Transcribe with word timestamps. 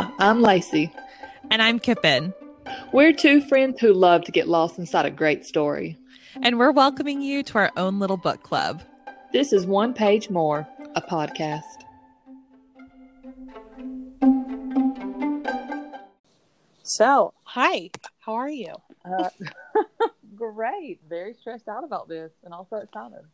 Hi, 0.00 0.10
I'm 0.18 0.40
Lacey. 0.40 0.90
And 1.50 1.60
I'm 1.60 1.78
Kipin. 1.78 2.32
We're 2.90 3.12
two 3.12 3.42
friends 3.42 3.80
who 3.80 3.92
love 3.92 4.24
to 4.24 4.32
get 4.32 4.48
lost 4.48 4.78
inside 4.78 5.04
a 5.04 5.10
great 5.10 5.44
story. 5.44 5.98
And 6.42 6.58
we're 6.58 6.70
welcoming 6.70 7.20
you 7.20 7.42
to 7.42 7.58
our 7.58 7.70
own 7.76 7.98
little 7.98 8.16
book 8.16 8.42
club. 8.42 8.82
This 9.34 9.52
is 9.52 9.66
One 9.66 9.92
Page 9.92 10.30
More, 10.30 10.66
a 10.94 11.02
podcast. 11.02 11.60
So, 16.82 17.34
hi, 17.44 17.90
how 18.20 18.32
are 18.32 18.48
you? 18.48 18.72
Uh, 19.04 19.28
great. 20.34 21.00
Very 21.10 21.34
stressed 21.34 21.68
out 21.68 21.84
about 21.84 22.08
this 22.08 22.32
and 22.42 22.54
also 22.54 22.76
excited. 22.76 23.26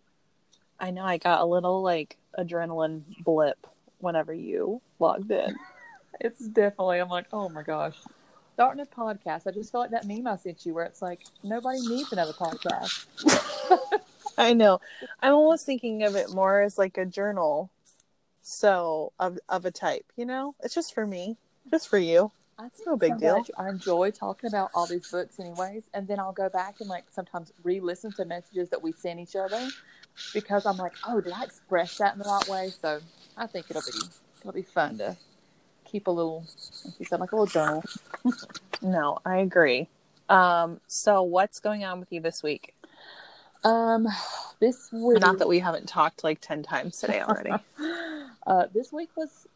I 0.80 0.90
know 0.90 1.04
I 1.04 1.18
got 1.18 1.42
a 1.42 1.46
little 1.46 1.80
like 1.80 2.16
adrenaline 2.36 3.02
blip 3.22 3.68
whenever 3.98 4.34
you 4.34 4.82
logged 4.98 5.30
in. 5.30 5.54
It's 6.20 6.46
definitely, 6.48 6.98
I'm 6.98 7.08
like, 7.08 7.26
oh 7.32 7.48
my 7.48 7.62
gosh. 7.62 7.96
Starting 8.54 8.82
a 8.82 8.86
podcast. 8.86 9.46
I 9.46 9.50
just 9.50 9.70
feel 9.70 9.82
like 9.82 9.90
that 9.90 10.06
meme 10.06 10.26
I 10.26 10.36
sent 10.36 10.64
you 10.64 10.74
where 10.74 10.84
it's 10.84 11.02
like, 11.02 11.20
nobody 11.42 11.80
needs 11.86 12.12
another 12.12 12.32
podcast. 12.32 13.06
I 14.38 14.52
know. 14.54 14.80
I'm 15.20 15.34
almost 15.34 15.66
thinking 15.66 16.02
of 16.02 16.16
it 16.16 16.30
more 16.30 16.62
as 16.62 16.78
like 16.78 16.96
a 16.98 17.04
journal. 17.06 17.70
So, 18.42 19.12
of, 19.18 19.38
of 19.48 19.64
a 19.64 19.72
type, 19.72 20.04
you 20.16 20.24
know? 20.24 20.54
It's 20.62 20.74
just 20.74 20.94
for 20.94 21.04
me, 21.04 21.36
just 21.70 21.88
for 21.88 21.98
you. 21.98 22.30
That's 22.58 22.80
no 22.86 22.96
big 22.96 23.18
deal. 23.18 23.44
I 23.58 23.68
enjoy 23.68 24.10
talking 24.12 24.48
about 24.48 24.70
all 24.74 24.86
these 24.86 25.10
books, 25.10 25.38
anyways, 25.38 25.82
and 25.92 26.08
then 26.08 26.18
I'll 26.18 26.32
go 26.32 26.48
back 26.48 26.76
and 26.80 26.88
like 26.88 27.04
sometimes 27.10 27.52
re-listen 27.62 28.12
to 28.12 28.24
messages 28.24 28.70
that 28.70 28.82
we 28.82 28.92
send 28.92 29.20
each 29.20 29.36
other 29.36 29.68
because 30.32 30.64
I'm 30.64 30.78
like, 30.78 30.92
oh, 31.06 31.20
did 31.20 31.34
I 31.34 31.44
express 31.44 31.98
that 31.98 32.14
in 32.14 32.18
the 32.20 32.24
right 32.24 32.48
way? 32.48 32.70
So 32.80 33.00
I 33.36 33.46
think 33.46 33.66
it'll 33.68 33.82
be 33.82 33.98
it'll 34.40 34.52
be 34.52 34.62
fun 34.62 34.96
to 34.98 35.16
keep 35.86 36.06
a 36.06 36.10
little, 36.10 36.44
like 36.84 36.94
you 36.98 37.06
said, 37.06 37.20
like 37.20 37.32
a 37.32 37.36
little 37.36 37.46
journal. 37.46 37.84
no, 38.82 39.18
I 39.24 39.38
agree. 39.38 39.88
Um, 40.28 40.80
so 40.86 41.22
what's 41.22 41.60
going 41.60 41.84
on 41.84 42.00
with 42.00 42.12
you 42.12 42.20
this 42.20 42.42
week? 42.42 42.74
Um, 43.64 44.06
this 44.60 44.90
week, 44.92 45.20
not 45.20 45.38
that 45.38 45.48
we 45.48 45.58
haven't 45.58 45.88
talked 45.88 46.22
like 46.24 46.40
ten 46.40 46.62
times 46.62 46.98
today 46.98 47.20
already. 47.20 47.52
uh, 48.46 48.66
this 48.72 48.92
week 48.92 49.10
was 49.16 49.46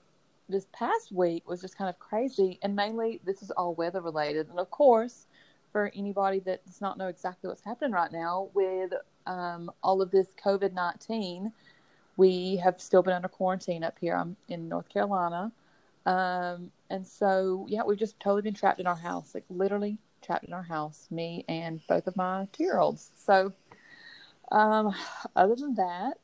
this 0.49 0.67
past 0.73 1.13
week 1.13 1.49
was 1.49 1.61
just 1.61 1.77
kind 1.77 1.89
of 1.89 1.99
crazy, 1.99 2.59
and 2.63 2.75
mainly 2.75 3.21
this 3.25 3.43
is 3.43 3.51
all 3.53 3.75
weather 3.75 4.01
related. 4.01 4.49
And 4.49 4.59
of 4.59 4.71
course, 4.71 5.27
for 5.73 5.93
anybody 5.95 6.41
that 6.41 6.65
does 6.67 6.81
not 6.81 6.99
know 6.99 7.09
exactly 7.09 7.49
what's 7.49 7.65
happening 7.65 7.93
right 7.93 8.13
now 8.13 8.49
with 8.55 8.93
um, 9.27 9.71
all 9.83 10.03
of 10.03 10.11
this 10.11 10.29
COVID 10.45 10.73
19, 10.73 11.53
we 12.17 12.57
have 12.57 12.81
still 12.81 13.03
been 13.03 13.15
under 13.15 13.29
quarantine 13.29 13.85
up 13.85 13.97
here. 14.01 14.17
I'm 14.17 14.37
in 14.49 14.69
North 14.69 14.89
Carolina. 14.89 15.53
Um, 16.07 16.71
and 16.89 17.07
so, 17.07 17.67
yeah, 17.69 17.83
we've 17.85 17.99
just 17.99 18.19
totally 18.21 18.43
been 18.43 18.55
trapped 18.55 18.81
in 18.81 18.87
our 18.87 18.97
house, 18.97 19.35
like 19.35 19.45
literally 19.49 19.99
trapped 20.23 20.45
in 20.45 20.53
our 20.53 20.63
house, 20.63 21.07
me 21.11 21.45
and 21.49 21.81
both 21.89 22.07
of 22.07 22.17
my 22.17 22.49
two 22.53 22.65
year 22.65 22.79
olds. 22.79 23.11
So, 23.17 23.53
um, 24.51 24.95
other 25.37 25.55
than 25.55 25.75
that, 25.75 26.19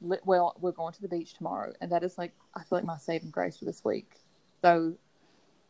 well, 0.00 0.56
we're 0.60 0.72
going 0.72 0.92
to 0.94 1.02
the 1.02 1.08
beach 1.08 1.34
tomorrow, 1.34 1.72
and 1.80 1.92
that 1.92 2.02
is 2.02 2.16
like 2.18 2.32
I 2.54 2.60
feel 2.60 2.78
like 2.78 2.84
my 2.84 2.96
saving 2.96 3.30
grace 3.30 3.58
for 3.58 3.64
this 3.64 3.84
week. 3.84 4.12
So 4.62 4.94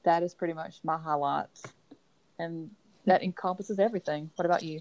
that 0.04 0.22
is 0.22 0.34
pretty 0.34 0.54
much 0.54 0.78
my 0.84 0.96
highlights, 0.96 1.62
and 2.38 2.70
that 3.06 3.22
encompasses 3.22 3.78
everything. 3.78 4.30
What 4.36 4.46
about 4.46 4.62
you? 4.62 4.80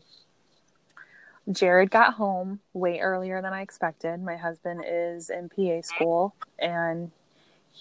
Jared 1.52 1.90
got 1.90 2.14
home 2.14 2.60
way 2.74 3.00
earlier 3.00 3.42
than 3.42 3.54
I 3.54 3.62
expected. 3.62 4.22
My 4.22 4.38
husband 4.38 4.84
is 4.88 5.32
in 5.32 5.50
PA 5.50 5.82
school, 5.82 6.36
and 6.60 7.12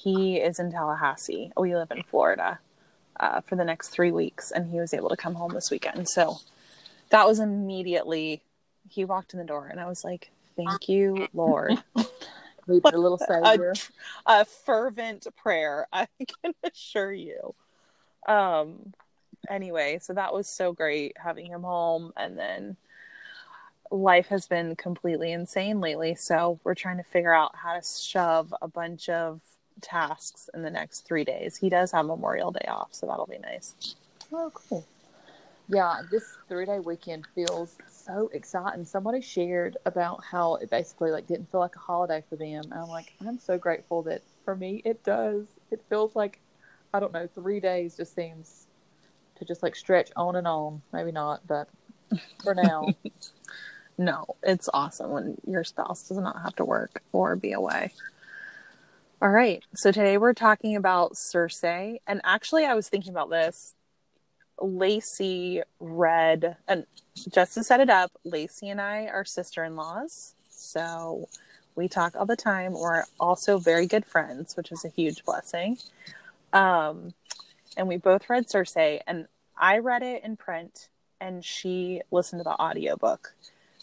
he 0.02 0.36
is 0.36 0.58
in 0.58 0.70
Tallahassee. 0.70 1.50
We 1.56 1.74
live 1.74 1.90
in 1.90 2.02
Florida 2.04 2.60
uh, 3.18 3.40
for 3.40 3.56
the 3.56 3.64
next 3.64 3.88
three 3.88 4.12
weeks, 4.12 4.50
and 4.50 4.70
he 4.70 4.78
was 4.78 4.94
able 4.94 5.08
to 5.08 5.16
come 5.16 5.34
home 5.34 5.52
this 5.52 5.70
weekend. 5.70 6.08
So 6.08 6.36
that 7.10 7.26
was 7.26 7.40
immediately. 7.40 8.42
He 8.88 9.04
walked 9.04 9.32
in 9.32 9.38
the 9.38 9.44
door, 9.44 9.66
and 9.66 9.80
I 9.80 9.86
was 9.86 10.04
like, 10.04 10.30
Thank 10.56 10.88
you, 10.88 11.28
Lord. 11.32 11.82
A 12.68 12.98
little 12.98 13.16
savior. 13.16 13.72
A, 14.26 14.40
a, 14.40 14.44
fervent 14.44 15.26
prayer, 15.36 15.86
I 15.92 16.06
can 16.42 16.52
assure 16.62 17.12
you. 17.12 17.54
Um. 18.26 18.92
Anyway, 19.48 19.98
so 20.02 20.12
that 20.12 20.34
was 20.34 20.48
so 20.48 20.72
great 20.72 21.16
having 21.16 21.46
him 21.46 21.62
home, 21.62 22.12
and 22.16 22.36
then 22.36 22.76
life 23.90 24.26
has 24.26 24.46
been 24.46 24.76
completely 24.76 25.32
insane 25.32 25.80
lately. 25.80 26.14
So 26.14 26.60
we're 26.62 26.74
trying 26.74 26.98
to 26.98 27.04
figure 27.04 27.32
out 27.32 27.54
how 27.54 27.72
to 27.72 27.80
shove 27.82 28.52
a 28.60 28.68
bunch 28.68 29.08
of 29.08 29.40
tasks 29.80 30.48
in 30.54 30.62
the 30.62 30.70
next 30.70 31.00
three 31.06 31.24
days. 31.24 31.56
He 31.56 31.68
does 31.68 31.92
have 31.92 32.06
Memorial 32.06 32.50
Day 32.50 32.66
off, 32.68 32.88
so 32.92 33.06
that'll 33.06 33.26
be 33.26 33.38
nice. 33.38 33.74
Oh, 34.32 34.50
cool. 34.52 34.86
Yeah, 35.68 36.00
this 36.10 36.24
three 36.48 36.64
day 36.64 36.80
weekend 36.80 37.26
feels 37.34 37.76
so 37.90 38.30
exciting. 38.32 38.84
Somebody 38.86 39.20
shared 39.20 39.76
about 39.84 40.24
how 40.24 40.54
it 40.56 40.70
basically 40.70 41.10
like 41.10 41.26
didn't 41.26 41.50
feel 41.50 41.60
like 41.60 41.76
a 41.76 41.80
holiday 41.80 42.24
for 42.28 42.36
them. 42.36 42.64
And 42.64 42.74
I'm 42.74 42.88
like, 42.88 43.12
I'm 43.26 43.38
so 43.38 43.58
grateful 43.58 44.02
that 44.04 44.22
for 44.44 44.56
me 44.56 44.80
it 44.86 45.04
does. 45.04 45.46
It 45.70 45.82
feels 45.90 46.16
like 46.16 46.40
I 46.94 47.00
don't 47.00 47.12
know, 47.12 47.28
three 47.34 47.60
days 47.60 47.96
just 47.98 48.14
seems 48.14 48.66
to 49.38 49.44
just 49.44 49.62
like 49.62 49.76
stretch 49.76 50.10
on 50.16 50.36
and 50.36 50.46
on. 50.46 50.80
Maybe 50.92 51.12
not, 51.12 51.46
but 51.46 51.68
for 52.42 52.54
now. 52.54 52.94
no, 53.98 54.24
it's 54.42 54.70
awesome 54.72 55.10
when 55.10 55.36
your 55.46 55.64
spouse 55.64 56.08
does 56.08 56.16
not 56.16 56.40
have 56.42 56.56
to 56.56 56.64
work 56.64 57.02
or 57.12 57.36
be 57.36 57.52
away. 57.52 57.92
All 59.20 59.30
right. 59.30 59.64
So 59.74 59.90
today 59.90 60.16
we're 60.16 60.32
talking 60.32 60.76
about 60.76 61.16
Circe. 61.16 61.64
And 61.64 62.20
actually 62.22 62.64
I 62.64 62.74
was 62.74 62.88
thinking 62.88 63.10
about 63.10 63.30
this 63.30 63.74
Lacey 64.60 65.62
read, 65.80 66.56
and 66.68 66.86
just 67.28 67.54
to 67.54 67.64
set 67.64 67.80
it 67.80 67.90
up, 67.90 68.12
Lacey 68.22 68.68
and 68.68 68.80
I 68.80 69.06
are 69.06 69.24
sister 69.24 69.64
in 69.64 69.74
laws. 69.74 70.34
So 70.48 71.28
we 71.74 71.88
talk 71.88 72.14
all 72.14 72.26
the 72.26 72.36
time. 72.36 72.74
We're 72.74 73.06
also 73.18 73.58
very 73.58 73.88
good 73.88 74.06
friends, 74.06 74.56
which 74.56 74.70
is 74.70 74.84
a 74.84 74.88
huge 74.88 75.24
blessing. 75.24 75.78
Um, 76.52 77.12
and 77.76 77.88
we 77.88 77.96
both 77.96 78.30
read 78.30 78.48
Circe, 78.48 78.76
and 78.76 79.26
I 79.56 79.78
read 79.78 80.04
it 80.04 80.22
in 80.22 80.36
print, 80.36 80.90
and 81.20 81.44
she 81.44 82.02
listened 82.12 82.38
to 82.38 82.44
the 82.44 82.50
audiobook. 82.50 83.34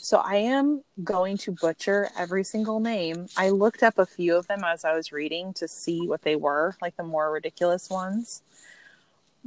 So 0.05 0.19
I 0.19 0.35
am 0.35 0.83
going 1.03 1.35
to 1.39 1.51
butcher 1.51 2.09
every 2.16 2.43
single 2.43 2.79
name. 2.79 3.25
I 3.35 3.49
looked 3.49 3.81
up 3.81 3.97
a 3.97 4.05
few 4.05 4.35
of 4.35 4.45
them 4.45 4.63
as 4.63 4.85
I 4.85 4.93
was 4.93 5.11
reading 5.11 5.51
to 5.55 5.67
see 5.67 6.07
what 6.07 6.21
they 6.21 6.35
were, 6.35 6.75
like 6.79 6.95
the 6.95 7.03
more 7.03 7.31
ridiculous 7.31 7.89
ones 7.89 8.43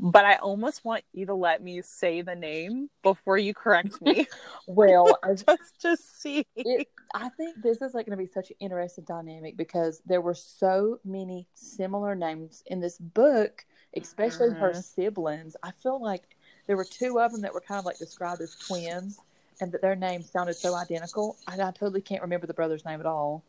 but 0.00 0.24
I 0.24 0.36
almost 0.36 0.84
want 0.84 1.02
you 1.12 1.26
to 1.26 1.34
let 1.34 1.62
me 1.62 1.82
say 1.82 2.22
the 2.22 2.36
name 2.36 2.88
before 3.02 3.36
you 3.36 3.52
correct 3.52 4.00
me. 4.00 4.26
well, 4.68 5.18
just 5.34 5.80
to 5.80 5.96
see. 5.96 6.46
It, 6.54 6.88
I 7.14 7.28
think 7.30 7.60
this 7.60 7.82
is 7.82 7.94
like 7.94 8.06
going 8.06 8.16
to 8.16 8.24
be 8.24 8.30
such 8.30 8.50
an 8.50 8.56
interesting 8.60 9.04
dynamic 9.04 9.56
because 9.56 10.00
there 10.06 10.20
were 10.20 10.34
so 10.34 11.00
many 11.04 11.48
similar 11.54 12.14
names 12.14 12.62
in 12.66 12.80
this 12.80 12.96
book, 12.98 13.64
especially 13.96 14.50
her 14.50 14.70
mm-hmm. 14.70 14.80
siblings. 14.80 15.56
I 15.64 15.72
feel 15.72 16.00
like 16.00 16.36
there 16.68 16.76
were 16.76 16.86
two 16.88 17.18
of 17.18 17.32
them 17.32 17.40
that 17.40 17.52
were 17.52 17.60
kind 17.60 17.80
of 17.80 17.84
like 17.84 17.98
described 17.98 18.40
as 18.40 18.54
twins, 18.54 19.18
and 19.60 19.72
that 19.72 19.82
their 19.82 19.96
names 19.96 20.30
sounded 20.30 20.56
so 20.56 20.74
identical. 20.74 21.36
I, 21.46 21.54
I 21.54 21.70
totally 21.72 22.00
can't 22.00 22.22
remember 22.22 22.46
the 22.46 22.54
brother's 22.54 22.84
name 22.84 23.00
at 23.00 23.06
all, 23.06 23.42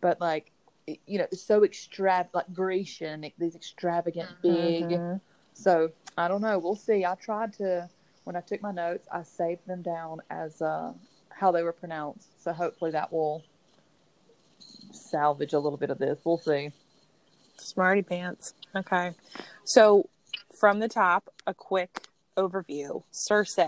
but 0.00 0.20
like 0.20 0.50
you 1.06 1.18
know, 1.18 1.26
it's 1.30 1.46
so 1.46 1.62
extravagant, 1.62 2.34
like 2.34 2.52
Grecian, 2.52 3.30
these 3.38 3.54
extravagant, 3.54 4.28
big. 4.42 4.84
Mm-hmm 4.84 5.16
so 5.60 5.90
I 6.16 6.28
don't 6.28 6.40
know. 6.40 6.58
We'll 6.58 6.76
see. 6.76 7.04
I 7.04 7.14
tried 7.14 7.52
to 7.54 7.88
when 8.24 8.36
I 8.36 8.40
took 8.40 8.62
my 8.62 8.72
notes, 8.72 9.06
I 9.10 9.22
saved 9.22 9.66
them 9.66 9.82
down 9.82 10.20
as 10.30 10.60
uh, 10.62 10.92
how 11.30 11.52
they 11.52 11.62
were 11.62 11.72
pronounced. 11.72 12.42
So 12.42 12.52
hopefully 12.52 12.90
that 12.92 13.12
will 13.12 13.42
salvage 14.92 15.52
a 15.52 15.58
little 15.58 15.78
bit 15.78 15.90
of 15.90 15.98
this. 15.98 16.18
We'll 16.24 16.38
see. 16.38 16.72
Smarty 17.58 18.02
pants. 18.02 18.54
Okay. 18.74 19.12
So 19.64 20.08
from 20.58 20.80
the 20.80 20.88
top, 20.88 21.32
a 21.46 21.54
quick 21.54 22.06
overview. 22.36 23.02
Circe 23.10 23.58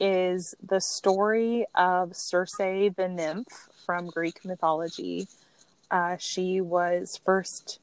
is 0.00 0.54
the 0.62 0.80
story 0.80 1.66
of 1.74 2.16
Circe 2.16 2.56
the 2.56 3.08
nymph 3.08 3.68
from 3.84 4.08
Greek 4.08 4.44
mythology. 4.44 5.28
Uh, 5.90 6.16
she 6.18 6.60
was 6.60 7.20
first 7.24 7.78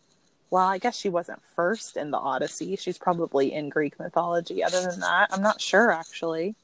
well, 0.52 0.68
I 0.68 0.80
guess 0.80 0.98
she 0.98 1.08
wasn't 1.08 1.42
first 1.56 1.96
in 1.96 2.12
the 2.12 2.18
Odyssey. 2.18 2.76
She's 2.76 2.98
probably 2.98 3.54
in 3.54 3.70
Greek 3.70 3.98
mythology. 3.98 4.62
Other 4.62 4.82
than 4.82 5.00
that, 5.00 5.30
I'm 5.32 5.42
not 5.42 5.62
sure 5.62 5.92
actually. 5.92 6.56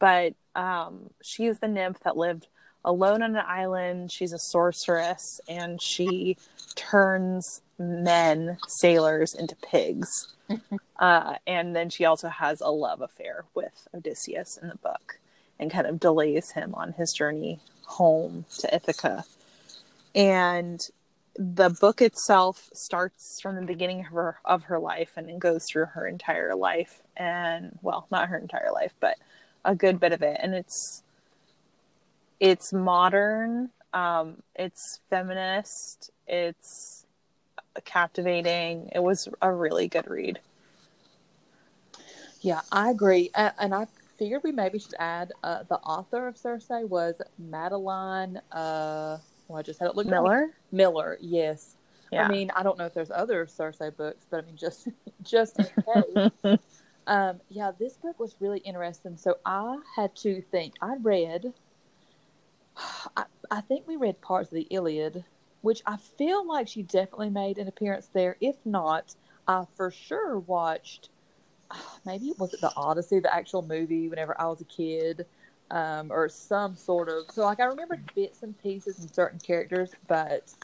But 0.00 0.34
um, 0.56 1.10
she 1.22 1.46
is 1.46 1.60
the 1.60 1.68
nymph 1.68 2.00
that 2.00 2.16
lived 2.16 2.48
alone 2.84 3.22
on 3.22 3.36
an 3.36 3.44
island. 3.46 4.10
She's 4.10 4.32
a 4.32 4.38
sorceress 4.38 5.40
and 5.48 5.80
she 5.80 6.36
turns 6.74 7.62
men, 7.78 8.58
sailors, 8.68 9.34
into 9.34 9.56
pigs. 9.56 10.34
uh, 10.98 11.34
and 11.46 11.74
then 11.74 11.90
she 11.90 12.04
also 12.04 12.28
has 12.28 12.60
a 12.60 12.70
love 12.70 13.00
affair 13.00 13.44
with 13.54 13.88
Odysseus 13.94 14.58
in 14.60 14.68
the 14.68 14.76
book 14.76 15.18
and 15.58 15.70
kind 15.70 15.86
of 15.86 16.00
delays 16.00 16.52
him 16.52 16.74
on 16.74 16.92
his 16.92 17.12
journey 17.12 17.60
home 17.84 18.44
to 18.58 18.74
Ithaca. 18.74 19.24
And 20.14 20.80
the 21.38 21.70
book 21.80 22.00
itself 22.00 22.70
starts 22.72 23.40
from 23.42 23.56
the 23.56 23.62
beginning 23.62 24.00
of 24.00 24.06
her 24.06 24.38
of 24.44 24.64
her 24.64 24.78
life 24.78 25.12
and 25.16 25.28
it 25.28 25.38
goes 25.38 25.66
through 25.70 25.84
her 25.84 26.06
entire 26.06 26.54
life 26.54 27.02
and 27.16 27.78
well 27.82 28.06
not 28.10 28.28
her 28.28 28.38
entire 28.38 28.72
life 28.72 28.94
but 29.00 29.16
a 29.64 29.74
good 29.74 30.00
bit 30.00 30.12
of 30.12 30.22
it 30.22 30.38
and 30.40 30.54
it's 30.54 31.02
it's 32.40 32.72
modern 32.72 33.68
um 33.92 34.42
it's 34.54 35.00
feminist 35.10 36.10
it's 36.26 37.05
captivating 37.84 38.90
it 38.94 39.02
was 39.02 39.28
a 39.42 39.52
really 39.52 39.88
good 39.88 40.08
read 40.08 40.38
Yeah, 42.40 42.60
I 42.72 42.90
agree, 42.90 43.30
and, 43.34 43.52
and 43.58 43.74
I 43.74 43.86
figured 44.18 44.42
we 44.44 44.52
maybe 44.52 44.78
should 44.78 44.94
add 44.98 45.32
uh, 45.42 45.62
the 45.68 45.76
author 45.76 46.26
of 46.26 46.36
Circe 46.36 46.68
was 46.68 47.14
Madeline. 47.38 48.40
Uh, 48.52 49.18
well, 49.48 49.58
I 49.58 49.62
just 49.62 49.78
had 49.78 49.88
it 49.88 49.96
looked 49.96 50.10
miller 50.10 50.50
Miller. 50.72 51.18
Yes, 51.20 51.76
yeah 52.10 52.24
I 52.24 52.28
mean 52.28 52.50
I 52.56 52.62
don't 52.62 52.78
know 52.78 52.86
if 52.86 52.94
there's 52.94 53.10
other 53.10 53.46
Circe 53.46 53.78
books, 53.96 54.26
but 54.30 54.42
I 54.42 54.46
mean 54.46 54.56
just 54.56 54.88
just 55.22 55.58
in 55.58 55.66
case. 56.44 56.58
um, 57.06 57.40
yeah, 57.48 57.72
this 57.78 57.96
book 57.96 58.18
was 58.18 58.36
really 58.40 58.58
interesting. 58.60 59.16
So 59.16 59.36
I 59.44 59.78
had 59.94 60.14
to 60.16 60.42
think. 60.50 60.74
I 60.80 60.96
read. 61.00 61.52
I, 63.16 63.24
I 63.50 63.60
think 63.60 63.86
we 63.86 63.96
read 63.96 64.20
parts 64.20 64.48
of 64.48 64.54
the 64.54 64.66
Iliad, 64.70 65.24
which 65.66 65.82
I 65.84 65.96
feel 65.96 66.46
like 66.46 66.68
she 66.68 66.84
definitely 66.84 67.30
made 67.30 67.58
an 67.58 67.66
appearance 67.66 68.08
there. 68.12 68.36
If 68.40 68.54
not, 68.64 69.16
I 69.48 69.64
for 69.74 69.90
sure 69.90 70.38
watched 70.38 71.08
maybe 72.06 72.26
it 72.26 72.38
was 72.38 72.54
it 72.54 72.60
the 72.60 72.72
Odyssey, 72.76 73.18
the 73.18 73.34
actual 73.34 73.62
movie, 73.62 74.08
whenever 74.08 74.40
I 74.40 74.46
was 74.46 74.60
a 74.60 74.64
kid, 74.64 75.26
um, 75.72 76.12
or 76.12 76.28
some 76.28 76.76
sort 76.76 77.08
of. 77.08 77.24
So 77.32 77.42
like 77.42 77.58
I 77.58 77.64
remember 77.64 77.98
bits 78.14 78.44
and 78.44 78.56
pieces 78.62 79.00
and 79.00 79.12
certain 79.12 79.40
characters, 79.40 79.90
but 80.06 80.54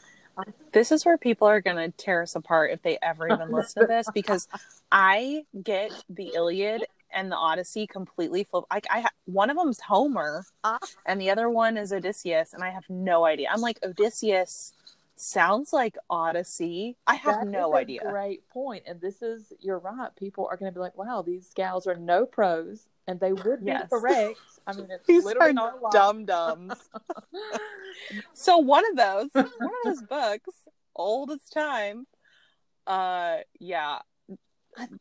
this 0.71 0.89
is 0.89 1.03
where 1.03 1.17
people 1.17 1.49
are 1.49 1.59
going 1.59 1.75
to 1.75 1.91
tear 1.97 2.21
us 2.21 2.33
apart 2.35 2.71
if 2.71 2.81
they 2.81 2.97
ever 3.01 3.27
even 3.27 3.51
listen 3.51 3.81
to 3.81 3.87
this 3.87 4.07
because 4.13 4.47
I 4.89 5.43
get 5.61 5.91
the 6.09 6.31
Iliad 6.33 6.85
and 7.13 7.31
the 7.31 7.35
Odyssey 7.35 7.87
completely 7.87 8.43
flip. 8.43 8.65
Like 8.71 8.85
I, 8.89 9.05
one 9.25 9.49
of 9.49 9.57
them's 9.57 9.79
Homer, 9.81 10.45
Ah. 10.63 10.79
and 11.05 11.19
the 11.21 11.29
other 11.29 11.49
one 11.49 11.77
is 11.77 11.91
Odysseus, 11.93 12.53
and 12.53 12.63
I 12.63 12.69
have 12.71 12.89
no 12.89 13.25
idea. 13.25 13.49
I'm 13.51 13.61
like 13.61 13.79
Odysseus 13.83 14.73
sounds 15.15 15.71
like 15.71 15.95
Odyssey. 16.09 16.97
I 17.07 17.15
have 17.15 17.41
that 17.41 17.47
no 17.47 17.75
idea. 17.75 18.01
Great 18.09 18.47
point. 18.49 18.83
and 18.87 18.99
this 18.99 19.21
is 19.21 19.53
you're 19.59 19.79
right. 19.79 20.09
People 20.15 20.47
are 20.49 20.57
going 20.57 20.71
to 20.71 20.75
be 20.75 20.79
like, 20.81 20.97
"Wow, 20.97 21.21
these 21.21 21.51
gals 21.55 21.85
are 21.87 21.95
no 21.95 22.25
pros," 22.25 22.87
and 23.07 23.19
they 23.19 23.31
would 23.33 23.59
be 23.63 23.67
Yes. 23.71 23.89
correct. 23.89 24.39
I 24.65 24.73
mean, 24.73 24.87
it's 24.89 25.05
These 25.07 25.23
literally 25.25 25.49
are 25.51 25.53
not 25.53 25.73
a 25.77 25.77
lie. 25.81 25.89
So 28.33 28.57
one 28.57 28.83
of 28.89 28.97
those, 28.97 29.29
one 29.33 29.45
of 29.45 29.51
those 29.85 30.01
books, 30.01 30.55
old 30.95 31.31
as 31.31 31.43
time. 31.49 32.07
Uh, 32.85 33.37
yeah. 33.59 33.99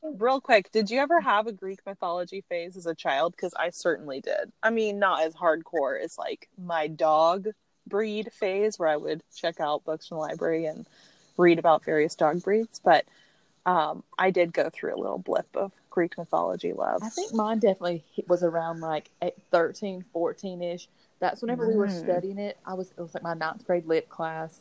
Real 0.02 0.40
quick, 0.40 0.70
did 0.70 0.90
you 0.90 1.00
ever 1.00 1.20
have 1.20 1.46
a 1.46 1.52
Greek 1.52 1.80
mythology 1.86 2.42
phase 2.48 2.76
as 2.76 2.86
a 2.86 2.94
child? 2.94 3.32
Because 3.32 3.54
I 3.54 3.70
certainly 3.70 4.20
did. 4.20 4.52
I 4.62 4.70
mean, 4.70 4.98
not 4.98 5.22
as 5.22 5.34
hardcore 5.34 6.00
as 6.02 6.18
like 6.18 6.48
my 6.58 6.86
dog 6.88 7.48
breed 7.86 8.30
phase, 8.32 8.78
where 8.78 8.88
I 8.88 8.96
would 8.96 9.22
check 9.34 9.60
out 9.60 9.84
books 9.84 10.08
from 10.08 10.16
the 10.16 10.20
library 10.22 10.66
and 10.66 10.86
read 11.36 11.58
about 11.58 11.84
various 11.84 12.14
dog 12.14 12.42
breeds, 12.42 12.80
but 12.84 13.04
um, 13.64 14.02
I 14.18 14.30
did 14.30 14.52
go 14.52 14.70
through 14.70 14.94
a 14.94 15.00
little 15.00 15.18
blip 15.18 15.48
of 15.54 15.72
Greek 15.90 16.18
mythology 16.18 16.72
love. 16.72 17.02
I 17.02 17.08
think 17.08 17.32
mine 17.32 17.58
definitely 17.58 18.04
was 18.26 18.42
around 18.42 18.80
like 18.80 19.10
13, 19.50 20.04
14 20.12 20.62
ish. 20.62 20.88
That's 21.20 21.40
whenever 21.42 21.68
we 21.68 21.76
were 21.76 21.86
Mm. 21.86 22.04
studying 22.04 22.38
it. 22.38 22.58
I 22.66 22.74
was 22.74 22.90
it 22.90 23.00
was 23.00 23.14
like 23.14 23.22
my 23.22 23.34
ninth 23.34 23.64
grade 23.66 23.86
lit 23.86 24.08
class, 24.08 24.60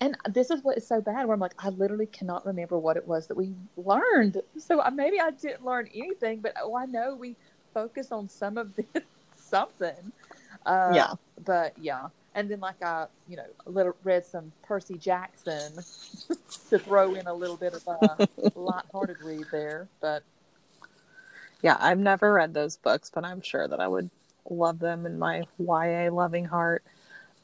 and 0.00 0.16
this 0.28 0.50
is 0.50 0.62
what 0.62 0.76
is 0.76 0.86
so 0.86 1.00
bad. 1.00 1.26
Where 1.26 1.34
I'm 1.34 1.40
like, 1.40 1.54
I 1.58 1.70
literally 1.70 2.06
cannot 2.06 2.46
remember 2.46 2.78
what 2.78 2.96
it 2.96 3.06
was 3.06 3.26
that 3.26 3.36
we 3.36 3.52
learned. 3.76 4.40
So 4.56 4.82
maybe 4.94 5.20
I 5.20 5.30
didn't 5.30 5.64
learn 5.64 5.88
anything, 5.94 6.40
but 6.40 6.54
oh, 6.62 6.76
I 6.76 6.86
know 6.86 7.14
we 7.14 7.36
focused 7.74 8.12
on 8.12 8.28
some 8.28 8.58
of 8.58 8.74
this 8.76 8.86
something. 9.36 10.12
Uh, 10.64 10.92
yeah. 10.94 11.12
but 11.44 11.76
yeah. 11.78 12.08
And 12.34 12.48
then, 12.48 12.60
like 12.60 12.80
I, 12.82 13.06
you 13.28 13.36
know, 13.36 13.46
a 13.66 13.70
little 13.70 13.96
read 14.04 14.24
some 14.24 14.52
Percy 14.62 14.96
Jackson 14.98 15.72
to 16.70 16.78
throw 16.78 17.14
in 17.14 17.26
a 17.26 17.34
little 17.34 17.56
bit 17.56 17.74
of 17.74 17.84
a 17.88 18.28
lighthearted 18.54 19.20
read 19.22 19.46
there. 19.50 19.88
But 20.00 20.22
Yeah, 21.62 21.76
I've 21.80 21.98
never 21.98 22.32
read 22.32 22.54
those 22.54 22.76
books, 22.76 23.10
but 23.12 23.24
I'm 23.24 23.40
sure 23.40 23.66
that 23.66 23.80
I 23.80 23.88
would 23.88 24.10
love 24.48 24.78
them 24.78 25.06
in 25.06 25.18
my 25.18 25.42
YA 25.58 26.10
loving 26.12 26.44
heart. 26.44 26.84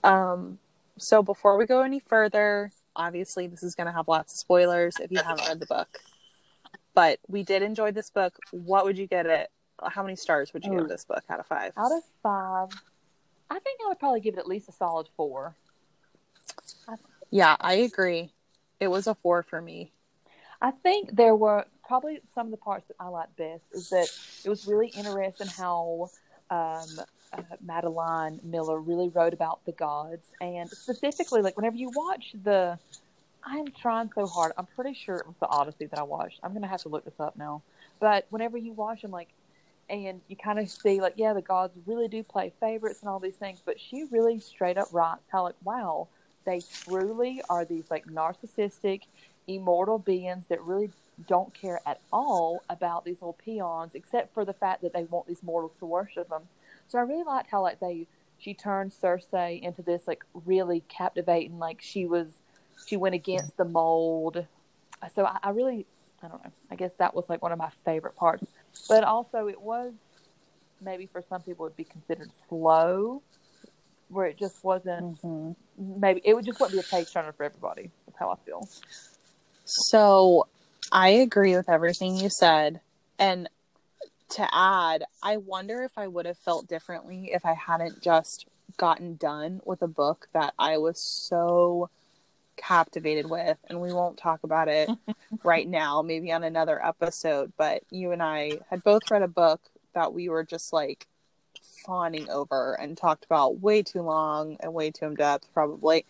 Um, 0.04 0.58
so 0.98 1.22
before 1.22 1.56
we 1.56 1.66
go 1.66 1.82
any 1.82 2.00
further, 2.00 2.70
obviously 2.96 3.46
this 3.46 3.62
is 3.62 3.74
going 3.74 3.86
to 3.86 3.92
have 3.92 4.08
lots 4.08 4.32
of 4.32 4.38
spoilers 4.38 4.96
if 5.00 5.10
you 5.10 5.18
haven't 5.18 5.46
read 5.48 5.60
the 5.60 5.66
book. 5.66 5.98
But 6.94 7.18
we 7.28 7.42
did 7.42 7.62
enjoy 7.62 7.90
this 7.90 8.10
book. 8.10 8.36
What 8.52 8.84
would 8.84 8.96
you 8.98 9.06
get 9.06 9.26
it? 9.26 9.50
How 9.84 10.02
many 10.02 10.14
stars 10.16 10.52
would 10.54 10.64
you 10.64 10.72
Oh. 10.74 10.78
give 10.78 10.88
this 10.88 11.04
book 11.04 11.24
out 11.28 11.40
of 11.40 11.46
five? 11.46 11.72
out 11.76 11.90
of 11.92 12.02
five, 12.22 12.68
I 13.50 13.58
think 13.58 13.80
I 13.84 13.88
would 13.88 13.98
probably 13.98 14.20
give 14.20 14.34
it 14.34 14.38
at 14.38 14.46
least 14.46 14.68
a 14.68 14.72
solid 14.72 15.08
four. 15.16 15.56
Yeah, 17.30 17.56
I 17.60 17.74
agree. 17.74 18.32
It 18.80 18.88
was 18.88 19.06
a 19.06 19.14
four 19.14 19.42
for 19.42 19.60
me. 19.60 19.92
I 20.62 20.70
think 20.70 21.14
there 21.16 21.34
were 21.34 21.66
probably 21.86 22.20
some 22.34 22.46
of 22.46 22.50
the 22.52 22.56
parts 22.56 22.86
that 22.88 22.94
I 23.00 23.08
liked 23.08 23.36
best 23.36 23.64
is 23.72 23.90
that 23.90 24.08
it 24.44 24.48
was 24.48 24.66
really 24.66 24.88
interesting 24.88 25.48
how 25.48 26.10
um, 26.50 26.86
uh, 27.38 27.56
Madeline 27.60 28.40
Miller 28.42 28.80
really 28.80 29.08
wrote 29.08 29.34
about 29.34 29.64
the 29.66 29.72
gods, 29.72 30.26
and 30.40 30.70
specifically, 30.70 31.42
like 31.42 31.56
whenever 31.56 31.76
you 31.76 31.90
watch 31.94 32.34
the, 32.42 32.78
I'm 33.44 33.68
trying 33.68 34.10
so 34.14 34.26
hard. 34.26 34.52
I'm 34.56 34.66
pretty 34.74 34.94
sure 34.94 35.16
it 35.16 35.26
was 35.26 35.36
the 35.40 35.48
Odyssey 35.48 35.86
that 35.86 35.98
I 35.98 36.02
watched. 36.02 36.40
I'm 36.42 36.52
gonna 36.52 36.68
have 36.68 36.82
to 36.82 36.88
look 36.88 37.04
this 37.04 37.20
up 37.20 37.36
now. 37.36 37.62
But 38.00 38.26
whenever 38.30 38.58
you 38.58 38.72
watch 38.72 39.02
them, 39.02 39.10
like, 39.10 39.28
and 39.88 40.20
you 40.28 40.36
kind 40.36 40.58
of 40.58 40.68
see, 40.68 41.00
like, 41.00 41.14
yeah, 41.16 41.32
the 41.32 41.42
gods 41.42 41.74
really 41.86 42.08
do 42.08 42.22
play 42.22 42.52
favorites 42.60 43.00
and 43.00 43.08
all 43.08 43.18
these 43.18 43.36
things, 43.36 43.60
but 43.64 43.76
she 43.80 44.04
really 44.10 44.40
straight 44.40 44.78
up 44.78 44.88
writes 44.92 45.22
how, 45.30 45.42
like, 45.42 45.56
wow, 45.62 46.08
they 46.44 46.60
truly 46.84 47.42
are 47.48 47.64
these 47.64 47.84
like 47.90 48.06
narcissistic, 48.06 49.02
immortal 49.46 49.98
beings 49.98 50.46
that 50.48 50.62
really 50.62 50.90
don't 51.28 51.54
care 51.54 51.80
at 51.86 52.00
all 52.12 52.62
about 52.68 53.04
these 53.04 53.20
little 53.20 53.34
peons, 53.44 53.94
except 53.94 54.34
for 54.34 54.44
the 54.44 54.52
fact 54.52 54.82
that 54.82 54.92
they 54.92 55.04
want 55.04 55.26
these 55.26 55.42
mortals 55.42 55.72
to 55.78 55.86
worship 55.86 56.28
them. 56.28 56.42
So 56.88 56.98
I 56.98 57.02
really 57.02 57.24
liked 57.24 57.50
how 57.50 57.62
like 57.62 57.80
they 57.80 58.06
she 58.38 58.54
turned 58.54 58.92
Circe 58.92 59.26
into 59.32 59.82
this 59.82 60.06
like 60.06 60.24
really 60.44 60.82
captivating, 60.88 61.58
like 61.58 61.80
she 61.80 62.06
was 62.06 62.40
she 62.86 62.96
went 62.96 63.14
against 63.14 63.56
the 63.56 63.64
mold. 63.64 64.46
So 65.14 65.24
I, 65.24 65.38
I 65.42 65.50
really 65.50 65.86
I 66.22 66.28
don't 66.28 66.44
know. 66.44 66.52
I 66.70 66.76
guess 66.76 66.92
that 66.98 67.14
was 67.14 67.28
like 67.28 67.42
one 67.42 67.52
of 67.52 67.58
my 67.58 67.70
favorite 67.84 68.16
parts. 68.16 68.46
But 68.88 69.04
also 69.04 69.48
it 69.48 69.60
was 69.60 69.92
maybe 70.80 71.06
for 71.06 71.22
some 71.28 71.40
people 71.42 71.64
would 71.64 71.76
be 71.76 71.84
considered 71.84 72.30
slow, 72.48 73.22
where 74.08 74.26
it 74.26 74.38
just 74.38 74.62
wasn't 74.62 75.20
mm-hmm. 75.22 76.00
maybe 76.00 76.20
it 76.24 76.34
would 76.34 76.44
just 76.44 76.60
wouldn't 76.60 76.80
be 76.80 76.86
a 76.86 76.90
page 76.90 77.12
turner 77.12 77.32
for 77.32 77.44
everybody. 77.44 77.90
That's 78.06 78.18
how 78.18 78.30
I 78.30 78.36
feel. 78.44 78.68
So 79.64 80.46
I 80.92 81.08
agree 81.08 81.56
with 81.56 81.68
everything 81.68 82.16
you 82.16 82.28
said. 82.30 82.80
And 83.18 83.48
to 84.34 84.48
add, 84.52 85.04
I 85.22 85.36
wonder 85.36 85.82
if 85.82 85.92
I 85.96 86.06
would 86.06 86.26
have 86.26 86.38
felt 86.38 86.68
differently 86.68 87.30
if 87.32 87.44
I 87.44 87.54
hadn't 87.54 88.00
just 88.00 88.46
gotten 88.76 89.16
done 89.16 89.60
with 89.64 89.82
a 89.82 89.88
book 89.88 90.28
that 90.32 90.54
I 90.58 90.78
was 90.78 90.98
so 90.98 91.90
captivated 92.56 93.30
with. 93.30 93.58
And 93.68 93.80
we 93.80 93.92
won't 93.92 94.18
talk 94.18 94.40
about 94.42 94.68
it 94.68 94.90
right 95.44 95.68
now, 95.68 96.02
maybe 96.02 96.32
on 96.32 96.42
another 96.42 96.84
episode. 96.84 97.52
But 97.56 97.82
you 97.90 98.12
and 98.12 98.22
I 98.22 98.58
had 98.70 98.82
both 98.82 99.10
read 99.10 99.22
a 99.22 99.28
book 99.28 99.60
that 99.94 100.12
we 100.12 100.28
were 100.28 100.44
just 100.44 100.72
like 100.72 101.06
fawning 101.86 102.28
over 102.28 102.74
and 102.74 102.96
talked 102.96 103.24
about 103.24 103.60
way 103.60 103.82
too 103.82 104.02
long 104.02 104.56
and 104.60 104.74
way 104.74 104.90
too 104.90 105.06
in 105.06 105.14
depth, 105.14 105.46
probably. 105.54 106.04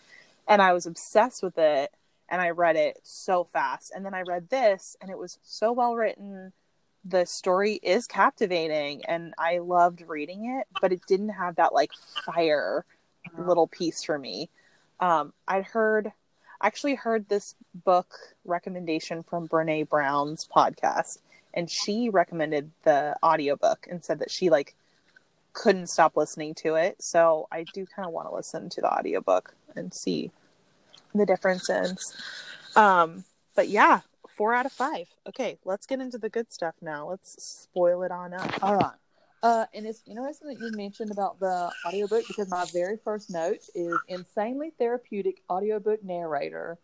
And 0.49 0.63
I 0.63 0.73
was 0.73 0.87
obsessed 0.87 1.43
with 1.43 1.59
it 1.59 1.91
and 2.29 2.41
I 2.41 2.51
read 2.51 2.77
it 2.77 3.01
so 3.03 3.45
fast. 3.45 3.93
And 3.95 4.05
then 4.05 4.15
I 4.15 4.23
read 4.23 4.49
this, 4.49 4.97
and 5.01 5.11
it 5.11 5.19
was 5.19 5.39
so 5.43 5.73
well 5.73 5.95
written. 5.95 6.53
The 7.05 7.27
story 7.27 7.75
is 7.83 8.07
captivating, 8.07 9.05
and 9.05 9.35
I 9.39 9.59
loved 9.59 10.03
reading 10.07 10.59
it, 10.59 10.67
but 10.81 10.93
it 10.93 11.03
didn't 11.07 11.31
have 11.31 11.57
that 11.57 11.75
like 11.75 11.91
fire 12.25 12.85
little 13.37 13.67
piece 13.67 14.03
for 14.05 14.19
me. 14.19 14.49
Um, 15.01 15.33
I'd 15.47 15.65
heard, 15.65 16.13
actually 16.63 16.95
heard 16.95 17.29
this 17.29 17.55
book 17.75 18.15
recommendation 18.45 19.23
from 19.23 19.49
Brene 19.49 19.89
Brown's 19.89 20.47
podcast, 20.47 21.19
and 21.53 21.71
she 21.71 22.09
recommended 22.09 22.71
the 22.85 23.17
audiobook 23.23 23.87
and 23.91 24.03
said 24.03 24.19
that 24.21 24.31
she 24.31 24.49
like 24.49 24.75
couldn't 25.53 25.89
stop 25.89 26.17
listening 26.17 26.55
to 26.55 26.75
it. 26.75 27.03
So 27.03 27.49
I 27.53 27.65
do 27.75 27.87
kind 27.87 28.07
of 28.07 28.13
want 28.13 28.29
to 28.29 28.35
listen 28.35 28.69
to 28.71 28.81
the 28.81 28.93
audiobook 28.93 29.55
and 29.77 29.93
see 29.93 30.31
the 31.15 31.27
differences. 31.27 32.15
Um, 32.77 33.25
but 33.55 33.69
yeah, 33.69 34.01
four 34.37 34.55
out 34.55 34.67
of 34.67 34.73
five. 34.73 35.09
Okay, 35.29 35.59
let's 35.65 35.87
get 35.87 36.01
into 36.01 36.19
the 36.19 36.29
good 36.29 36.53
stuff 36.53 36.75
now. 36.81 37.09
Let's 37.09 37.43
spoil 37.43 38.03
it 38.03 38.11
on 38.11 38.35
up. 38.35 38.63
All 38.63 38.77
right. 38.77 38.95
Uh, 39.43 39.67
and 39.75 39.87
it's 39.87 40.03
interesting 40.07 40.49
that 40.49 40.59
you 40.59 40.73
mentioned 40.73 41.11
about 41.11 41.39
the 41.39 41.71
audiobook 41.87 42.27
because 42.27 42.49
my 42.49 42.65
very 42.73 42.97
first 43.05 43.31
note 43.31 43.61
is 43.75 43.95
insanely 44.09 44.73
therapeutic 44.79 45.43
audiobook 45.51 46.03
narrator. 46.03 46.79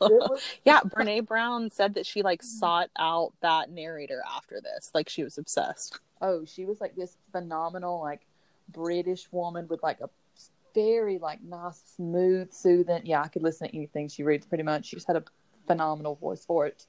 was- 0.00 0.42
yeah, 0.64 0.80
Brene 0.80 1.26
Brown 1.28 1.70
said 1.70 1.94
that 1.94 2.04
she 2.04 2.22
like 2.22 2.42
sought 2.42 2.90
out 2.98 3.32
that 3.42 3.70
narrator 3.70 4.22
after 4.28 4.60
this. 4.60 4.90
Like 4.92 5.08
she 5.08 5.22
was 5.22 5.38
obsessed. 5.38 6.00
Oh, 6.20 6.44
she 6.44 6.64
was 6.64 6.80
like 6.80 6.96
this 6.96 7.16
phenomenal, 7.30 8.00
like 8.00 8.22
British 8.68 9.28
woman 9.30 9.68
with 9.68 9.84
like 9.84 10.00
a 10.00 10.10
very 10.74 11.18
like 11.18 11.42
nice, 11.42 11.80
smooth, 11.96 12.52
soothing. 12.52 13.02
Yeah, 13.04 13.22
I 13.22 13.28
could 13.28 13.42
listen 13.42 13.68
to 13.68 13.76
anything 13.76 14.08
she 14.08 14.24
reads 14.24 14.46
pretty 14.46 14.64
much. 14.64 14.86
She 14.86 14.96
just 14.96 15.06
had 15.06 15.16
a 15.16 15.24
phenomenal 15.72 16.16
voice 16.16 16.44
for 16.44 16.66
it. 16.66 16.86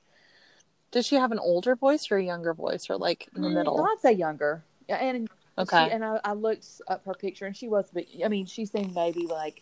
Does 0.92 1.06
she 1.06 1.16
have 1.16 1.32
an 1.32 1.40
older 1.40 1.76
voice 1.76 2.12
or 2.12 2.18
a 2.18 2.24
younger 2.24 2.54
voice 2.54 2.90
or 2.90 2.98
like 2.98 3.30
in 3.36 3.42
the 3.42 3.50
Mm, 3.50 3.56
middle? 3.56 3.84
I'd 3.86 4.02
say 4.02 4.12
younger. 4.14 4.64
Yeah, 4.90 4.98
and 4.98 5.30
Okay. 5.58 5.86
She, 5.86 5.92
and 5.92 6.04
I, 6.04 6.20
I 6.24 6.34
looked 6.34 6.66
up 6.88 7.06
her 7.06 7.14
picture, 7.14 7.46
and 7.46 7.56
she 7.56 7.68
was, 7.68 7.86
but 7.94 8.06
I 8.24 8.28
mean, 8.28 8.46
she 8.46 8.66
seemed 8.66 8.96
maybe 8.96 9.28
like 9.28 9.62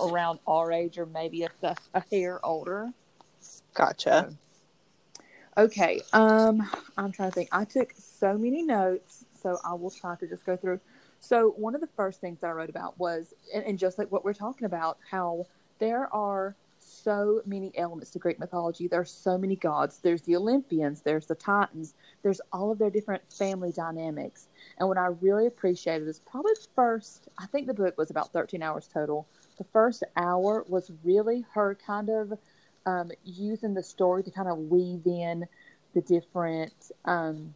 around 0.00 0.38
our 0.46 0.72
age, 0.72 0.98
or 0.98 1.06
maybe 1.06 1.42
a, 1.42 1.76
a 1.94 2.02
hair 2.10 2.44
older. 2.44 2.90
Gotcha. 3.74 4.30
Okay, 5.58 6.00
um, 6.12 6.68
I'm 6.96 7.12
trying 7.12 7.30
to 7.30 7.34
think. 7.34 7.48
I 7.52 7.64
took 7.64 7.92
so 7.98 8.38
many 8.38 8.62
notes, 8.62 9.24
so 9.42 9.58
I 9.64 9.74
will 9.74 9.90
try 9.90 10.16
to 10.16 10.26
just 10.26 10.46
go 10.46 10.56
through. 10.56 10.80
So 11.20 11.50
one 11.56 11.74
of 11.74 11.80
the 11.80 11.88
first 11.96 12.20
things 12.20 12.42
I 12.42 12.50
wrote 12.52 12.70
about 12.70 12.98
was, 12.98 13.34
and, 13.54 13.64
and 13.64 13.78
just 13.78 13.98
like 13.98 14.10
what 14.10 14.24
we're 14.24 14.32
talking 14.32 14.64
about, 14.64 14.96
how 15.10 15.46
there 15.78 16.12
are 16.14 16.56
so 17.02 17.42
many 17.46 17.76
elements 17.76 18.10
to 18.10 18.18
Greek 18.18 18.38
mythology. 18.38 18.88
There 18.88 19.00
are 19.00 19.04
so 19.04 19.38
many 19.38 19.56
gods. 19.56 19.98
There's 19.98 20.22
the 20.22 20.36
Olympians. 20.36 21.02
There's 21.02 21.26
the 21.26 21.34
Titans. 21.34 21.94
There's 22.22 22.40
all 22.52 22.70
of 22.70 22.78
their 22.78 22.90
different 22.90 23.22
family 23.32 23.72
dynamics. 23.72 24.48
And 24.78 24.88
what 24.88 24.98
I 24.98 25.06
really 25.20 25.46
appreciated 25.46 26.06
is 26.08 26.20
probably 26.20 26.52
the 26.54 26.66
first. 26.74 27.28
I 27.38 27.46
think 27.46 27.66
the 27.66 27.74
book 27.74 27.96
was 27.98 28.10
about 28.10 28.32
13 28.32 28.62
hours 28.62 28.88
total. 28.92 29.26
The 29.58 29.64
first 29.64 30.04
hour 30.16 30.64
was 30.68 30.90
really 31.04 31.44
her 31.52 31.76
kind 31.86 32.08
of 32.08 32.38
um, 32.86 33.10
using 33.24 33.74
the 33.74 33.82
story 33.82 34.22
to 34.22 34.30
kind 34.30 34.48
of 34.48 34.58
weave 34.58 35.06
in 35.06 35.46
the 35.94 36.00
different 36.00 36.92
um, 37.04 37.54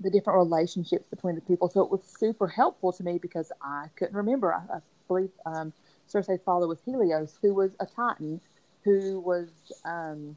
the 0.00 0.10
different 0.10 0.38
relationships 0.38 1.06
between 1.08 1.34
the 1.34 1.40
people. 1.40 1.68
So 1.68 1.82
it 1.82 1.90
was 1.90 2.02
super 2.04 2.46
helpful 2.46 2.92
to 2.92 3.02
me 3.02 3.18
because 3.18 3.50
I 3.60 3.86
couldn't 3.96 4.14
remember. 4.14 4.54
I, 4.54 4.76
I 4.76 4.78
believe 5.08 5.30
um, 5.46 5.72
Circe's 6.06 6.40
father 6.44 6.66
was 6.66 6.78
Helios, 6.84 7.38
who 7.42 7.54
was 7.54 7.72
a 7.80 7.86
Titan, 7.86 8.40
who 8.84 9.20
was 9.20 9.48
um, 9.84 10.36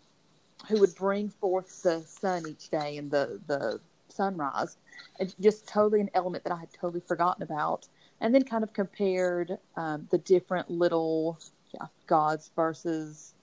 who 0.68 0.80
would 0.80 0.96
bring 0.96 1.30
forth 1.30 1.84
the 1.84 2.02
sun 2.02 2.44
each 2.48 2.70
day 2.70 2.98
and 2.98 3.12
the 3.12 3.40
the 3.48 3.80
sunrise. 4.08 4.78
It's 5.20 5.34
just 5.36 5.68
totally 5.68 6.02
an 6.02 6.10
element 6.14 6.44
that 6.44 6.54
I 6.54 6.58
had 6.58 6.72
totally 6.74 7.02
forgotten 7.02 7.44
about. 7.44 7.88
And 8.22 8.34
then 8.34 8.44
kind 8.44 8.64
of 8.64 8.72
compared 8.74 9.58
um, 9.76 10.08
the 10.12 10.18
different 10.20 10.70
little 10.70 11.40
yeah, 11.74 11.88
gods 12.08 12.52
versus 12.56 13.34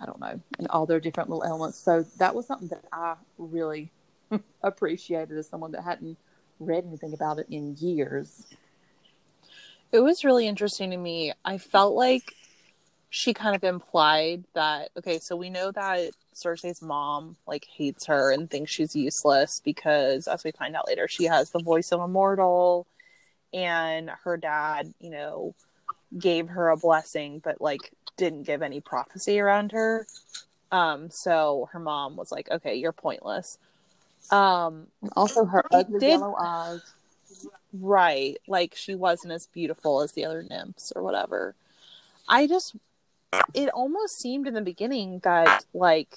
I 0.00 0.06
don't 0.06 0.20
know, 0.20 0.40
and 0.58 0.68
all 0.68 0.86
their 0.86 1.00
different 1.00 1.30
little 1.30 1.44
elements. 1.44 1.78
So 1.78 2.04
that 2.18 2.34
was 2.34 2.46
something 2.46 2.68
that 2.68 2.84
I 2.92 3.14
really 3.38 3.90
appreciated 4.62 5.36
as 5.38 5.48
someone 5.48 5.72
that 5.72 5.82
hadn't 5.82 6.18
read 6.58 6.84
anything 6.84 7.14
about 7.14 7.38
it 7.38 7.46
in 7.50 7.76
years. 7.78 8.46
It 9.92 10.00
was 10.00 10.24
really 10.24 10.46
interesting 10.46 10.90
to 10.90 10.96
me. 10.96 11.32
I 11.44 11.58
felt 11.58 11.94
like 11.94 12.34
she 13.10 13.32
kind 13.32 13.54
of 13.56 13.64
implied 13.64 14.44
that 14.54 14.90
okay, 14.98 15.18
so 15.18 15.36
we 15.36 15.48
know 15.50 15.70
that 15.72 16.10
Circe's 16.32 16.82
mom 16.82 17.36
like 17.46 17.64
hates 17.64 18.06
her 18.06 18.32
and 18.32 18.50
thinks 18.50 18.70
she's 18.72 18.96
useless 18.96 19.60
because 19.64 20.26
as 20.26 20.44
we 20.44 20.50
find 20.52 20.76
out 20.76 20.86
later, 20.86 21.08
she 21.08 21.24
has 21.24 21.50
the 21.50 21.60
voice 21.62 21.92
of 21.92 22.00
a 22.00 22.08
mortal 22.08 22.86
and 23.54 24.10
her 24.24 24.36
dad, 24.36 24.92
you 25.00 25.10
know, 25.10 25.54
gave 26.18 26.48
her 26.48 26.70
a 26.70 26.76
blessing 26.76 27.40
but 27.42 27.60
like 27.60 27.92
didn't 28.16 28.42
give 28.44 28.62
any 28.62 28.80
prophecy 28.80 29.38
around 29.38 29.72
her. 29.72 30.06
Um 30.72 31.10
so 31.10 31.68
her 31.72 31.78
mom 31.78 32.16
was 32.16 32.32
like, 32.32 32.50
"Okay, 32.50 32.74
you're 32.74 32.92
pointless." 32.92 33.58
Um 34.30 34.88
Also, 35.14 35.44
her 35.44 35.64
ugly 35.72 36.00
did- 36.00 36.08
yellow 36.10 36.34
eyes. 36.38 36.80
Right. 37.72 38.36
Like 38.48 38.74
she 38.74 38.94
wasn't 38.94 39.32
as 39.32 39.46
beautiful 39.46 40.02
as 40.02 40.12
the 40.12 40.24
other 40.24 40.42
nymphs 40.42 40.92
or 40.94 41.02
whatever. 41.02 41.54
I 42.28 42.46
just 42.46 42.74
it 43.54 43.68
almost 43.70 44.18
seemed 44.18 44.46
in 44.46 44.54
the 44.54 44.60
beginning 44.60 45.20
that 45.20 45.64
like 45.72 46.16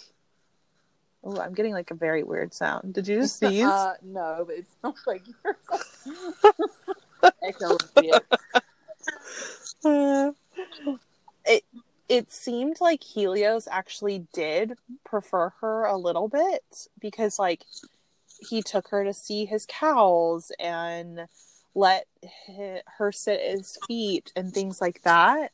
Oh, 1.23 1.38
I'm 1.39 1.53
getting 1.53 1.73
like 1.73 1.91
a 1.91 1.95
very 1.95 2.23
weird 2.23 2.53
sound. 2.53 2.93
Did 2.93 3.07
you 3.07 3.27
sneeze? 3.27 3.65
Uh, 3.65 3.95
no, 4.01 4.45
but 4.47 4.55
it 4.55 4.65
sounds 4.81 5.01
like 5.05 5.23
you're 5.43 5.57
echo 7.43 7.75
a 7.75 8.01
bit. 8.01 8.25
Uh, 9.83 10.31
it 11.45 11.63
it 12.07 12.31
seemed 12.31 12.77
like 12.79 13.03
Helios 13.03 13.67
actually 13.69 14.27
did 14.33 14.77
prefer 15.03 15.49
her 15.59 15.83
a 15.85 15.97
little 15.97 16.29
bit 16.29 16.88
because 16.99 17.38
like 17.38 17.65
he 18.39 18.61
took 18.61 18.88
her 18.89 19.03
to 19.03 19.13
see 19.13 19.45
his 19.45 19.65
cows 19.67 20.51
and 20.57 21.27
let 21.75 22.07
her 22.97 23.11
sit 23.11 23.41
at 23.41 23.51
his 23.57 23.77
feet 23.88 24.31
and 24.35 24.53
things 24.53 24.79
like 24.79 25.01
that. 25.03 25.51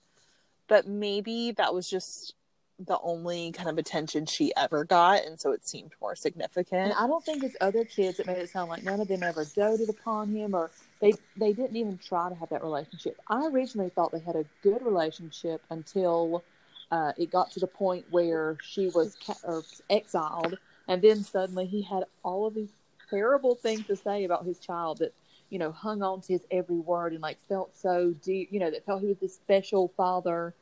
But 0.67 0.87
maybe 0.87 1.51
that 1.53 1.73
was 1.73 1.89
just 1.89 2.33
the 2.77 2.99
only 3.01 3.51
kind 3.51 3.69
of 3.69 3.77
attention 3.77 4.25
she 4.25 4.53
ever 4.57 4.83
got, 4.83 5.23
and 5.23 5.39
so 5.39 5.51
it 5.51 5.65
seemed 5.65 5.91
more 6.01 6.11
And 6.11 6.19
significant. 6.19 6.93
I 6.99 7.07
don't 7.07 7.23
think 7.23 7.43
it's 7.43 7.55
other 7.61 7.85
kids 7.85 8.17
that 8.17 8.27
made 8.27 8.37
it 8.37 8.49
sound 8.49 8.69
like 8.69 8.83
none 8.83 8.99
of 8.99 9.07
them 9.07 9.23
ever 9.23 9.45
doted 9.55 9.89
upon 9.89 10.29
him 10.29 10.53
or 10.53 10.71
they 10.99 11.13
they 11.37 11.53
didn't 11.53 11.77
even 11.77 11.97
try 11.97 12.29
to 12.29 12.35
have 12.35 12.49
that 12.49 12.63
relationship. 12.63 13.17
I 13.29 13.45
originally 13.47 13.89
thought 13.89 14.11
they 14.11 14.19
had 14.19 14.35
a 14.35 14.45
good 14.61 14.81
relationship 14.81 15.61
until 15.69 16.43
uh, 16.91 17.13
it 17.17 17.31
got 17.31 17.51
to 17.51 17.59
the 17.59 17.67
point 17.67 18.05
where 18.09 18.57
she 18.61 18.89
was 18.89 19.15
ca- 19.25 19.61
exiled, 19.89 20.57
and 20.87 21.01
then 21.01 21.23
suddenly 21.23 21.65
he 21.65 21.81
had 21.81 22.03
all 22.23 22.45
of 22.45 22.55
these 22.55 22.71
terrible 23.09 23.55
things 23.55 23.85
to 23.87 23.95
say 23.95 24.23
about 24.25 24.45
his 24.45 24.59
child 24.59 24.97
that 24.97 25.13
you 25.49 25.59
know 25.59 25.71
hung 25.71 26.01
on 26.01 26.21
to 26.21 26.33
his 26.33 26.45
every 26.51 26.79
word 26.79 27.13
and 27.13 27.21
like 27.21 27.39
felt 27.47 27.75
so 27.75 28.13
deep, 28.23 28.49
you 28.51 28.59
know, 28.59 28.71
that 28.71 28.85
felt 28.85 29.01
he 29.01 29.07
was 29.07 29.19
this 29.19 29.35
special 29.35 29.91
father, 29.97 30.53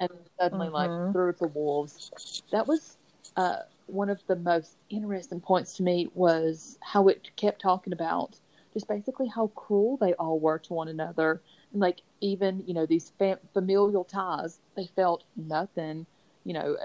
and 0.00 0.10
suddenly 0.40 0.68
Mhm. 0.68 0.72
like 0.72 0.90
threw 1.12 1.32
the 1.32 1.48
wolves. 1.48 2.10
That 2.50 2.66
was 2.66 2.96
uh, 3.36 3.58
one 3.86 4.08
of 4.10 4.20
the 4.26 4.36
most 4.36 4.76
interesting 4.90 5.40
points 5.40 5.74
to 5.76 5.82
me 5.82 6.08
was 6.14 6.78
how 6.82 7.08
it 7.08 7.30
kept 7.36 7.60
talking 7.60 7.92
about 7.92 8.38
just 8.72 8.88
basically 8.88 9.26
how 9.28 9.46
cruel 9.48 9.96
they 9.96 10.12
all 10.14 10.38
were 10.38 10.58
to 10.58 10.74
one 10.74 10.88
another 10.88 11.40
and 11.72 11.80
like 11.80 12.00
even 12.20 12.62
you 12.66 12.74
know 12.74 12.86
these 12.86 13.10
fam- 13.18 13.38
familial 13.54 14.04
ties 14.04 14.58
they 14.76 14.86
felt 14.96 15.24
nothing 15.36 16.06
you 16.44 16.52
know 16.52 16.76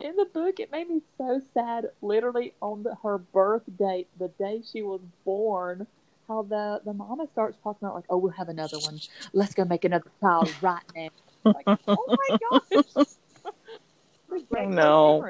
in 0.00 0.16
the 0.16 0.26
book 0.26 0.60
it 0.60 0.70
made 0.70 0.88
me 0.88 1.00
so 1.18 1.40
sad 1.54 1.86
literally 2.02 2.54
on 2.62 2.82
the, 2.82 2.94
her 3.02 3.18
birth 3.18 3.62
date 3.78 4.08
the 4.18 4.28
day 4.28 4.62
she 4.62 4.82
was 4.82 5.00
born 5.24 5.86
how 6.30 6.42
the 6.42 6.80
the 6.84 6.94
mama 6.94 7.26
starts 7.32 7.58
talking 7.62 7.84
about 7.86 7.96
like 7.96 8.04
oh 8.08 8.16
we'll 8.16 8.30
have 8.30 8.48
another 8.48 8.78
one 8.78 9.00
let's 9.32 9.52
go 9.52 9.64
make 9.64 9.84
another 9.84 10.10
child 10.20 10.48
right 10.62 10.80
now 10.94 11.08
like 11.52 11.66
oh 11.88 12.06
my 12.16 12.38
gosh 12.50 13.06
What 14.28 14.40
a 14.40 14.44
great 14.44 14.68
No. 14.68 15.22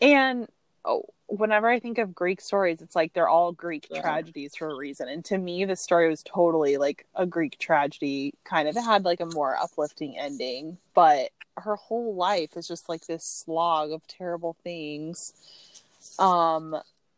And 0.00 0.46
oh, 0.84 1.04
whenever 1.26 1.68
I 1.68 1.80
think 1.80 1.98
of 1.98 2.14
Greek 2.14 2.40
stories, 2.40 2.80
it's 2.80 2.96
like 2.96 3.12
they're 3.12 3.28
all 3.28 3.52
Greek 3.52 3.88
Yeah. 3.90 4.00
tragedies 4.00 4.56
for 4.56 4.70
a 4.70 4.74
reason. 4.74 5.08
And 5.08 5.24
to 5.26 5.38
me, 5.38 5.64
this 5.64 5.80
story 5.80 6.08
was 6.08 6.22
totally 6.22 6.76
like 6.76 7.06
a 7.14 7.26
Greek 7.26 7.58
tragedy. 7.58 8.34
Kind 8.44 8.68
of 8.68 8.76
it 8.76 8.82
had 8.82 9.04
like 9.04 9.20
a 9.20 9.26
more 9.26 9.56
uplifting 9.56 10.18
ending, 10.18 10.78
but 10.94 11.30
her 11.58 11.76
whole 11.76 12.14
life 12.14 12.56
is 12.56 12.68
just 12.68 12.88
like 12.88 13.06
this 13.06 13.24
slog 13.24 13.90
of 13.90 14.06
terrible 14.06 14.56
things. 14.62 15.32
Um, 16.18 16.76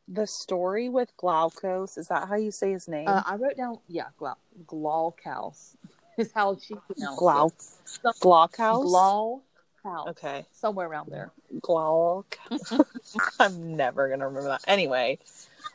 the 0.08 0.26
story 0.26 0.88
with 0.88 1.14
Glaukos 1.16 1.98
is 1.98 2.08
that 2.08 2.28
how 2.28 2.36
you 2.36 2.50
say 2.50 2.72
his 2.72 2.88
name? 2.88 3.08
Uh, 3.08 3.22
I 3.26 3.36
wrote 3.36 3.56
down, 3.56 3.78
yeah, 3.88 4.06
Glau- 4.18 4.36
Glaucus 4.66 5.76
is 6.16 6.32
how 6.34 6.56
she 6.56 6.74
pronounced 6.74 7.20
Glau 7.20 7.48
it. 7.48 8.14
Glaukos. 8.20 8.82
Glaucus. 8.82 10.08
Okay. 10.08 10.44
Somewhere 10.52 10.88
around 10.88 11.10
there. 11.10 11.30
Glauc. 11.60 12.24
I'm 13.40 13.76
never 13.76 14.08
gonna 14.08 14.26
remember 14.26 14.48
that. 14.48 14.64
Anyway, 14.66 15.18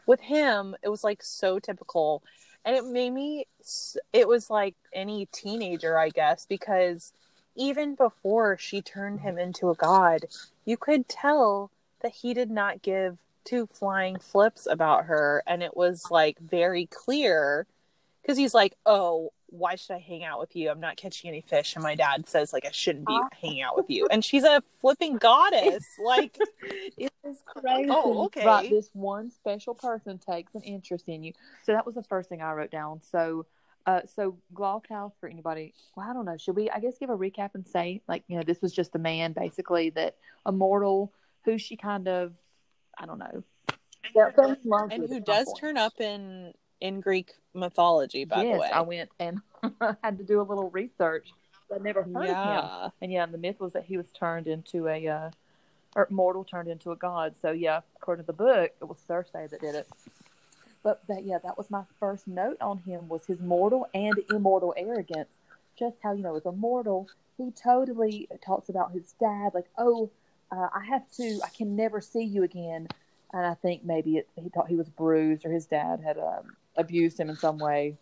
with 0.06 0.20
him, 0.20 0.76
it 0.84 0.90
was 0.90 1.04
like 1.04 1.24
so 1.24 1.60
typical, 1.60 2.22
and 2.66 2.76
it 2.76 2.86
made 2.86 3.12
me, 3.12 3.48
it 4.12 4.28
was 4.28 4.50
like 4.50 4.76
any 4.94 5.28
teenager, 5.32 5.98
I 5.98 6.10
guess, 6.10 6.46
because 6.46 7.14
even 7.56 7.96
before 7.96 8.58
she 8.58 8.82
turned 8.82 9.22
him 9.22 9.38
into 9.38 9.70
a 9.70 9.76
god, 9.76 10.26
you 10.66 10.78
could 10.78 11.08
tell 11.08 11.72
that 12.02 12.12
he 12.12 12.34
did 12.34 12.52
not 12.52 12.82
give 12.82 13.18
two 13.46 13.68
flying 13.68 14.20
flips 14.20 14.68
about 14.68 15.06
her, 15.06 15.44
and 15.48 15.64
it 15.64 15.76
was 15.76 16.10
like 16.12 16.40
very 16.40 16.88
clear 16.88 17.68
because 18.22 18.38
he's 18.38 18.54
like, 18.54 18.76
"Oh, 18.86 19.32
why 19.54 19.76
should 19.76 19.94
I 19.94 20.00
hang 20.00 20.24
out 20.24 20.40
with 20.40 20.56
you? 20.56 20.70
I'm 20.72 20.80
not 20.80 20.98
catching 20.98 21.30
any 21.30 21.42
fish. 21.42 21.76
And 21.76 21.84
my 21.84 21.94
dad 21.94 22.28
says, 22.28 22.54
like, 22.54 22.66
I 22.66 22.72
shouldn't 22.72 23.06
be 23.06 23.20
hanging 23.40 23.62
out 23.62 23.78
with 23.78 23.86
you. 23.88 24.08
And 24.10 24.26
she's 24.26 24.44
a 24.44 24.64
flipping 24.82 25.18
goddess. 25.18 25.86
Like, 26.04 26.38
it 26.98 27.14
is 27.24 27.38
crazy. 27.46 27.90
Oh, 27.90 28.26
okay. 28.26 28.46
Right, 28.46 28.70
this 28.70 28.90
one 28.94 29.32
special 29.32 29.74
person 29.74 30.18
takes 30.18 30.54
an 30.56 30.62
interest 30.64 31.08
in 31.08 31.24
you. 31.24 31.34
So 31.64 31.72
that 31.72 31.86
was 31.86 31.96
the 31.96 32.04
first 32.04 32.30
thing 32.30 32.42
I 32.42 32.52
wrote 32.54 32.72
down. 32.72 33.02
So, 33.12 33.46
uh, 33.86 34.02
so 34.16 34.38
Glaucus 34.54 35.14
for 35.20 35.30
anybody. 35.30 35.74
Well, 35.96 36.10
I 36.10 36.14
don't 36.14 36.26
know. 36.26 36.38
Should 36.38 36.56
we? 36.56 36.70
I 36.70 36.80
guess 36.80 36.98
give 36.98 37.10
a 37.10 37.18
recap 37.18 37.52
and 37.54 37.66
say 37.66 38.02
like 38.08 38.24
you 38.28 38.38
know 38.38 38.44
this 38.44 38.62
was 38.62 38.74
just 38.74 38.96
a 38.96 39.00
man 39.00 39.34
basically 39.34 39.92
that 39.92 40.16
a 40.46 40.52
mortal 40.52 41.14
who 41.46 41.58
she 41.58 41.76
kind 41.78 42.08
of 42.08 42.34
I 43.04 43.06
don't 43.06 43.20
know. 43.20 43.44
fell 44.14 44.56
and 44.90 45.10
who 45.10 45.18
at 45.18 45.26
does 45.26 45.48
point. 45.48 45.60
turn 45.60 45.78
up 45.78 46.00
in 46.00 46.54
in 46.80 47.02
Greek 47.02 47.34
mythology, 47.54 48.24
by 48.24 48.44
yes, 48.44 48.54
the 48.54 48.60
way. 48.60 48.70
I 48.72 48.82
went 48.82 49.10
and 49.20 49.42
had 50.04 50.18
to 50.18 50.24
do 50.24 50.40
a 50.40 50.44
little 50.44 50.70
research. 50.70 51.28
I 51.74 51.80
never 51.80 52.04
heard 52.04 52.16
of 52.16 52.92
him. 53.02 53.12
yeah. 53.12 53.24
And 53.24 53.34
the 53.34 53.38
myth 53.38 53.60
was 53.60 53.74
that 53.74 53.86
he 53.86 53.98
was 53.98 54.08
turned 54.12 54.48
into 54.48 54.88
a, 54.88 55.08
uh, 55.08 55.32
or 55.96 56.08
mortal 56.10 56.44
turned 56.44 56.70
into 56.70 56.92
a 56.92 56.96
god. 56.96 57.36
So 57.42 57.52
yeah, 57.52 57.82
according 57.98 58.24
to 58.24 58.28
the 58.28 58.34
book, 58.34 58.72
it 58.80 58.86
was 58.86 58.98
Circe 59.06 59.30
that 59.34 59.50
did 59.50 59.76
it. 59.76 59.88
But 60.82 61.06
that 61.08 61.24
yeah, 61.24 61.40
that 61.44 61.58
was 61.58 61.70
my 61.70 61.84
first 62.00 62.28
note 62.28 62.58
on 62.62 62.80
him 62.80 63.10
was 63.10 63.26
his 63.26 63.40
mortal 63.40 63.88
and 63.94 64.14
immortal 64.30 64.74
arrogance. 64.78 65.30
Just 65.78 65.98
how 66.04 66.14
you 66.14 66.24
know, 66.24 66.36
as 66.36 66.46
a 66.46 66.52
mortal, 66.52 67.10
he 67.38 67.52
totally 67.52 68.30
talks 68.46 68.70
about 68.70 68.92
his 68.92 69.14
dad, 69.20 69.54
like, 69.54 69.70
oh, 69.78 70.10
uh, 70.54 70.70
I 70.74 70.86
have 70.86 71.10
to, 71.18 71.40
I 71.44 71.50
can 71.50 71.76
never 71.76 72.00
see 72.02 72.24
you 72.24 72.44
again. 72.44 72.88
And 73.34 73.46
I 73.46 73.56
think 73.56 73.84
maybe 73.84 74.18
it, 74.18 74.28
he 74.36 74.50
thought 74.50 74.68
he 74.68 74.76
was 74.76 74.90
bruised 74.90 75.46
or 75.46 75.52
his 75.52 75.66
dad 75.66 76.02
had 76.02 76.18
um, 76.20 76.56
abused 76.78 77.20
him 77.20 77.30
in 77.30 77.38
some 77.38 77.58
way 77.58 77.98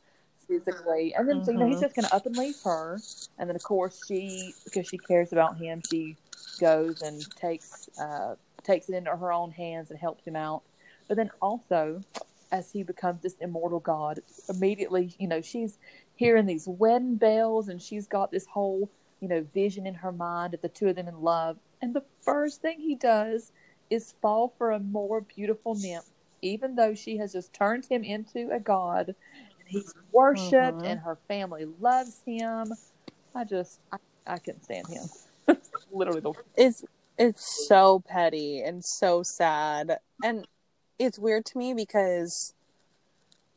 physically. 0.48 1.14
And 1.16 1.28
then, 1.30 1.42
so, 1.44 1.52
you 1.52 1.58
know, 1.58 1.68
he's 1.68 1.78
Mhm. 1.78 1.82
just 1.82 1.96
going 1.96 2.06
to 2.06 2.14
up 2.14 2.26
and 2.26 2.36
leave 2.36 2.56
her. 2.64 3.02
And 3.38 3.50
then, 3.50 3.56
of 3.56 3.64
course, 3.64 4.04
she, 4.06 4.54
because 4.66 4.88
she 4.88 4.98
cares 4.98 5.32
about 5.32 5.58
him, 5.58 5.82
she 5.82 6.18
goes 6.60 7.02
and 7.02 7.26
takes 7.36 7.90
uh, 7.98 8.36
takes 8.64 8.90
it 8.90 8.96
into 8.96 9.10
her 9.16 9.32
own 9.32 9.52
hands 9.52 9.90
and 9.90 10.00
helps 10.00 10.26
him 10.26 10.36
out. 10.36 10.62
But 11.08 11.18
then 11.18 11.32
also, 11.42 12.04
as 12.52 12.72
he 12.72 12.84
becomes 12.84 13.22
this 13.22 13.36
immortal 13.40 13.80
god, 13.80 14.20
immediately, 14.50 15.16
you 15.18 15.28
know, 15.28 15.42
she's 15.42 15.80
hearing 16.16 16.46
these 16.46 16.68
wedding 16.68 17.16
bells 17.16 17.70
and 17.70 17.82
she's 17.82 18.08
got 18.08 18.32
this 18.32 18.46
whole, 18.46 18.92
you 19.22 19.28
know, 19.30 19.42
vision 19.54 19.88
in 19.88 19.96
her 19.96 20.12
mind 20.12 20.54
of 20.54 20.62
the 20.62 20.70
two 20.70 20.90
of 20.90 20.96
them 20.96 21.08
in 21.08 21.22
love. 21.22 21.58
And 21.82 21.94
the 21.94 22.06
first 22.22 22.62
thing 22.62 22.80
he 22.80 22.96
does 22.96 23.52
is 23.90 24.14
fall 24.22 24.54
for 24.58 24.72
a 24.72 24.80
more 24.80 25.22
beautiful 25.22 25.76
nymph, 25.76 26.06
even 26.42 26.76
though 26.76 26.94
she 26.94 27.18
has 27.18 27.34
just 27.34 27.54
turned 27.54 27.86
him 27.86 28.04
into 28.04 28.50
a 28.52 28.60
god. 28.60 29.08
And 29.10 29.68
he's 29.68 29.94
worshipped 30.12 30.82
Mhm. 30.82 30.86
and 30.86 31.00
her 31.00 31.18
family 31.28 31.66
loves 31.66 32.22
him. 32.26 32.74
I 33.34 33.44
just, 33.44 33.80
I, 33.92 33.98
I 34.28 34.38
couldn't 34.38 34.64
stand 34.64 34.88
him. 34.88 35.10
Literally 35.92 36.22
the 36.22 36.34
it's 36.56 36.84
it's 37.18 37.68
so 37.68 38.02
petty 38.08 38.62
and 38.62 38.84
so 38.84 39.24
sad 39.24 40.00
and 40.24 40.48
it's 40.98 41.20
weird 41.20 41.46
to 41.46 41.58
me 41.58 41.74
because 41.74 42.54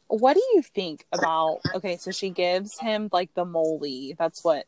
what 0.09 0.35
do 0.35 0.43
you 0.55 0.63
think 0.63 1.07
about 1.13 1.61
okay 1.75 1.97
so 1.97 2.11
she 2.11 2.31
gives 2.31 2.79
him 2.81 3.09
like 3.13 3.33
the 3.35 3.45
moly 3.45 4.15
that's 4.19 4.43
what 4.45 4.67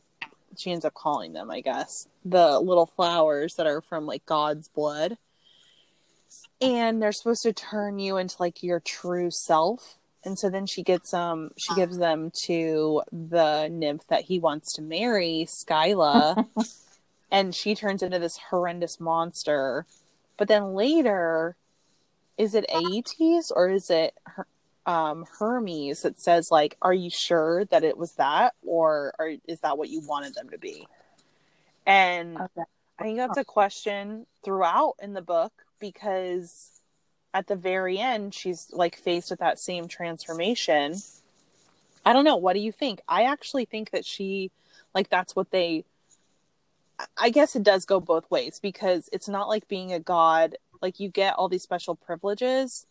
she 0.59 0.73
ends 0.73 0.85
up 0.85 0.95
calling 0.95 1.33
them 1.33 1.51
i 1.51 1.61
guess. 1.61 2.09
The 2.25 2.59
little 2.61 2.87
flowers 2.87 3.55
that 3.55 3.67
are 3.67 3.81
from 3.81 4.07
like 4.07 4.27
god's 4.27 4.69
blood. 4.69 5.19
And 6.61 7.03
they're 7.03 7.13
supposed 7.13 7.43
to 7.43 7.53
turn 7.53 7.99
you 7.99 8.17
into 8.17 8.37
like 8.41 8.63
your 8.63 8.81
true 8.81 9.31
self. 9.31 9.97
And 10.25 10.39
so 10.39 10.51
then 10.51 10.67
she 10.67 10.83
gets 10.83 11.15
um 11.15 11.51
she 11.57 11.75
gives 11.75 11.99
them 11.99 12.33
to 12.45 13.03
the 13.13 13.69
nymph 13.69 14.07
that 14.09 14.25
he 14.25 14.39
wants 14.39 14.73
to 14.75 14.83
marry 14.83 15.47
skyla. 15.49 16.47
And 17.31 17.55
she 17.55 17.75
turns 17.75 18.03
into 18.03 18.19
this 18.21 18.39
horrendous 18.51 19.01
monster. 19.01 19.85
But 20.37 20.49
then 20.49 20.75
later, 20.75 21.57
is 22.39 22.55
it 22.55 22.65
Aeëtes 22.73 23.51
or 23.55 23.69
is 23.69 23.91
it 23.91 24.15
Her- 24.25 24.47
um, 24.87 25.27
Hermes 25.39 26.03
that 26.03 26.21
says 26.21 26.51
like, 26.51 26.77
"Are 26.81 26.95
you 26.95 27.11
sure 27.11 27.65
that 27.67 27.85
it 27.85 27.99
was 27.99 28.13
that, 28.13 28.55
or, 28.65 29.13
or 29.19 29.35
is 29.47 29.61
that 29.61 29.77
what 29.79 29.89
you 29.89 30.01
wanted 30.01 30.35
them 30.35 30.51
to 30.51 30.59
be?" 30.59 30.89
And 31.87 32.39
Okay. 32.41 32.63
I 32.99 33.03
think 33.03 33.19
that's 33.19 33.37
a 33.37 33.45
question 33.45 34.27
throughout 34.45 34.95
in 35.01 35.13
the 35.13 35.23
book 35.23 35.53
because 35.79 36.81
at 37.35 37.47
the 37.47 37.57
very 37.57 37.99
end, 37.99 38.35
she's 38.35 38.71
like 38.73 38.97
faced 38.97 39.31
with 39.31 39.41
that 39.41 39.59
same 39.59 39.89
transformation. 39.89 40.97
I 42.05 42.13
don't 42.13 42.25
know. 42.25 42.37
What 42.37 42.55
do 42.55 42.61
you 42.61 42.73
think? 42.73 43.01
I 43.09 43.25
actually 43.25 43.67
think 43.67 43.91
that 43.91 44.07
she, 44.07 44.51
like, 44.95 45.11
that's 45.11 45.37
what 45.37 45.51
they. 45.51 45.85
I 47.19 47.29
guess 47.29 47.55
it 47.55 47.63
does 47.63 47.85
go 47.85 48.01
both 48.01 48.31
ways 48.31 48.59
because 48.59 49.11
it's 49.13 49.29
not 49.29 49.49
like 49.49 49.69
being 49.69 49.93
a 49.93 50.01
god. 50.01 50.57
Like, 50.81 50.99
you 50.99 51.11
get 51.11 51.35
all 51.35 51.49
these 51.49 51.63
special 51.63 51.95
privileges, 51.95 52.87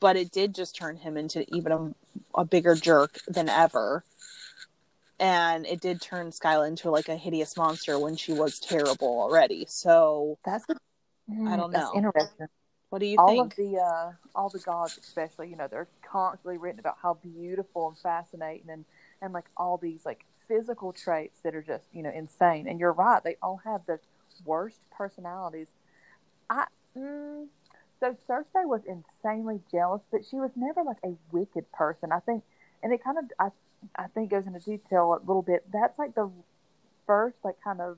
but 0.00 0.16
it 0.16 0.30
did 0.30 0.54
just 0.54 0.76
turn 0.76 0.96
him 0.96 1.16
into 1.16 1.44
even 1.54 1.72
a, 1.72 1.94
a 2.34 2.44
bigger 2.44 2.74
jerk 2.74 3.18
than 3.26 3.48
ever. 3.48 4.04
And 5.18 5.66
it 5.66 5.80
did 5.80 6.02
turn 6.02 6.30
Skyla 6.30 6.68
into 6.68 6.90
like 6.90 7.08
a 7.08 7.16
hideous 7.16 7.56
monster 7.56 7.98
when 7.98 8.16
she 8.16 8.32
was 8.32 8.60
terrible 8.60 9.20
already. 9.20 9.64
So, 9.68 10.38
That's 10.44 10.66
I 11.46 11.56
don't 11.56 11.72
know. 11.72 11.92
interesting. 11.94 12.48
what 12.90 12.98
do 12.98 13.06
you 13.06 13.18
all 13.18 13.28
think? 13.28 13.52
of 13.52 13.56
the 13.56 13.78
uh, 13.78 14.12
all 14.34 14.48
the 14.48 14.58
gods, 14.58 14.98
especially, 14.98 15.48
you 15.48 15.56
know, 15.56 15.68
they're 15.68 15.88
constantly 16.02 16.58
written 16.58 16.80
about 16.80 16.98
how 17.02 17.14
beautiful 17.14 17.88
and 17.88 17.98
fascinating, 17.98 18.70
and 18.70 18.84
and 19.22 19.32
like 19.32 19.46
all 19.56 19.78
these 19.78 20.04
like 20.04 20.24
physical 20.46 20.92
traits 20.92 21.40
that 21.42 21.54
are 21.54 21.62
just 21.62 21.84
you 21.92 22.02
know 22.02 22.12
insane. 22.14 22.68
And 22.68 22.78
you're 22.78 22.92
right, 22.92 23.22
they 23.24 23.36
all 23.42 23.60
have 23.64 23.86
the 23.86 23.98
worst 24.44 24.78
personalities. 24.96 25.68
I 26.48 26.66
mm, 26.96 27.46
so 28.00 28.16
Circe 28.26 28.46
was 28.54 28.82
insanely 28.86 29.60
jealous, 29.70 30.02
but 30.10 30.24
she 30.24 30.36
was 30.36 30.50
never 30.56 30.82
like 30.82 30.98
a 31.04 31.14
wicked 31.32 31.70
person. 31.72 32.12
I 32.12 32.20
think, 32.20 32.42
and 32.82 32.92
it 32.92 33.02
kind 33.02 33.18
of 33.18 33.24
I 33.38 33.48
I 33.96 34.08
think 34.08 34.30
goes 34.30 34.46
into 34.46 34.60
detail 34.60 35.14
a 35.14 35.20
little 35.26 35.42
bit. 35.42 35.64
That's 35.72 35.98
like 35.98 36.14
the 36.14 36.30
first 37.06 37.36
like 37.44 37.56
kind 37.62 37.80
of 37.80 37.96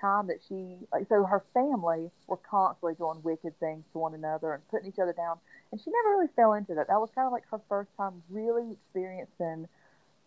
time 0.00 0.26
that 0.26 0.40
she 0.48 0.76
like 0.92 1.06
so 1.08 1.24
her 1.24 1.42
family 1.54 2.10
were 2.26 2.36
constantly 2.36 2.94
doing 2.94 3.20
wicked 3.22 3.58
things 3.60 3.84
to 3.92 3.98
one 3.98 4.14
another 4.14 4.52
and 4.52 4.68
putting 4.68 4.88
each 4.88 4.98
other 4.98 5.12
down 5.12 5.38
and 5.70 5.80
she 5.80 5.90
never 5.90 6.16
really 6.16 6.30
fell 6.34 6.52
into 6.54 6.74
that 6.74 6.88
that 6.88 7.00
was 7.00 7.10
kind 7.14 7.26
of 7.26 7.32
like 7.32 7.44
her 7.50 7.60
first 7.68 7.90
time 7.96 8.22
really 8.28 8.72
experiencing 8.72 9.68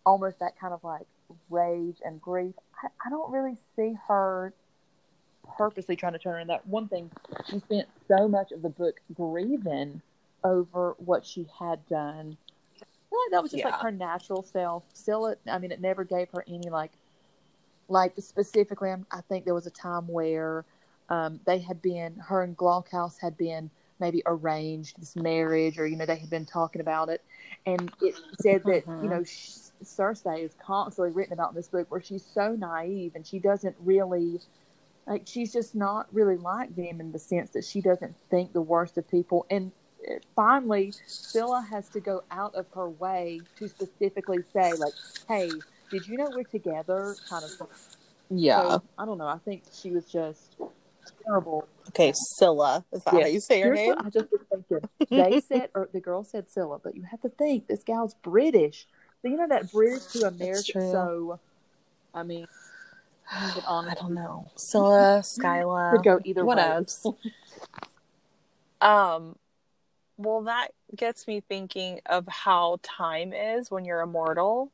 almost 0.06 0.38
that 0.40 0.58
kind 0.58 0.72
of 0.72 0.82
like 0.82 1.06
rage 1.50 1.98
and 2.04 2.20
grief 2.20 2.54
i, 2.82 2.88
I 3.06 3.10
don't 3.10 3.30
really 3.30 3.56
see 3.76 3.94
her 4.08 4.52
purposely 5.56 5.96
trying 5.96 6.12
to 6.12 6.18
turn 6.18 6.34
her 6.34 6.40
in 6.40 6.48
that 6.48 6.66
one 6.66 6.88
thing 6.88 7.10
she 7.48 7.58
spent 7.60 7.88
so 8.06 8.28
much 8.28 8.52
of 8.52 8.62
the 8.62 8.68
book 8.68 9.00
grieving 9.14 10.00
over 10.44 10.94
what 10.98 11.24
she 11.26 11.46
had 11.58 11.86
done 11.88 12.36
I 12.80 13.16
like 13.24 13.30
that 13.32 13.42
was 13.42 13.52
just 13.52 13.64
like 13.64 13.80
her 13.80 13.90
natural 13.90 14.42
self 14.42 14.84
still 14.92 15.26
it 15.26 15.40
i 15.50 15.58
mean 15.58 15.72
it 15.72 15.80
never 15.80 16.04
gave 16.04 16.28
her 16.30 16.44
any 16.46 16.68
like 16.68 16.92
like 17.88 18.12
specifically, 18.18 18.90
I'm- 18.90 19.06
think 19.28 19.44
there 19.44 19.54
was 19.54 19.66
a 19.66 19.70
time 19.70 20.06
where 20.08 20.64
um, 21.08 21.40
they 21.46 21.58
had 21.58 21.80
been, 21.80 22.16
her 22.16 22.42
and 22.42 22.56
Glaucus 22.56 23.18
had 23.18 23.36
been 23.36 23.70
maybe 23.98 24.22
arranged 24.26 25.00
this 25.00 25.16
marriage, 25.16 25.78
or 25.78 25.86
you 25.86 25.96
know 25.96 26.06
they 26.06 26.16
had 26.18 26.30
been 26.30 26.44
talking 26.46 26.80
about 26.80 27.08
it, 27.08 27.24
and 27.66 27.90
it 28.02 28.14
said 28.40 28.62
that 28.64 28.86
Mhm. 28.86 29.02
you 29.02 29.08
know 29.08 29.24
sh- 29.24 29.56
Circe 29.82 30.26
is 30.26 30.54
constantly 30.54 31.12
written 31.12 31.32
about 31.32 31.50
in 31.50 31.54
this 31.56 31.68
book 31.68 31.90
where 31.90 32.02
she's 32.02 32.24
so 32.24 32.54
naive 32.54 33.14
and 33.14 33.26
she 33.26 33.38
doesn't 33.38 33.76
really. 33.80 34.40
Like 35.08 35.22
she's 35.26 35.52
just 35.52 35.74
not 35.74 36.06
really 36.12 36.36
like 36.36 36.76
them 36.76 37.00
in 37.00 37.12
the 37.12 37.18
sense 37.18 37.50
that 37.50 37.64
she 37.64 37.80
doesn't 37.80 38.14
think 38.30 38.52
the 38.52 38.60
worst 38.60 38.98
of 38.98 39.08
people, 39.08 39.46
and 39.50 39.72
uh, 40.08 40.14
finally, 40.36 40.92
Scylla 41.06 41.66
has 41.70 41.88
to 41.90 42.00
go 42.00 42.22
out 42.30 42.54
of 42.54 42.66
her 42.74 42.88
way 42.88 43.40
to 43.56 43.68
specifically 43.68 44.44
say, 44.52 44.74
like, 44.74 44.92
"Hey, 45.26 45.50
did 45.90 46.06
you 46.06 46.18
know 46.18 46.30
we're 46.30 46.44
together?" 46.44 47.16
Kind 47.28 47.44
of. 47.44 47.68
yeah. 48.30 48.60
So, 48.60 48.82
I 48.98 49.06
don't 49.06 49.18
know. 49.18 49.26
I 49.26 49.38
think 49.38 49.62
she 49.72 49.90
was 49.90 50.04
just 50.04 50.56
terrible. 51.24 51.66
okay, 51.88 52.12
Scylla. 52.14 52.84
Is 52.92 53.02
that 53.04 53.14
Yeah. 53.14 53.20
how 53.22 53.26
you 53.26 53.40
say 53.40 53.60
her 53.62 53.74
Here's 53.74 53.88
name? 53.88 53.94
I 53.98 54.10
just 54.10 54.30
was 54.30 54.40
thinking. 54.50 54.88
They 55.08 55.40
said, 55.48 55.70
or 55.74 55.88
the 55.92 56.00
girl 56.00 56.22
said 56.22 56.50
Scylla, 56.50 56.78
but 56.78 56.94
you 56.94 57.02
have 57.10 57.22
to 57.22 57.30
think 57.30 57.66
this 57.66 57.82
gal's 57.82 58.14
British. 58.22 58.86
So 59.22 59.28
you 59.28 59.36
know 59.38 59.48
that 59.48 59.72
British 59.72 60.04
to 60.12 60.28
American. 60.28 60.92
So, 60.92 61.40
I 62.14 62.22
mean, 62.22 62.46
but 63.30 63.64
I 63.68 63.94
don't 63.94 64.14
know. 64.14 64.50
Scylla, 64.56 65.20
Skyla. 65.24 65.92
could 65.92 66.04
go 66.04 66.20
either 66.24 66.44
what 66.44 66.58
way. 66.58 66.64
else? 66.64 67.06
Um, 68.80 69.34
well, 70.16 70.42
that 70.42 70.68
gets 70.94 71.26
me 71.26 71.40
thinking 71.40 72.00
of 72.06 72.26
how 72.28 72.78
time 72.82 73.32
is 73.32 73.70
when 73.70 73.84
you're 73.84 74.00
immortal. 74.00 74.70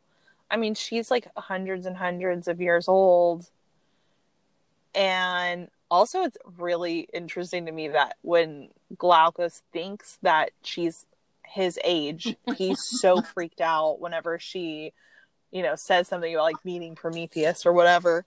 I 0.51 0.57
mean, 0.57 0.75
she's 0.75 1.11
like 1.11 1.27
hundreds 1.37 1.87
and 1.87 1.97
hundreds 1.97 2.49
of 2.49 2.61
years 2.61 2.89
old. 2.89 3.49
And 4.95 5.69
also, 5.91 6.23
it's 6.23 6.37
really 6.59 7.09
interesting 7.13 7.67
to 7.67 7.73
me 7.73 7.89
that 7.89 8.17
when 8.23 8.69
Glaucus 8.97 9.63
thinks 9.73 10.19
that 10.23 10.51
she's 10.63 11.07
his 11.47 11.79
age, 11.85 12.37
he's 12.57 12.83
so 13.01 13.23
freaked 13.23 13.61
out 13.61 14.01
whenever 14.01 14.39
she, 14.39 14.93
you 15.51 15.63
know, 15.63 15.75
says 15.77 16.09
something 16.09 16.33
about 16.35 16.45
like 16.45 16.65
meeting 16.65 16.95
Prometheus 16.95 17.67
or 17.67 17.73
whatever. 17.73 18.25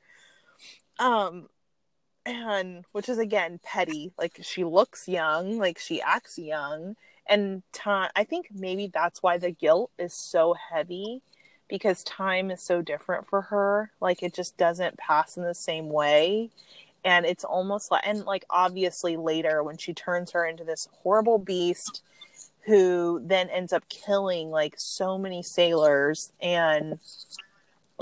Um, 1.00 1.50
and 2.26 2.86
which 2.92 3.10
is 3.10 3.18
again 3.18 3.60
petty. 3.64 4.12
Like 4.18 4.40
she 4.42 4.64
looks 4.64 5.08
young, 5.08 5.58
like 5.58 5.80
she 5.80 6.02
acts 6.02 6.38
young, 6.38 6.96
and 7.28 7.64
time. 7.72 8.10
I 8.16 8.24
think 8.24 8.48
maybe 8.54 8.88
that's 8.94 9.24
why 9.24 9.38
the 9.38 9.52
guilt 9.52 9.92
is 9.98 10.14
so 10.14 10.54
heavy 10.72 11.22
because 11.68 12.04
time 12.04 12.52
is 12.52 12.62
so 12.62 12.82
different 12.82 13.28
for 13.28 13.44
her. 13.44 13.92
Like 14.00 14.24
it 14.24 14.34
just 14.34 14.58
doesn't 14.58 14.98
pass 14.98 15.38
in 15.38 15.44
the 15.44 15.56
same 15.56 15.90
way. 15.90 16.50
And 17.04 17.26
it's 17.26 17.44
almost 17.44 17.92
like, 17.92 18.04
and 18.06 18.26
like 18.26 18.46
obviously 18.50 19.16
later 19.18 19.64
when 19.64 19.78
she 19.78 19.94
turns 19.94 20.32
her 20.32 20.46
into 20.46 20.64
this 20.64 20.88
horrible 21.04 21.38
beast 21.38 22.02
who 22.66 23.22
then 23.24 23.50
ends 23.50 23.72
up 23.72 23.88
killing 23.88 24.50
like 24.50 24.76
so 24.78 25.18
many 25.18 25.42
sailors 25.42 26.34
and 26.42 27.00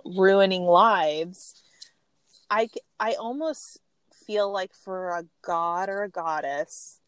ruining 0.03 0.63
lives. 0.63 1.61
I, 2.49 2.69
I 2.99 3.13
almost 3.13 3.79
feel 4.25 4.51
like 4.51 4.73
for 4.73 5.09
a 5.09 5.25
god 5.41 5.89
or 5.89 6.03
a 6.03 6.09
goddess, 6.09 6.99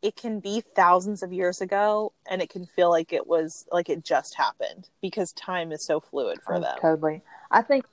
it 0.00 0.16
can 0.16 0.40
be 0.40 0.60
thousands 0.60 1.22
of 1.22 1.32
years 1.32 1.60
ago 1.60 2.12
and 2.28 2.42
it 2.42 2.50
can 2.50 2.66
feel 2.66 2.90
like 2.90 3.12
it 3.12 3.26
was 3.26 3.66
like 3.70 3.88
it 3.88 4.04
just 4.04 4.34
happened 4.34 4.88
because 5.00 5.32
time 5.32 5.72
is 5.72 5.84
so 5.86 6.00
fluid 6.00 6.40
for 6.42 6.56
Oh, 6.56 6.60
them. 6.60 6.76
Totally. 6.80 7.22
I 7.50 7.62
think 7.62 7.84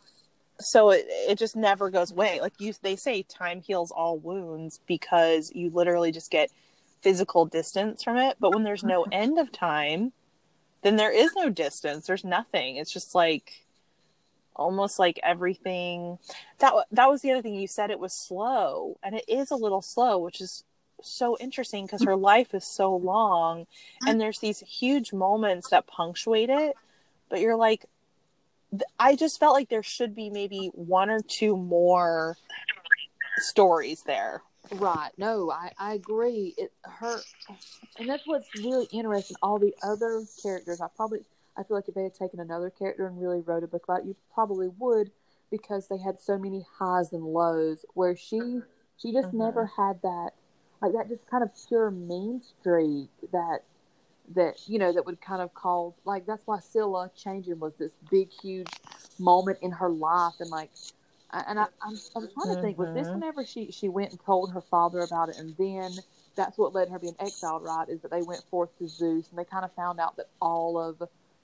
So 0.60 0.90
it 0.90 1.06
it 1.08 1.38
just 1.38 1.56
never 1.56 1.90
goes 1.90 2.12
away. 2.12 2.40
Like 2.42 2.54
you 2.60 2.74
they 2.82 2.96
say 2.96 3.24
time 3.24 3.62
heals 3.62 3.92
all 3.92 4.18
wounds 4.18 4.80
because 4.88 5.52
you 5.54 5.70
literally 5.70 6.12
just 6.12 6.32
get 6.32 6.50
physical 7.02 7.46
distance 7.46 8.04
from 8.04 8.18
it, 8.18 8.38
but 8.40 8.54
when 8.54 8.64
there's 8.64 8.84
no 8.84 9.06
end 9.12 9.38
of 9.40 9.52
time, 9.52 10.12
then 10.82 10.96
there 10.96 11.12
is 11.12 11.32
no 11.36 11.50
distance. 11.50 12.08
There's 12.08 12.26
nothing. 12.26 12.76
It's 12.78 12.92
just 12.92 13.14
like 13.16 13.66
almost 14.60 15.00
like 15.00 15.20
everything 15.24 16.20
that 16.60 16.74
that 16.92 17.10
was 17.10 17.22
the 17.22 17.32
other 17.32 17.42
thing 17.42 17.56
you 17.56 17.68
said 17.68 17.90
it 17.90 18.00
was 18.00 18.14
slow 18.14 18.98
and 19.02 19.16
it 19.16 19.26
is 19.28 19.52
a 19.52 19.56
little 19.56 19.82
slow 19.82 20.18
which 20.18 20.42
is 20.42 20.64
so 21.02 21.38
interesting 21.40 21.86
because 21.86 22.04
her 22.04 22.16
life 22.16 22.54
is 22.54 22.66
so 22.66 22.94
long 22.94 23.66
and 24.06 24.20
there's 24.20 24.40
these 24.40 24.60
huge 24.60 25.14
moments 25.14 25.70
that 25.70 25.88
punctuate 25.88 26.50
it 26.50 26.76
but 27.30 27.40
you're 27.40 27.56
like 27.56 27.86
i 29.00 29.16
just 29.16 29.40
felt 29.40 29.54
like 29.54 29.70
there 29.70 29.82
should 29.82 30.14
be 30.14 30.30
maybe 30.30 30.70
one 30.74 31.10
or 31.10 31.22
two 31.22 31.56
more 31.56 32.38
stories 33.38 34.04
there 34.04 34.42
Right. 34.72 35.12
No, 35.18 35.50
I, 35.50 35.72
I 35.80 35.94
agree. 35.96 36.54
It 36.58 36.72
her 36.84 37.20
and 37.98 38.08
that's 38.08 38.26
what's 38.26 38.48
really 38.64 38.88
interesting. 38.92 39.36
All 39.42 39.58
the 39.58 39.74
other 39.82 40.24
characters, 40.42 40.80
I 40.80 40.88
probably 40.96 41.22
I 41.60 41.64
feel 41.64 41.76
like 41.78 41.90
if 41.90 41.96
they 41.96 42.04
had 42.04 42.16
taken 42.16 42.40
another 42.40 42.70
character 42.70 43.06
and 43.06 43.20
really 43.22 43.42
wrote 43.42 43.64
a 43.64 43.68
book 43.68 43.84
about 43.84 44.02
it, 44.02 44.06
you 44.06 44.16
probably 44.34 44.70
would 44.70 45.12
because 45.52 45.88
they 45.88 45.98
had 45.98 46.22
so 46.22 46.38
many 46.38 46.66
highs 46.78 47.12
and 47.12 47.24
lows 47.24 47.86
where 47.96 48.16
she 48.16 48.62
she 48.98 49.12
just 49.12 49.34
Mhm. 49.34 49.40
never 49.40 49.66
had 49.66 50.02
that 50.02 50.32
like 50.82 50.94
that 50.94 51.10
just 51.10 51.26
kind 51.28 51.44
of 51.44 51.50
pure 51.68 51.92
mean 51.92 52.42
streak 52.42 53.10
that 53.32 53.64
that 54.36 54.56
you 54.68 54.80
know 54.80 54.94
that 54.94 55.06
would 55.06 55.20
kind 55.22 55.42
of 55.42 55.54
cause 55.54 55.94
like 56.06 56.26
that's 56.26 56.46
why 56.46 56.60
Scylla 56.60 57.12
changing 57.16 57.60
was 57.60 57.74
this 57.76 57.92
big 58.12 58.30
huge 58.32 58.72
moment 59.18 59.58
in 59.62 59.72
her 59.72 59.90
life 59.90 60.36
and 60.40 60.50
like 60.50 60.72
and 61.32 61.60
I, 61.60 61.66
I'm, 61.82 62.00
I'm 62.16 62.28
trying 62.34 62.56
to 62.56 62.62
think 62.62 62.78
was 62.78 62.92
this 62.94 63.08
Mhm. 63.08 63.14
whenever 63.14 63.44
she 63.44 63.72
she 63.72 63.90
went 63.90 64.12
and 64.12 64.20
told 64.24 64.52
her 64.52 64.62
father 64.62 65.02
about 65.02 65.30
it 65.30 65.38
and 65.38 65.56
then 65.58 66.00
that's 66.36 66.58
what 66.58 66.74
led 66.74 66.90
her 66.90 67.00
being 67.00 67.16
exiled 67.20 67.64
right 67.64 67.90
is 67.90 68.02
that 68.02 68.12
they 68.12 68.22
went 68.22 68.44
forth 68.50 68.78
to 68.78 68.88
Zeus 68.88 69.30
and 69.30 69.38
they 69.38 69.46
kind 69.46 69.66
of 69.66 69.74
found 69.74 70.00
out 70.00 70.16
that 70.18 70.30
all 70.42 70.80
of 70.80 71.02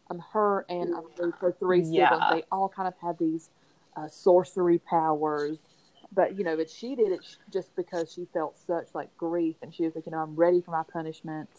um 0.09 0.23
her 0.33 0.65
and 0.69 0.93
believe 1.17 1.33
her 1.39 1.51
three 1.51 1.83
siblings 1.83 1.95
Yeah. 1.95 2.29
they 2.29 2.43
all 2.51 2.69
kind 2.69 2.87
of 2.87 2.93
had 3.01 3.17
these 3.17 3.49
uh, 3.95 4.07
sorcery 4.07 4.79
powers 4.79 5.57
but 6.13 6.37
you 6.37 6.43
know 6.43 6.55
but 6.55 6.69
she 6.69 6.95
did 6.95 7.11
it 7.11 7.21
just 7.51 7.75
because 7.75 8.11
she 8.11 8.25
felt 8.33 8.57
such 8.67 8.87
like 8.93 9.15
grief 9.17 9.55
and 9.61 9.73
she 9.73 9.83
was 9.83 9.95
like 9.95 10.05
you 10.05 10.11
know 10.11 10.19
I'm 10.19 10.35
ready 10.35 10.61
for 10.61 10.71
my 10.71 10.83
punishment 10.91 11.49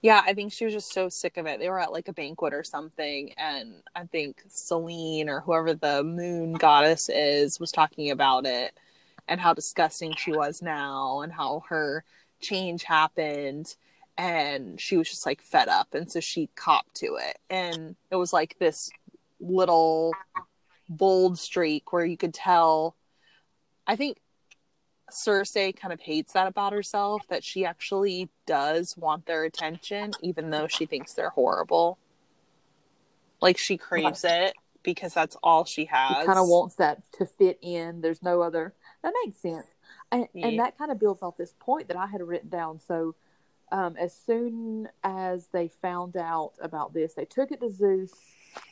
Yeah, 0.00 0.22
I 0.24 0.32
think 0.32 0.52
she 0.52 0.64
was 0.64 0.74
just 0.74 0.92
so 0.92 1.08
sick 1.08 1.36
of 1.36 1.46
it. 1.46 1.58
They 1.58 1.68
were 1.68 1.80
at 1.80 1.92
like 1.92 2.06
a 2.08 2.12
banquet 2.12 2.54
or 2.54 2.62
something, 2.62 3.32
and 3.36 3.82
I 3.96 4.04
think 4.04 4.42
Selene 4.48 5.28
or 5.28 5.40
whoever 5.40 5.74
the 5.74 6.04
moon 6.04 6.52
goddess 6.54 7.08
is 7.08 7.58
was 7.58 7.72
talking 7.72 8.10
about 8.12 8.46
it 8.46 8.78
and 9.26 9.40
how 9.40 9.54
disgusting 9.54 10.14
she 10.14 10.32
was 10.32 10.62
now 10.62 11.20
and 11.22 11.32
how 11.32 11.64
her 11.68 12.04
change 12.40 12.84
happened. 12.84 13.74
And 14.18 14.80
she 14.80 14.96
was 14.96 15.08
just 15.08 15.24
like 15.24 15.40
fed 15.40 15.68
up. 15.68 15.94
And 15.94 16.10
so 16.10 16.18
she 16.18 16.50
copped 16.56 16.96
to 16.96 17.16
it. 17.20 17.38
And 17.48 17.94
it 18.10 18.16
was 18.16 18.32
like 18.32 18.56
this 18.58 18.90
little 19.40 20.12
bold 20.88 21.38
streak 21.38 21.92
where 21.92 22.04
you 22.04 22.16
could 22.16 22.34
tell. 22.34 22.96
I 23.86 23.94
think 23.94 24.18
Circe 25.10 25.54
kind 25.54 25.92
of 25.92 26.00
hates 26.00 26.32
that 26.32 26.48
about 26.48 26.72
herself 26.72 27.22
that 27.28 27.44
she 27.44 27.64
actually 27.64 28.28
does 28.44 28.96
want 28.96 29.24
their 29.26 29.44
attention, 29.44 30.12
even 30.20 30.50
though 30.50 30.66
she 30.66 30.84
thinks 30.84 31.14
they're 31.14 31.30
horrible. 31.30 31.98
Like 33.40 33.56
she 33.56 33.76
craves 33.76 34.24
it 34.24 34.54
because 34.82 35.14
that's 35.14 35.36
all 35.42 35.64
she 35.64 35.84
has. 35.86 36.18
She 36.20 36.26
kind 36.26 36.38
of 36.38 36.48
wants 36.48 36.74
that 36.74 37.02
to 37.18 37.26
fit 37.26 37.58
in. 37.62 38.00
There's 38.00 38.22
no 38.22 38.42
other. 38.42 38.74
That 39.02 39.14
makes 39.24 39.38
sense. 39.38 39.66
And, 40.10 40.26
Yeah. 40.34 40.48
and 40.48 40.58
that 40.58 40.76
kind 40.76 40.90
of 40.90 40.98
builds 40.98 41.22
off 41.22 41.36
this 41.36 41.54
point 41.60 41.88
that 41.88 41.96
I 41.96 42.06
had 42.06 42.20
written 42.20 42.48
down. 42.48 42.80
So, 42.80 43.14
um, 43.72 43.96
as 43.96 44.14
soon 44.14 44.88
as 45.04 45.46
they 45.52 45.68
found 45.68 46.16
out 46.16 46.52
about 46.60 46.92
this, 46.94 47.14
they 47.14 47.24
took 47.24 47.50
it 47.52 47.60
to 47.60 47.70
Zeus. 47.70 48.12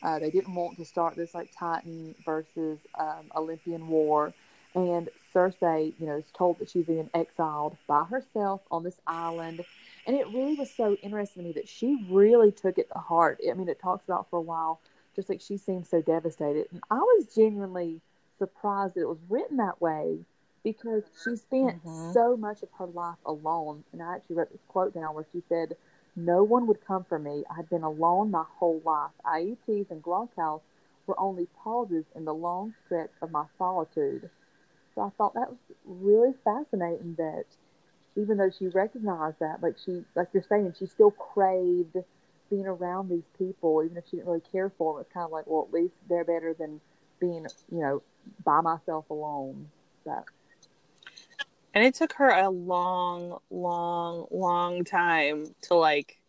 Uh, 0.01 0.19
they 0.19 0.29
didn't 0.29 0.53
want 0.53 0.77
to 0.77 0.85
start 0.85 1.15
this 1.15 1.33
like 1.33 1.49
Titan 1.57 2.15
versus 2.25 2.79
um, 2.97 3.31
Olympian 3.35 3.87
war. 3.87 4.33
And 4.75 5.09
Circe, 5.33 5.55
you 5.61 5.93
know, 5.99 6.17
is 6.17 6.25
told 6.33 6.59
that 6.59 6.69
she's 6.69 6.85
being 6.85 7.09
exiled 7.13 7.77
by 7.87 8.03
herself 8.03 8.61
on 8.69 8.83
this 8.83 8.99
island. 9.07 9.63
And 10.05 10.15
it 10.15 10.27
really 10.27 10.55
was 10.55 10.71
so 10.71 10.95
interesting 11.01 11.43
to 11.43 11.47
me 11.47 11.53
that 11.53 11.67
she 11.67 12.05
really 12.09 12.51
took 12.51 12.77
it 12.77 12.89
to 12.91 12.99
heart. 12.99 13.39
I 13.49 13.53
mean, 13.53 13.69
it 13.69 13.79
talks 13.79 14.05
about 14.05 14.29
for 14.29 14.37
a 14.37 14.41
while, 14.41 14.79
just 15.15 15.29
like 15.29 15.41
she 15.41 15.57
seemed 15.57 15.85
so 15.85 16.01
devastated. 16.01 16.67
And 16.71 16.81
I 16.89 16.99
was 16.99 17.27
genuinely 17.33 18.01
surprised 18.39 18.95
that 18.95 19.01
it 19.01 19.09
was 19.09 19.17
written 19.29 19.57
that 19.57 19.81
way 19.81 20.19
because 20.63 21.03
she 21.23 21.35
spent 21.35 21.75
Mhm. 21.85 22.13
so 22.13 22.35
much 22.37 22.63
of 22.63 22.69
her 22.77 22.87
life 22.87 23.17
alone. 23.25 23.83
And 23.93 24.01
I 24.01 24.15
actually 24.15 24.37
wrote 24.37 24.51
this 24.51 24.61
quote 24.67 24.93
down 24.93 25.15
where 25.15 25.25
she 25.31 25.41
said, 25.49 25.75
No 26.15 26.43
one 26.43 26.67
would 26.67 26.85
come 26.85 27.03
for 27.05 27.19
me. 27.19 27.43
I 27.49 27.55
had 27.55 27.69
been 27.69 27.83
alone 27.83 28.31
my 28.31 28.45
whole 28.57 28.81
life. 28.85 29.11
Aeëtes 29.25 29.91
and 29.91 30.01
Glaucus 30.03 30.61
were 31.05 31.19
only 31.19 31.47
pauses 31.63 32.05
in 32.15 32.25
the 32.25 32.33
long 32.33 32.73
stretch 32.85 33.11
of 33.21 33.31
my 33.31 33.45
solitude. 33.57 34.29
So 34.95 35.01
I 35.01 35.09
thought 35.17 35.33
that 35.35 35.49
was 35.49 35.59
really 35.85 36.33
fascinating 36.43 37.15
that 37.17 37.45
even 38.15 38.37
though 38.37 38.49
she 38.49 38.67
recognized 38.67 39.39
that, 39.39 39.61
like 39.61 39.75
she, 39.83 40.03
like 40.15 40.29
you're 40.33 40.43
saying, 40.43 40.73
she 40.77 40.87
still 40.87 41.11
craved 41.11 41.97
being 42.49 42.65
around 42.67 43.09
these 43.09 43.27
people, 43.37 43.83
even 43.83 43.97
if 43.97 44.05
she 44.09 44.17
didn't 44.17 44.27
really 44.27 44.41
care 44.51 44.71
for 44.77 44.93
them. 44.93 45.01
It's 45.01 45.13
kind 45.13 45.25
of 45.25 45.31
like, 45.31 45.45
well, 45.47 45.67
at 45.67 45.73
least 45.73 45.93
they're 46.09 46.23
better 46.23 46.53
than 46.53 46.81
being, 47.19 47.45
you 47.71 47.79
know, 47.79 48.01
by 48.43 48.61
myself 48.61 49.09
alone. 49.09 49.69
So, 50.03 50.23
And 51.73 51.85
it 51.85 51.93
took 51.95 52.13
her 52.13 52.29
a 52.29 52.49
long, 52.49 53.39
long, 53.49 54.27
long 54.31 54.83
time 54.83 55.53
to 55.63 55.75
like. 55.75 56.19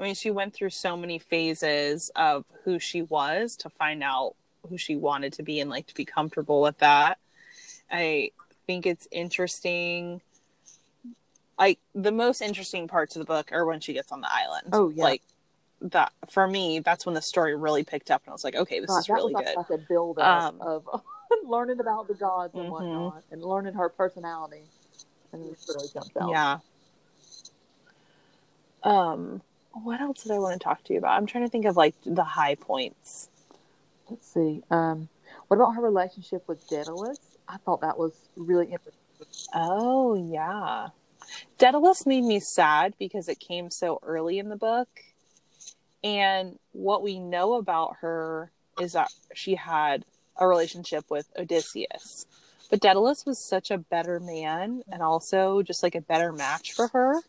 I 0.00 0.04
mean, 0.04 0.14
she 0.14 0.30
went 0.30 0.54
through 0.54 0.70
so 0.70 0.96
many 0.96 1.18
phases 1.18 2.10
of 2.14 2.44
who 2.64 2.78
she 2.78 3.02
was 3.02 3.56
to 3.56 3.68
find 3.68 4.02
out 4.02 4.36
who 4.68 4.78
she 4.78 4.94
wanted 4.94 5.32
to 5.34 5.42
be 5.42 5.60
and 5.60 5.68
like 5.68 5.88
to 5.88 5.94
be 5.94 6.04
comfortable 6.04 6.62
with 6.62 6.78
that. 6.78 7.18
I 7.90 8.30
think 8.66 8.86
it's 8.86 9.08
interesting. 9.10 10.20
Like 11.58 11.80
the 11.94 12.12
most 12.12 12.40
interesting 12.40 12.86
parts 12.86 13.16
of 13.16 13.20
the 13.20 13.26
book 13.26 13.50
are 13.50 13.64
when 13.66 13.80
she 13.80 13.92
gets 13.92 14.12
on 14.12 14.20
the 14.20 14.32
island. 14.32 14.68
Oh, 14.72 14.90
yeah. 14.90 15.02
Like 15.02 15.22
that 15.80 16.12
for 16.30 16.46
me, 16.46 16.78
that's 16.78 17.04
when 17.04 17.14
the 17.16 17.22
story 17.22 17.56
really 17.56 17.84
picked 17.84 18.10
up, 18.10 18.22
and 18.24 18.30
I 18.30 18.32
was 18.32 18.44
like, 18.44 18.56
okay, 18.56 18.80
this 18.80 18.90
is 18.90 19.08
really 19.08 19.34
good. 19.34 19.46
like, 19.56 19.70
like 19.70 19.70
a 19.70 19.78
build 19.78 20.18
Um, 20.18 20.60
of 20.60 20.86
learning 21.44 21.80
about 21.80 22.08
the 22.08 22.14
gods 22.14 22.54
and 22.54 22.64
Mhm. 22.64 22.70
whatnot, 22.70 23.24
and 23.30 23.42
learning 23.42 23.74
her 23.74 23.88
personality, 23.88 24.64
and 25.32 25.44
it 25.46 25.58
really 25.68 25.88
jumps 25.88 26.16
out. 26.16 26.30
Yeah. 26.30 26.58
Um, 28.82 29.42
what 29.72 30.00
else 30.00 30.22
did 30.22 30.32
I 30.32 30.38
want 30.38 30.58
to 30.60 30.64
talk 30.64 30.82
to 30.84 30.92
you 30.92 30.98
about? 30.98 31.16
I'm 31.16 31.26
trying 31.26 31.44
to 31.44 31.50
think 31.50 31.64
of 31.64 31.76
like 31.76 31.94
the 32.04 32.24
high 32.24 32.54
points. 32.54 33.28
Let's 34.08 34.26
see. 34.26 34.62
Um, 34.70 35.08
what 35.48 35.56
about 35.56 35.74
her 35.74 35.82
relationship 35.82 36.46
with 36.48 36.66
Daedalus? 36.68 37.18
I 37.48 37.58
thought 37.58 37.80
that 37.80 37.98
was 37.98 38.12
really 38.36 38.66
interesting. 38.66 39.02
Oh 39.54 40.14
yeah. 40.14 40.88
Daedalus 41.58 42.06
made 42.06 42.24
me 42.24 42.40
sad 42.40 42.94
because 42.98 43.28
it 43.28 43.40
came 43.40 43.70
so 43.70 43.98
early 44.02 44.38
in 44.38 44.48
the 44.48 44.56
book. 44.56 44.88
And 46.04 46.58
what 46.72 47.02
we 47.02 47.18
know 47.18 47.54
about 47.54 47.96
her 48.00 48.52
is 48.80 48.92
that 48.92 49.10
she 49.34 49.56
had 49.56 50.04
a 50.38 50.46
relationship 50.46 51.04
with 51.10 51.28
Odysseus. 51.38 52.26
But 52.70 52.80
Daedalus 52.80 53.24
was 53.26 53.38
such 53.38 53.70
a 53.70 53.78
better 53.78 54.20
man 54.20 54.82
and 54.90 55.02
also 55.02 55.62
just 55.62 55.82
like 55.82 55.94
a 55.94 56.00
better 56.00 56.32
match 56.32 56.72
for 56.72 56.88
her. 56.88 57.20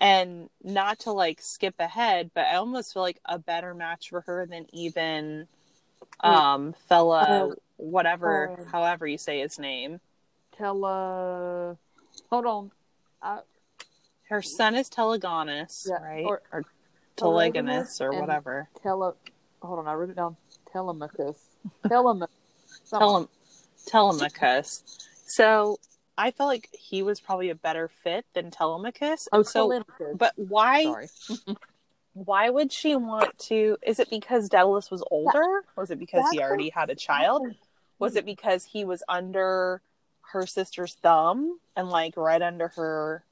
And 0.00 0.50
not 0.62 1.00
to 1.00 1.12
like 1.12 1.40
skip 1.40 1.74
ahead, 1.78 2.30
but 2.34 2.46
I 2.46 2.56
almost 2.56 2.92
feel 2.92 3.02
like 3.02 3.20
a 3.24 3.38
better 3.38 3.74
match 3.74 4.10
for 4.10 4.20
her 4.22 4.46
than 4.46 4.66
even 4.72 5.46
um 6.20 6.74
fella 6.88 7.48
Uh, 7.50 7.54
whatever 7.76 8.50
um, 8.58 8.66
however 8.66 9.06
you 9.06 9.18
say 9.18 9.40
his 9.40 9.58
name. 9.58 10.00
Tele. 10.56 11.76
Hold 12.30 12.46
on. 12.46 12.70
I, 13.22 13.40
Her 14.28 14.42
son 14.42 14.74
is 14.76 14.88
Telegonus, 14.88 15.86
Yeah, 15.88 15.96
right? 16.02 16.24
or- 16.24 16.42
Or, 16.52 16.64
Telegonus 17.16 17.98
Telegonus 17.98 18.00
or 18.00 18.20
whatever. 18.20 18.68
tele. 18.82 19.14
Hold 19.62 19.78
on. 19.80 19.88
I 19.88 19.94
wrote 19.94 20.10
it 20.10 20.16
down. 20.16 20.36
Telemachus. 20.74 21.36
Telemachus. 21.88 22.30
Tele- 22.90 23.28
Telemachus. 23.86 24.82
So 25.26 25.78
I 26.18 26.30
felt 26.30 26.48
like 26.48 26.68
he 26.72 27.02
was 27.02 27.20
probably 27.20 27.50
a 27.50 27.54
better 27.54 27.88
fit 27.88 28.24
than 28.34 28.50
Telemachus. 28.50 29.28
Oh, 29.32 29.42
so, 29.42 29.68
Telemachus. 29.68 30.16
but 30.18 30.32
why? 30.36 31.06
Why 32.14 32.48
would 32.48 32.70
she 32.70 32.94
want 32.94 33.36
to? 33.48 33.76
Is 33.84 33.98
it 33.98 34.08
because 34.08 34.48
Daedalus 34.48 34.88
was 34.88 35.02
older? 35.10 35.64
Was 35.76 35.90
it 35.90 35.98
because 35.98 36.24
he 36.30 36.40
already 36.40 36.70
had 36.70 36.88
a 36.88 36.94
child? 36.94 37.44
Was 37.98 38.14
it 38.14 38.24
because 38.24 38.62
he 38.62 38.84
was 38.84 39.02
under 39.08 39.82
her 40.30 40.46
sister's 40.46 40.94
thumb 40.94 41.58
and 41.74 41.88
like 41.88 42.16
right 42.16 42.40
under 42.40 42.68
her 42.68 43.24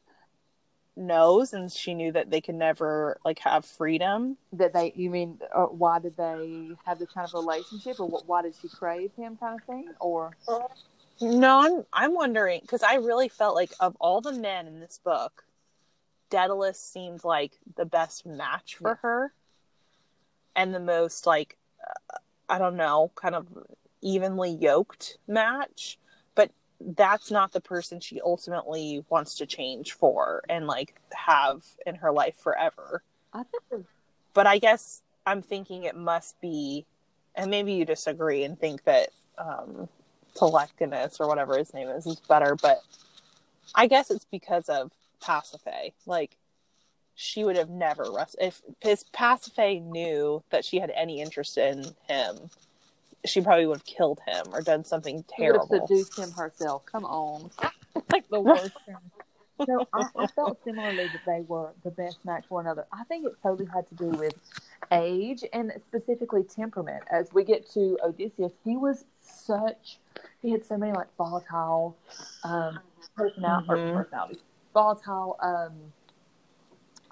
nose, 0.96 1.52
and 1.52 1.70
she 1.72 1.94
knew 1.94 2.12
that 2.12 2.30
they 2.30 2.40
could 2.40 2.54
never 2.54 3.18
like 3.24 3.38
have 3.40 3.64
freedom? 3.64 4.36
that 4.52 4.72
they 4.72 4.92
you 4.94 5.08
mean 5.10 5.38
uh, 5.54 5.64
why 5.64 5.98
did 5.98 6.16
they 6.16 6.70
have 6.84 6.98
this 6.98 7.08
kind 7.14 7.26
of 7.26 7.32
relationship 7.34 7.98
or 7.98 8.08
wh- 8.08 8.28
why 8.28 8.42
did 8.42 8.54
she 8.60 8.68
crave 8.68 9.10
him 9.16 9.36
kind 9.38 9.58
of 9.58 9.64
thing 9.66 9.88
or 10.00 10.36
No, 11.20 11.60
I'm 11.60 11.84
I'm 11.92 12.14
wondering 12.14 12.60
because 12.62 12.82
I 12.82 12.96
really 12.96 13.28
felt 13.28 13.54
like 13.54 13.72
of 13.80 13.96
all 14.00 14.20
the 14.20 14.32
men 14.32 14.66
in 14.66 14.80
this 14.80 14.98
book, 15.02 15.44
Daedalus 16.30 16.78
seemed 16.80 17.24
like 17.24 17.52
the 17.76 17.84
best 17.86 18.26
match 18.26 18.76
for 18.76 18.90
Yeah. 18.90 18.96
her, 19.02 19.32
and 20.54 20.74
the 20.74 20.80
most 20.80 21.26
like 21.26 21.56
uh, 21.80 22.18
I 22.48 22.58
don't 22.58 22.76
know, 22.76 23.10
kind 23.14 23.34
of 23.34 23.46
evenly 24.02 24.50
yoked 24.50 25.16
match. 25.26 25.98
That's 26.84 27.30
not 27.30 27.52
the 27.52 27.60
person 27.60 28.00
she 28.00 28.20
ultimately 28.20 29.04
wants 29.08 29.36
to 29.36 29.46
change 29.46 29.92
for 29.92 30.42
and 30.48 30.66
like 30.66 30.94
have 31.12 31.64
in 31.86 31.96
her 31.96 32.12
life 32.12 32.36
forever. 32.36 33.02
i 33.32 33.42
think 33.70 33.86
But 34.34 34.46
I 34.46 34.58
guess 34.58 35.02
I'm 35.26 35.42
thinking 35.42 35.84
it 35.84 35.96
must 35.96 36.40
be, 36.40 36.84
and 37.34 37.50
maybe 37.50 37.72
you 37.72 37.84
disagree 37.84 38.44
and 38.44 38.58
think 38.58 38.84
that 38.84 39.10
um, 39.38 39.88
Telegonus 40.34 41.20
or 41.20 41.28
whatever 41.28 41.56
his 41.58 41.72
name 41.72 41.88
is 41.88 42.06
is 42.06 42.20
better. 42.20 42.56
But 42.60 42.82
I 43.74 43.86
guess 43.86 44.10
it's 44.10 44.26
because 44.30 44.68
of 44.68 44.92
Pasiphae. 45.22 45.92
Like 46.06 46.36
she 47.14 47.44
would 47.44 47.56
have 47.56 47.70
never 47.70 48.10
rest 48.10 48.36
if 48.40 48.62
if 48.80 49.04
Pasiphae 49.12 49.82
knew 49.82 50.42
that 50.50 50.64
she 50.64 50.78
had 50.78 50.90
any 50.90 51.20
interest 51.20 51.58
in 51.58 51.84
him. 52.08 52.50
She 53.24 53.40
probably 53.40 53.66
would 53.66 53.78
have 53.78 53.84
killed 53.84 54.20
him 54.26 54.46
or 54.52 54.62
done 54.62 54.84
something 54.84 55.24
she 55.36 55.42
would 55.44 55.54
have 55.60 55.68
terrible. 55.68 55.86
seduced 55.86 56.18
him 56.18 56.32
herself 56.32 56.84
come 56.86 57.04
on 57.04 57.50
like 58.12 58.28
the 58.28 58.40
worst 58.40 58.74
thing. 58.84 58.96
so 59.64 59.86
I, 59.92 60.02
I 60.18 60.26
felt 60.34 60.58
similarly 60.64 61.06
that 61.08 61.24
they 61.24 61.42
were 61.46 61.70
the 61.84 61.90
best 61.92 62.18
match 62.24 62.44
for 62.48 62.60
another 62.60 62.84
i 62.92 63.04
think 63.04 63.24
it 63.26 63.32
totally 63.42 63.68
had 63.72 63.86
to 63.88 63.94
do 63.94 64.08
with 64.08 64.34
age 64.90 65.44
and 65.52 65.72
specifically 65.86 66.42
temperament 66.42 67.04
as 67.10 67.32
we 67.32 67.44
get 67.44 67.68
to 67.74 67.96
odysseus 68.04 68.52
he 68.64 68.76
was 68.76 69.04
such 69.20 69.98
he 70.40 70.50
had 70.50 70.64
so 70.64 70.76
many 70.76 70.92
like 70.92 71.06
volatile 71.16 71.96
um 72.42 72.80
personality 73.16 73.68
Mhm. 73.68 73.94
personality 73.94 74.40
volatile 74.74 75.36
um 75.40 75.72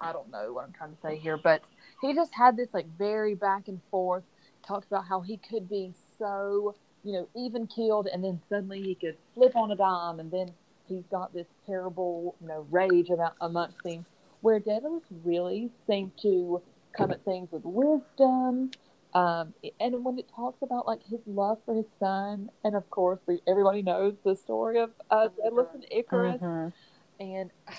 i 0.01 0.11
don't 0.11 0.29
know 0.29 0.51
what 0.51 0.65
i'm 0.65 0.73
trying 0.73 0.91
to 0.93 1.01
say 1.01 1.15
here 1.17 1.37
but 1.37 1.61
he 2.01 2.13
just 2.13 2.33
had 2.33 2.57
this 2.57 2.67
like 2.73 2.87
very 2.97 3.33
back 3.33 3.67
and 3.69 3.79
forth 3.89 4.23
talked 4.67 4.85
about 4.87 5.05
how 5.07 5.21
he 5.21 5.37
could 5.37 5.67
be 5.69 5.91
so 6.21 6.75
you 7.03 7.13
know 7.13 7.27
even 7.35 7.67
killed 7.67 8.07
and 8.13 8.23
then 8.23 8.39
suddenly 8.49 8.81
he 8.83 8.95
could 8.95 9.17
flip 9.33 9.55
on 9.55 9.71
a 9.71 9.75
dime 9.75 10.19
and 10.19 10.31
then 10.31 10.53
he's 10.87 11.03
got 11.09 11.33
this 11.33 11.47
terrible 11.65 12.35
you 12.41 12.47
know 12.47 12.65
rage 12.69 13.09
about 13.09 13.33
amongst 13.41 13.77
things 13.81 14.05
where 14.41 14.59
Daedalus 14.59 15.03
really 15.23 15.71
seemed 15.87 16.11
to 16.21 16.61
come 16.95 17.11
at 17.11 17.23
things 17.25 17.49
with 17.51 17.63
wisdom 17.65 18.71
um, 19.13 19.53
and 19.79 20.05
when 20.05 20.19
it 20.19 20.29
talks 20.33 20.61
about 20.61 20.87
like 20.87 21.03
his 21.03 21.21
love 21.25 21.57
for 21.65 21.75
his 21.75 21.87
son 21.99 22.49
and 22.63 22.75
of 22.75 22.89
course 22.91 23.19
we, 23.27 23.39
everybody 23.47 23.81
knows 23.81 24.17
the 24.23 24.35
story 24.35 24.79
of 24.79 24.91
uh, 25.09 25.27
Daedalus 25.43 25.69
and 25.73 25.85
Icarus 25.91 26.41
Mhm. 26.41 26.73
and 27.19 27.51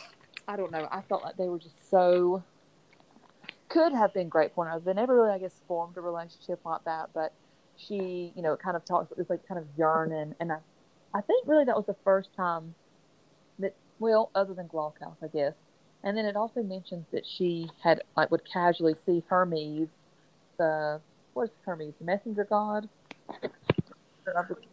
I 0.48 0.56
don't 0.56 0.72
know. 0.72 0.88
I 0.90 1.02
felt 1.02 1.22
like 1.22 1.36
they 1.36 1.48
were 1.48 1.60
just 1.60 1.88
so 1.88 2.42
could 3.68 3.92
have 3.92 4.12
been 4.12 4.28
great 4.28 4.54
for 4.54 4.66
another. 4.66 4.84
They 4.84 4.92
never 4.92 5.14
really, 5.14 5.32
I 5.32 5.38
guess, 5.38 5.62
formed 5.66 5.96
a 5.96 6.00
relationship 6.00 6.60
like 6.64 6.84
that. 6.84 7.10
But 7.14 7.32
she, 7.76 8.32
you 8.34 8.42
know, 8.42 8.56
kind 8.56 8.76
of 8.76 8.84
talks 8.84 9.10
about 9.10 9.18
this 9.18 9.30
like 9.30 9.46
kind 9.46 9.58
of 9.58 9.66
yearning, 9.76 10.34
and 10.40 10.52
I, 10.52 10.58
I 11.14 11.20
think 11.20 11.46
really 11.46 11.64
that 11.64 11.76
was 11.76 11.86
the 11.86 11.96
first 12.04 12.30
time 12.36 12.74
that, 13.58 13.74
well, 13.98 14.30
other 14.34 14.54
than 14.54 14.66
Glaucus, 14.66 15.16
I 15.22 15.28
guess. 15.28 15.54
And 16.04 16.16
then 16.16 16.24
it 16.24 16.36
also 16.36 16.62
mentions 16.62 17.06
that 17.12 17.24
she 17.24 17.70
had 17.82 18.02
like 18.16 18.30
would 18.30 18.42
casually 18.50 18.96
see 19.06 19.22
Hermes, 19.28 19.88
the 20.58 21.00
what 21.34 21.44
is 21.44 21.50
Hermes, 21.64 21.94
the 21.98 22.04
messenger 22.04 22.44
god. 22.44 22.88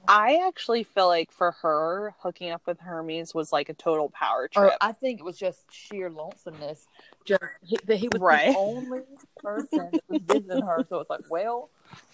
I 0.07 0.45
actually 0.47 0.83
feel 0.83 1.07
like 1.07 1.31
for 1.31 1.51
her, 1.61 2.13
hooking 2.19 2.51
up 2.51 2.61
with 2.65 2.79
Hermes 2.79 3.33
was 3.33 3.51
like 3.51 3.69
a 3.69 3.73
total 3.73 4.09
power 4.09 4.49
Or 4.55 4.67
trip. 4.67 4.77
I 4.81 4.91
think 4.91 5.19
it 5.19 5.23
was 5.23 5.37
just 5.37 5.71
sheer 5.71 6.09
lonesomeness. 6.09 6.87
Just 7.25 7.43
he, 7.63 7.77
that 7.85 7.97
he 7.97 8.07
was 8.09 8.21
Right. 8.21 8.53
the 8.53 8.57
only 8.57 9.01
person 9.37 9.89
that 9.91 10.01
was 10.07 10.21
visiting 10.21 10.65
her. 10.65 10.85
So 10.89 10.99
it's 10.99 11.09
like, 11.09 11.29
well, 11.29 11.69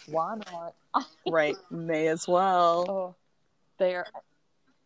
why 0.08 0.38
not? 0.52 0.76
right, 1.30 1.56
may 1.70 2.08
as 2.08 2.28
well. 2.28 2.86
Oh, 2.90 3.16
there. 3.78 4.06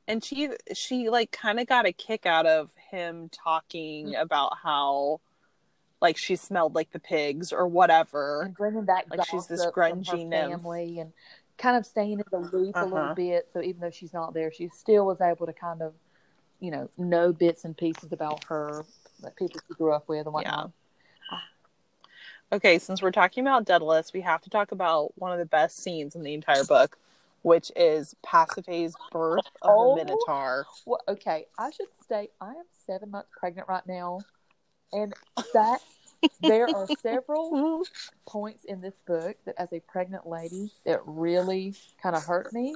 and 0.08 0.24
she 0.24 0.50
she 0.74 1.10
like 1.10 1.32
kind 1.32 1.60
of 1.60 1.68
got 1.68 1.86
a 1.86 1.92
kick 1.92 2.26
out 2.26 2.46
of 2.46 2.72
him 2.90 3.30
talking 3.30 4.08
mm-hmm. 4.08 4.22
about 4.22 4.58
how 4.64 5.22
like 6.02 6.18
she 6.18 6.36
smelled 6.36 6.76
like 6.76 6.92
the 6.92 7.00
pigs 7.00 7.52
or 7.52 7.68
whatever 7.68 8.44
and 8.44 8.56
bringing 8.56 8.86
back 8.86 9.06
Like, 9.10 9.28
she's 9.28 9.48
this 9.48 9.66
grungy 9.68 10.30
family 10.30 11.00
and 11.00 11.12
kind 11.60 11.78
of 11.78 11.86
staying 11.86 12.13
in 12.19 12.24
the 12.32 12.39
loop 12.39 12.76
a 12.76 12.80
Uh-huh. 12.80 12.86
little 12.86 13.15
bit. 13.15 13.50
So 13.54 13.62
even 13.62 13.82
though 13.82 13.91
she's 13.91 14.13
not 14.13 14.34
there, 14.34 14.52
she 14.52 14.69
still 14.69 15.06
was 15.06 15.22
able 15.22 15.45
to 15.45 15.54
kind 15.54 15.82
of, 15.82 15.93
you 16.60 16.72
know, 16.72 16.89
know 16.98 17.32
bits 17.32 17.65
and 17.65 17.78
pieces 17.78 18.12
about 18.12 18.43
her, 18.45 18.84
like 19.22 19.36
people 19.36 19.60
she 19.67 19.76
grew 19.76 19.93
up 19.93 20.08
with 20.08 20.26
and 20.26 20.34
whatnot. 20.34 20.72
okay 22.52 22.80
since 22.80 23.02
we're 23.02 23.12
talking 23.12 23.43
about 23.45 23.65
Daedalus 23.65 24.12
we 24.13 24.22
have 24.22 24.41
to 24.41 24.50
talk 24.50 24.72
about 24.72 25.12
one 25.17 25.32
of 25.32 25.38
the 25.38 25.45
best 25.45 25.78
scenes 25.84 26.15
in 26.15 26.24
the 26.24 26.34
entire 26.34 26.63
book 26.63 26.98
which 27.43 27.72
is 27.76 28.15
Pasiphae's 28.26 28.95
birth 29.12 29.45
of 29.62 29.69
Oh. 29.78 29.95
the 29.95 30.04
Minotaur 30.04 30.65
Well, 30.86 31.02
okay, 31.08 31.45
I 31.58 31.69
should 31.72 31.88
state 32.04 32.32
I 32.41 32.50
am 32.50 32.65
seven 32.86 33.12
months 33.12 33.30
pregnant 33.39 33.67
right 33.67 33.86
now, 33.88 34.19
and 34.91 35.13
that 35.54 35.82
there 36.41 36.67
are 36.73 36.88
several 37.01 37.84
points 38.27 38.65
in 38.65 38.82
this 38.82 38.95
book 39.08 39.38
that, 39.45 39.55
as 39.58 39.71
a 39.73 39.79
pregnant 39.82 40.27
lady, 40.27 40.71
that 40.86 41.01
really 41.05 41.75
kind 42.01 42.15
of 42.15 42.23
hurt 42.25 42.53
me. 42.53 42.75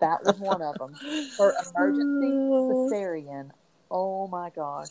That 0.00 0.24
was 0.24 0.38
one 0.38 0.62
of 0.62 0.78
them. 0.78 0.94
For 1.36 1.54
emergency 1.74 2.30
cesarean. 2.30 3.50
Oh 3.90 4.26
my 4.28 4.50
gosh. 4.50 4.88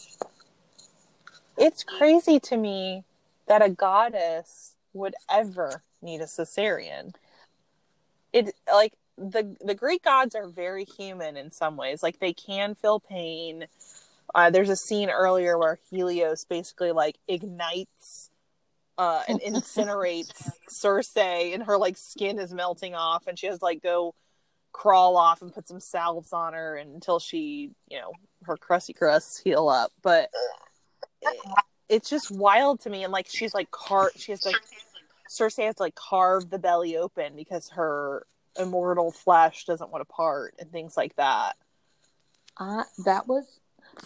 it's 1.57 1.83
crazy 1.83 2.39
to 2.39 2.57
me 2.57 3.03
that 3.47 3.61
a 3.63 3.69
goddess 3.69 4.75
would 4.93 5.15
ever 5.29 5.83
need 6.01 6.21
a 6.21 6.25
cesarean. 6.25 7.13
It 8.33 8.55
like 8.71 8.93
the 9.17 9.55
the 9.63 9.75
Greek 9.75 10.03
gods 10.03 10.35
are 10.35 10.47
very 10.47 10.85
human 10.85 11.37
in 11.37 11.51
some 11.51 11.77
ways. 11.77 12.01
Like 12.01 12.19
they 12.19 12.33
can 12.33 12.75
feel 12.75 12.99
pain. 12.99 13.67
Uh, 14.33 14.49
there's 14.49 14.69
a 14.69 14.75
scene 14.75 15.09
earlier 15.09 15.57
where 15.57 15.79
Helios 15.89 16.45
basically 16.45 16.91
like 16.91 17.17
ignites 17.27 18.29
uh, 18.97 19.23
and 19.27 19.41
incinerates 19.45 20.51
Circe, 20.69 21.15
and 21.17 21.63
her 21.63 21.77
like 21.77 21.97
skin 21.97 22.39
is 22.39 22.53
melting 22.53 22.95
off, 22.95 23.27
and 23.27 23.37
she 23.37 23.47
has 23.47 23.59
to 23.59 23.65
like 23.65 23.81
go 23.81 24.15
crawl 24.71 25.17
off 25.17 25.41
and 25.41 25.53
put 25.53 25.67
some 25.67 25.79
salves 25.79 26.33
on 26.33 26.53
her 26.53 26.75
until 26.77 27.19
she, 27.19 27.71
you 27.89 27.99
know, 27.99 28.11
her 28.43 28.57
crusty 28.57 28.93
crusts 28.93 29.39
heal 29.39 29.67
up. 29.67 29.91
But 30.01 30.29
it's 31.89 32.09
just 32.09 32.31
wild 32.31 32.79
to 32.81 32.89
me 32.89 33.03
and 33.03 33.11
like 33.11 33.27
she's 33.29 33.53
like 33.53 33.69
car 33.69 34.11
she 34.15 34.31
has 34.31 34.39
to, 34.41 34.49
like 34.49 34.61
Circe 35.27 35.57
has 35.57 35.75
to 35.75 35.83
like 35.83 35.95
carve 35.95 36.49
the 36.49 36.57
belly 36.57 36.97
open 36.97 37.35
because 37.35 37.69
her 37.69 38.25
immortal 38.59 39.11
flesh 39.11 39.65
doesn't 39.65 39.91
want 39.91 40.01
to 40.01 40.13
part 40.13 40.55
and 40.59 40.71
things 40.71 40.95
like 40.95 41.15
that. 41.17 41.55
I 42.57 42.83
that 43.05 43.27
was 43.27 43.45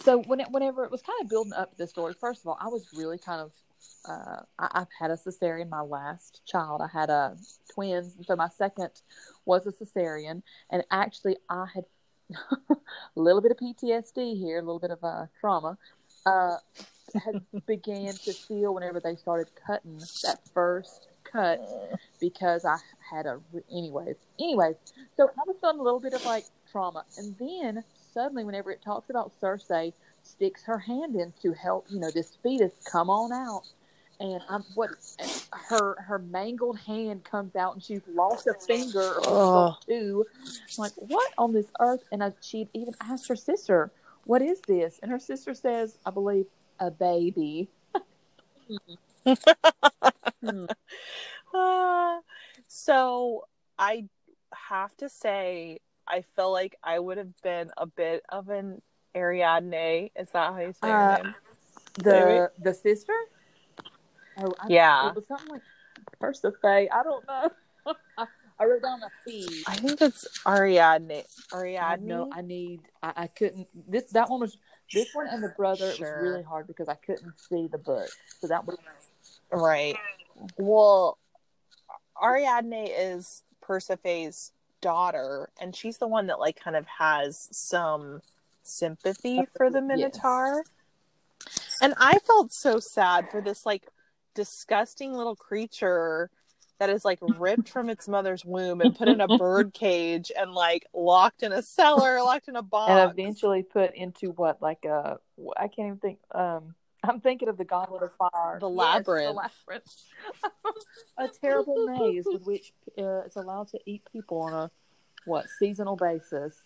so 0.00 0.22
when 0.22 0.40
it, 0.40 0.48
whenever 0.50 0.84
it 0.84 0.90
was 0.90 1.02
kind 1.02 1.20
of 1.22 1.28
building 1.28 1.52
up 1.52 1.76
this 1.76 1.90
story. 1.90 2.14
First 2.18 2.42
of 2.42 2.48
all, 2.48 2.58
I 2.60 2.68
was 2.68 2.86
really 2.94 3.18
kind 3.18 3.40
of 3.40 3.52
uh, 4.08 4.40
I, 4.58 4.68
I've 4.80 4.88
had 4.98 5.10
a 5.10 5.16
cesarean. 5.16 5.68
My 5.68 5.80
last 5.80 6.42
child, 6.46 6.80
I 6.80 6.88
had 6.88 7.10
a 7.10 7.36
twins, 7.72 8.14
and 8.16 8.26
so 8.26 8.36
my 8.36 8.48
second 8.48 8.90
was 9.44 9.66
a 9.66 9.72
cesarean. 9.72 10.42
And 10.70 10.84
actually, 10.90 11.36
I 11.48 11.66
had 11.74 11.84
a 12.70 12.76
little 13.16 13.40
bit 13.40 13.52
of 13.52 13.58
PTSD 13.58 14.38
here, 14.38 14.58
a 14.58 14.62
little 14.62 14.80
bit 14.80 14.90
of 14.90 15.02
uh, 15.02 15.26
trauma 15.40 15.78
uh, 16.26 16.56
had 17.14 17.40
began 17.66 18.12
to 18.12 18.32
feel 18.32 18.74
whenever 18.74 19.00
they 19.00 19.16
started 19.16 19.48
cutting 19.66 19.98
that 20.24 20.40
first 20.52 21.08
cut 21.24 21.60
because 22.20 22.64
I 22.64 22.76
had 23.10 23.26
a 23.26 23.40
anyways 23.70 24.16
anyways 24.38 24.76
so 25.16 25.28
I 25.28 25.42
was 25.46 25.56
feeling 25.60 25.80
a 25.80 25.82
little 25.82 25.98
bit 25.98 26.12
of 26.12 26.24
like 26.24 26.44
trauma 26.70 27.04
and 27.18 27.36
then 27.38 27.82
suddenly 28.16 28.44
whenever 28.44 28.70
it 28.70 28.80
talks 28.80 29.10
about 29.10 29.30
Circe 29.38 29.70
sticks 30.22 30.64
her 30.64 30.78
hand 30.78 31.16
in 31.16 31.34
to 31.42 31.52
help 31.52 31.86
you 31.90 32.00
know 32.00 32.10
this 32.10 32.38
fetus 32.42 32.72
come 32.90 33.10
on 33.10 33.30
out 33.30 33.64
and 34.20 34.40
I'm 34.48 34.64
what 34.74 34.90
her 35.52 35.96
her 36.00 36.18
mangled 36.18 36.78
hand 36.78 37.24
comes 37.24 37.54
out 37.56 37.74
and 37.74 37.82
she's 37.82 38.00
lost 38.08 38.46
a 38.46 38.54
finger 38.54 39.16
or 39.16 39.22
Oh. 39.28 39.76
two. 39.86 40.24
I'm 40.46 40.50
like, 40.78 40.92
what 40.96 41.30
on 41.36 41.52
this 41.52 41.66
earth? 41.80 42.02
And 42.10 42.24
I, 42.24 42.32
she 42.40 42.68
even 42.72 42.94
asked 43.02 43.28
her 43.28 43.36
sister, 43.36 43.90
"What 44.24 44.40
is 44.40 44.62
this?" 44.62 44.98
And 45.02 45.10
her 45.10 45.18
sister 45.18 45.52
says, 45.52 45.98
"I 46.06 46.10
believe 46.10 46.46
a 46.80 46.90
baby." 46.90 47.68
Hmm. 50.42 50.64
Uh, 51.54 52.20
so 52.68 53.46
I 53.78 54.08
have 54.54 54.96
to 54.98 55.10
say, 55.10 55.80
I 56.08 56.22
feel 56.34 56.52
like 56.52 56.76
I 56.82 56.98
would 56.98 57.18
have 57.18 57.40
been 57.42 57.70
a 57.76 57.86
bit 57.86 58.22
of 58.28 58.48
an 58.48 58.80
Ariadne. 59.14 60.10
Is 60.16 60.30
that 60.30 60.52
how 60.52 60.58
you 60.60 60.72
say 60.72 60.88
her 60.88 61.12
Uh, 61.12 61.22
name? 61.22 61.34
The 61.98 62.50
the 62.60 62.74
sister. 62.74 63.14
Oh, 64.38 64.54
I, 64.60 64.66
Yeah. 64.68 65.08
It 65.08 65.14
was 65.14 65.26
something 65.26 65.48
like 65.48 65.62
Persephone. 66.20 66.88
I 66.92 67.02
don't 67.02 67.26
know. 67.26 67.50
I, 68.18 68.26
I 68.58 68.64
wrote 68.64 68.82
down 68.82 69.00
a 69.02 69.10
fee. 69.24 69.64
I 69.66 69.76
think 69.76 70.00
it's 70.00 70.26
Ariadne. 70.46 71.22
Ariadne. 71.52 72.06
No, 72.06 72.28
I 72.32 72.42
need. 72.42 72.80
I, 73.02 73.12
I 73.16 73.26
couldn't. 73.26 73.68
This 73.88 74.10
that 74.12 74.28
one 74.30 74.40
was 74.40 74.58
this 74.92 75.08
one 75.14 75.26
and 75.28 75.42
the 75.42 75.54
brother. 75.56 75.90
It 75.90 76.00
was 76.00 76.10
really 76.20 76.42
hard 76.42 76.66
because 76.66 76.88
I 76.88 76.94
couldn't 76.94 77.34
see 77.48 77.66
the 77.66 77.78
book. 77.78 78.08
So 78.40 78.46
that 78.48 78.66
was 78.66 78.76
Right. 79.50 79.96
Well, 80.58 81.18
Ariadne 82.22 82.88
is 82.88 83.42
Persephone's 83.62 84.52
daughter, 84.80 85.50
and 85.60 85.74
she's 85.74 85.98
the 85.98 86.08
one 86.08 86.26
that 86.28 86.38
like 86.38 86.58
kind 86.58 86.76
of 86.76 86.86
has 86.86 87.48
some 87.52 88.20
sympathy 88.62 89.46
for 89.56 89.70
the 89.70 89.78
Yes. 89.78 89.86
Minotaur. 89.88 90.62
And 91.82 91.94
I 91.98 92.18
felt 92.20 92.52
so 92.52 92.78
sad 92.80 93.28
for 93.30 93.40
this 93.40 93.66
like 93.66 93.86
disgusting 94.34 95.12
little 95.12 95.36
creature 95.36 96.30
that 96.78 96.90
is 96.90 97.04
like 97.04 97.18
ripped 97.22 97.68
from 97.68 97.88
its 97.88 98.06
mother's 98.06 98.44
womb 98.44 98.80
and 98.80 98.94
put 98.96 99.08
in 99.08 99.20
a 99.20 99.28
bird 99.38 99.72
cage 99.72 100.30
and 100.38 100.52
like 100.52 100.86
locked 100.92 101.42
in 101.42 101.52
a 101.52 101.62
cellar, 101.62 102.20
locked 102.22 102.48
in 102.48 102.56
a 102.56 102.62
box. 102.62 102.90
and 102.90 103.10
eventually 103.18 103.62
put 103.62 103.94
into 103.94 104.30
what 104.32 104.60
like 104.60 104.84
a 104.84 105.18
I 105.56 105.68
can't 105.68 105.86
even 105.86 105.98
think. 105.98 106.18
Um, 106.32 106.74
I'm 107.08 107.20
thinking 107.20 107.48
of 107.48 107.56
the 107.56 107.64
Goblet 107.64 108.02
of 108.02 108.10
Fire, 108.16 108.58
The 108.60 108.68
Yes, 108.70 109.06
labyrinth. 109.06 109.28
the 109.28 109.32
labyrinth, 109.32 109.94
a 111.18 111.28
terrible 111.28 111.86
maze 111.86 112.24
with 112.26 112.42
which 112.42 112.72
uh, 112.98 113.20
it's 113.24 113.36
allowed 113.36 113.68
to 113.68 113.78
eat 113.86 114.02
people 114.12 114.40
on 114.42 114.52
a 114.54 114.70
what 115.24 115.48
seasonal 115.58 115.96
basis. 115.96 116.62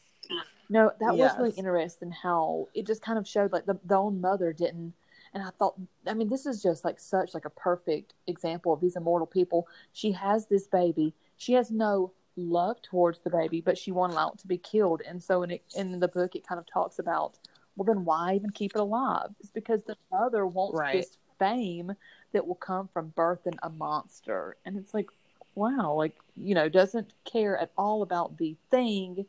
No, 0.69 0.93
that 1.01 1.17
Yes. 1.17 1.33
was 1.33 1.39
really 1.39 1.59
interesting. 1.59 2.11
How 2.11 2.69
it 2.75 2.87
just 2.87 3.03
kind 3.03 3.19
of 3.19 3.27
showed 3.27 3.53
like 3.53 3.67
the, 3.67 3.79
the 3.85 3.97
own 3.97 4.21
mother 4.21 4.53
didn't. 4.53 4.95
And 5.33 5.43
I 5.43 5.51
thought, 5.59 5.77
I 6.07 6.15
mean, 6.15 6.29
this 6.29 6.45
is 6.47 6.63
just 6.63 6.85
like 6.85 6.99
such 7.01 7.35
like 7.35 7.45
a 7.45 7.51
perfect 7.51 8.15
example 8.27 8.73
of 8.73 8.81
these 8.81 8.97
immortal 8.97 9.27
people. 9.27 9.69
She 9.93 10.13
has 10.13 10.47
this 10.47 10.67
baby. 10.67 11.15
She 11.37 11.53
has 11.55 11.71
no 11.71 12.13
love 12.37 12.83
towards 12.83 13.21
the 13.21 13.31
baby, 13.31 13.61
but 13.61 13.79
she 13.79 13.93
won't 13.93 14.13
allow 14.13 14.31
it 14.31 14.39
to 14.39 14.47
be 14.49 14.59
killed. 14.59 15.03
And 15.07 15.23
so 15.23 15.43
in 15.43 15.53
it, 15.53 15.63
in 15.77 16.01
the 16.01 16.09
book, 16.09 16.35
it 16.35 16.47
kind 16.47 16.59
of 16.59 16.67
talks 16.67 16.99
about, 16.99 17.39
well, 17.77 17.87
then 17.87 18.05
why 18.05 18.35
even 18.35 18.51
keep 18.51 18.73
it 18.75 18.81
alive? 18.81 19.31
It's 19.41 19.51
because 19.51 19.83
the 19.87 19.97
mother 20.13 20.47
wants 20.47 20.79
Right. 20.79 20.95
this 20.95 21.17
fame 21.39 21.93
that 22.33 22.47
will 22.47 22.55
come 22.57 22.89
from 22.93 23.13
birthing 23.17 23.57
a 23.63 23.71
monster. 23.71 24.57
And 24.65 24.77
it's 24.77 24.93
like, 24.95 25.11
wow, 25.55 25.95
like, 25.95 26.17
you 26.37 26.55
know, 26.55 26.69
doesn't 26.69 27.13
care 27.25 27.57
at 27.57 27.73
all 27.77 28.03
about 28.03 28.37
the 28.39 28.57
thing, 28.71 29.27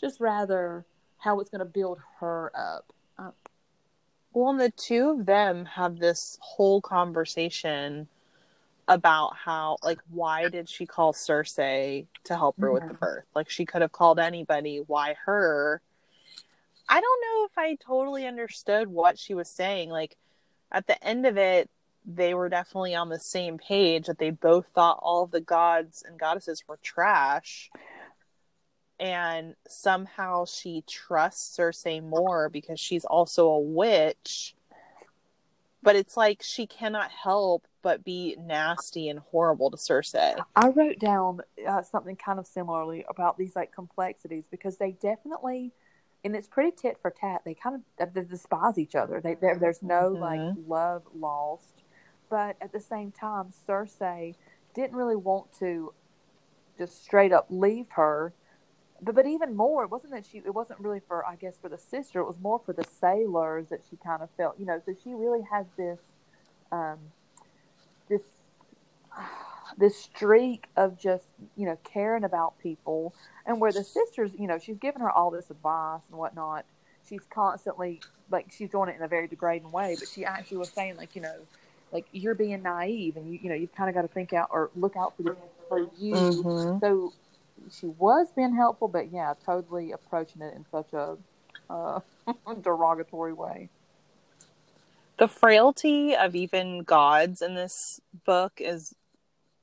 just 0.00 0.20
rather 0.20 0.84
how 1.18 1.40
it's 1.40 1.50
going 1.50 1.60
to 1.60 1.64
build 1.64 1.98
her 2.20 2.52
up. 2.54 2.92
Uh, 3.18 3.30
Well, 4.32 4.50
and 4.50 4.60
the 4.60 4.70
two 4.70 5.10
of 5.10 5.26
them 5.26 5.64
have 5.64 5.98
this 5.98 6.38
whole 6.40 6.80
conversation 6.80 8.08
about 8.88 9.36
how, 9.36 9.78
like, 9.82 10.00
why 10.10 10.48
did 10.48 10.68
she 10.68 10.84
call 10.84 11.12
Circe 11.12 11.54
to 11.54 12.06
help 12.28 12.60
her 12.60 12.70
with 12.70 12.82
the 12.86 12.94
Mhm. 12.94 13.00
birth? 13.00 13.24
Like, 13.34 13.48
she 13.48 13.64
could 13.64 13.80
have 13.80 13.92
called 13.92 14.18
anybody. 14.18 14.78
Why 14.86 15.16
her? 15.24 15.80
I 16.88 17.00
don't 17.00 17.20
know 17.22 17.46
if 17.46 17.58
I 17.58 17.76
totally 17.76 18.26
understood 18.26 18.88
what 18.88 19.18
she 19.18 19.34
was 19.34 19.48
saying. 19.48 19.90
Like, 19.90 20.16
at 20.70 20.86
the 20.86 21.02
end 21.02 21.26
of 21.26 21.36
it, 21.36 21.70
they 22.06 22.34
were 22.34 22.48
definitely 22.48 22.94
on 22.94 23.08
the 23.08 23.18
same 23.18 23.58
page 23.58 24.06
that 24.06 24.18
they 24.18 24.30
both 24.30 24.66
thought 24.74 24.98
all 25.02 25.26
the 25.26 25.40
gods 25.40 26.02
and 26.06 26.18
goddesses 26.18 26.64
were 26.68 26.78
trash. 26.82 27.70
And 29.00 29.54
somehow 29.66 30.44
she 30.44 30.84
trusts 30.86 31.56
Circe 31.56 31.86
more 32.02 32.48
because 32.48 32.78
she's 32.78 33.04
also 33.04 33.48
a 33.48 33.58
witch. 33.58 34.54
But 35.82 35.96
it's 35.96 36.16
like 36.16 36.42
she 36.42 36.66
cannot 36.66 37.10
help 37.10 37.66
but 37.82 38.04
be 38.04 38.36
nasty 38.40 39.08
and 39.08 39.18
horrible 39.18 39.70
to 39.70 39.76
Circe. 39.76 40.14
I 40.14 40.68
wrote 40.68 40.98
down 40.98 41.40
uh, 41.66 41.82
something 41.82 42.16
kind 42.16 42.38
of 42.38 42.46
similarly 42.46 43.04
about 43.08 43.36
these 43.36 43.54
like 43.54 43.72
complexities 43.72 44.44
because 44.50 44.78
they 44.78 44.92
definitely, 44.92 45.72
and 46.24 46.34
it's 46.34 46.48
pretty 46.48 46.72
tit 46.74 46.98
for 47.00 47.10
tat. 47.10 47.42
They 47.44 47.54
kind 47.54 47.82
of 47.98 48.14
they 48.14 48.22
despise 48.22 48.78
each 48.78 48.94
other. 48.94 49.20
They 49.20 49.34
there, 49.34 49.56
there's 49.56 49.82
no 49.82 50.16
like 50.20 50.40
Mhm. 50.40 50.68
love 50.68 51.02
lost, 51.14 51.82
but 52.30 52.56
at 52.60 52.72
the 52.72 52.80
same 52.80 53.12
time, 53.12 53.50
Circe 53.52 54.00
didn't 54.74 54.96
really 54.96 55.16
want 55.16 55.52
to 55.60 55.92
just 56.76 57.04
straight 57.04 57.32
up 57.32 57.46
leave 57.50 57.90
her. 57.90 58.32
But 59.00 59.14
but 59.14 59.26
even 59.26 59.54
more, 59.54 59.84
it 59.84 59.90
wasn't 59.90 60.12
that 60.12 60.24
she. 60.26 60.38
It 60.38 60.54
wasn't 60.54 60.80
really 60.80 61.00
for 61.00 61.26
I 61.26 61.36
guess 61.36 61.58
for 61.58 61.68
the 61.68 61.78
sister. 61.78 62.20
It 62.20 62.26
was 62.26 62.38
more 62.40 62.58
for 62.58 62.72
the 62.72 62.84
sailors 62.84 63.68
that 63.68 63.82
she 63.88 63.96
kind 63.96 64.22
of 64.22 64.30
felt. 64.36 64.58
You 64.58 64.66
know, 64.66 64.80
so 64.84 64.94
she 64.94 65.14
really 65.14 65.42
has 65.42 65.66
this, 65.76 65.98
um, 66.72 66.98
this 67.02 67.23
this 69.78 69.96
streak 69.96 70.66
of 70.76 70.98
just 70.98 71.24
you 71.56 71.66
know 71.66 71.78
caring 71.84 72.24
about 72.24 72.58
people 72.58 73.14
and 73.46 73.60
where 73.60 73.72
the 73.72 73.84
sisters 73.84 74.30
you 74.38 74.46
know 74.46 74.58
she's 74.58 74.76
giving 74.78 75.00
her 75.00 75.10
all 75.10 75.30
this 75.30 75.50
advice 75.50 76.00
and 76.10 76.18
whatnot. 76.18 76.64
She's 77.08 77.22
constantly 77.28 78.00
like 78.30 78.46
she's 78.50 78.70
doing 78.70 78.88
it 78.88 78.96
in 78.96 79.02
a 79.02 79.08
very 79.08 79.26
degrading 79.28 79.70
way 79.70 79.96
but 79.98 80.08
she 80.08 80.24
actually 80.24 80.56
was 80.56 80.70
saying 80.70 80.96
like 80.96 81.14
you 81.14 81.22
know 81.22 81.36
like 81.92 82.06
you're 82.12 82.34
being 82.34 82.62
naive 82.62 83.16
and 83.16 83.30
you 83.30 83.38
you 83.42 83.48
know 83.48 83.54
you've 83.54 83.74
kind 83.74 83.88
of 83.88 83.94
got 83.94 84.02
to 84.02 84.08
think 84.08 84.32
out 84.32 84.48
or 84.50 84.70
look 84.74 84.96
out 84.96 85.14
for 85.16 85.36
for 85.68 85.80
you. 85.98 86.14
Mhm. 86.14 86.80
so 86.80 87.12
she 87.70 87.86
was 87.86 88.28
being 88.34 88.54
helpful 88.54 88.88
but 88.88 89.12
yeah 89.12 89.34
totally 89.44 89.92
approaching 89.92 90.42
it 90.42 90.54
in 90.54 90.64
such 90.70 90.92
a 90.92 91.16
uh, 91.70 92.00
derogatory 92.62 93.32
way. 93.32 93.68
The 95.16 95.28
frailty 95.28 96.14
of 96.14 96.34
even 96.34 96.82
gods 96.82 97.40
in 97.40 97.54
this 97.54 98.00
book 98.24 98.54
is 98.58 98.94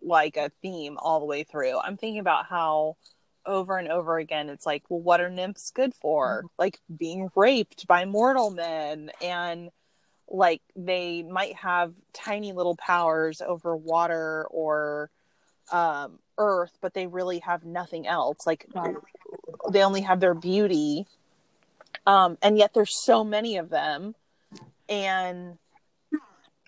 like 0.02 0.38
a 0.38 0.52
theme 0.62 0.98
all 0.98 1.20
the 1.20 1.26
way 1.26 1.44
through. 1.44 1.80
I'm 1.80 1.98
thinking 1.98 2.20
about 2.20 2.46
how 2.46 2.98
over 3.46 3.78
and 3.78 3.88
over 3.88 4.18
again 4.18 4.50
it's 4.50 4.66
like, 4.66 4.84
well, 4.90 5.00
what 5.02 5.22
are 5.22 5.30
nymphs 5.30 5.72
good 5.72 5.94
for? 5.96 6.44
Like 6.58 6.80
being 6.96 7.30
raped 7.36 7.88
by 7.88 8.06
mortal 8.06 8.52
men 8.52 9.12
and 9.22 9.70
like 10.30 10.62
they 10.76 11.24
might 11.24 11.56
have 11.56 11.94
tiny 12.14 12.54
little 12.54 12.76
powers 12.76 13.42
over 13.42 13.76
water 13.76 14.46
or 14.50 15.10
um 15.72 16.20
earth, 16.38 16.78
but 16.82 16.94
they 16.94 17.08
really 17.08 17.40
have 17.40 17.66
nothing 17.66 18.08
else. 18.08 18.46
Like 18.46 18.66
Right. 18.74 18.96
they 19.72 19.84
only 19.84 20.02
have 20.02 20.20
their 20.20 20.34
beauty. 20.34 21.06
Um 22.06 22.38
and 22.42 22.58
yet 22.58 22.74
there's 22.74 23.04
so 23.04 23.24
many 23.24 23.58
of 23.58 23.70
them 23.70 24.16
and 24.90 25.58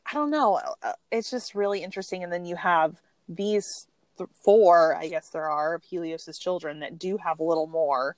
I 0.06 0.14
don't 0.14 0.32
know. 0.32 0.60
uh, 0.82 0.94
It's 1.12 1.32
just 1.32 1.56
really 1.56 1.82
interesting. 1.84 2.24
And 2.24 2.32
then 2.32 2.46
you 2.46 2.56
have 2.56 3.02
these 3.28 3.88
th- 4.18 4.30
four, 4.44 4.96
I 4.96 5.08
guess 5.08 5.30
there 5.30 5.50
are, 5.50 5.74
of 5.76 5.84
Helios's 5.84 6.38
children 6.38 6.80
that 6.80 7.00
do 7.00 7.18
have 7.18 7.40
a 7.40 7.44
little 7.44 7.68
more, 7.68 8.16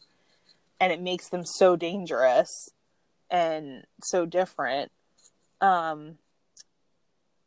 and 0.80 0.91
it 0.91 1.02
makes 1.02 1.30
them 1.30 1.46
so 1.46 1.76
dangerous 1.76 2.70
and 3.30 3.86
so 4.04 4.26
different. 4.26 4.91
Um, 5.62 6.18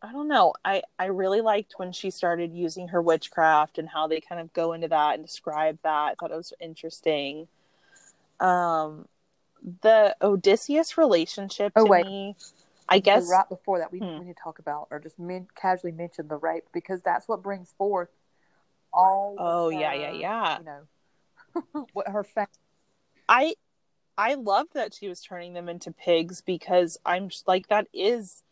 I 0.01 0.13
don't 0.13 0.29
know. 0.29 0.55
I 0.65 0.83
I 0.99 1.07
really 1.07 1.41
liked 1.41 1.75
when 1.77 1.93
she 1.93 2.11
started 2.11 2.55
using 2.55 2.89
her 2.89 3.03
witchcraft 3.03 3.79
and 3.79 3.89
how 3.89 4.07
they 4.07 4.21
kind 4.21 4.41
of 4.41 4.53
go 4.53 4.73
into 4.73 4.89
that 4.89 5.15
and 5.15 5.25
describe 5.27 5.79
that. 5.83 5.91
I 5.91 6.15
thought 6.15 6.31
it 6.31 6.37
was 6.37 6.53
interesting. 6.61 7.49
Um, 8.39 9.09
the 9.83 10.15
Odysseus 10.23 10.97
relationship 10.97 11.75
to 11.75 11.81
Oh, 11.81 11.85
wait. 11.87 12.07
me, 12.07 12.37
I 12.89 12.99
guess. 13.01 13.29
right 13.29 13.49
before 13.49 13.79
that, 13.79 13.93
we, 13.93 13.99
Hmm. 13.99 14.19
we 14.19 14.25
need 14.27 14.37
to 14.37 14.43
talk 14.43 14.59
about 14.59 14.89
or 14.91 14.99
just 14.99 15.19
men, 15.19 15.47
casually 15.55 15.93
mention 15.93 16.29
the 16.29 16.37
rape 16.37 16.65
because 16.73 17.03
that's 17.03 17.29
what 17.29 17.43
brings 17.43 17.73
forth 17.73 18.09
all. 18.93 19.37
Oh 19.39 19.69
yeah, 19.69 19.91
her, 19.91 19.97
yeah, 19.97 20.11
yeah. 20.13 20.59
You 20.59 20.65
know, 20.65 21.87
what 21.93 22.09
her 22.09 22.25
fa- 22.25 22.49
I 23.29 23.55
I 24.17 24.35
love 24.35 24.67
that 24.75 24.95
she 24.95 25.09
was 25.09 25.21
turning 25.21 25.53
them 25.53 25.69
into 25.69 25.93
pigs 25.93 26.41
because 26.41 26.99
I'm 27.05 27.29
just, 27.29 27.47
like 27.47 27.69
that 27.69 27.87
is 27.93 28.43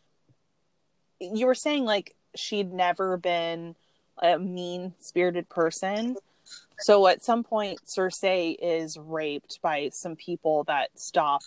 you 1.20 1.46
were 1.46 1.54
saying 1.54 1.84
like 1.84 2.14
she'd 2.34 2.72
never 2.72 3.16
been 3.16 3.74
a 4.22 4.38
mean 4.38 4.94
spirited 4.98 5.48
person. 5.48 6.16
So 6.78 7.06
at 7.06 7.24
some 7.24 7.42
point 7.42 7.88
Circe 7.88 8.22
is 8.22 8.98
raped 8.98 9.60
by 9.62 9.88
some 9.92 10.14
people 10.14 10.64
that 10.64 10.90
stop 10.94 11.40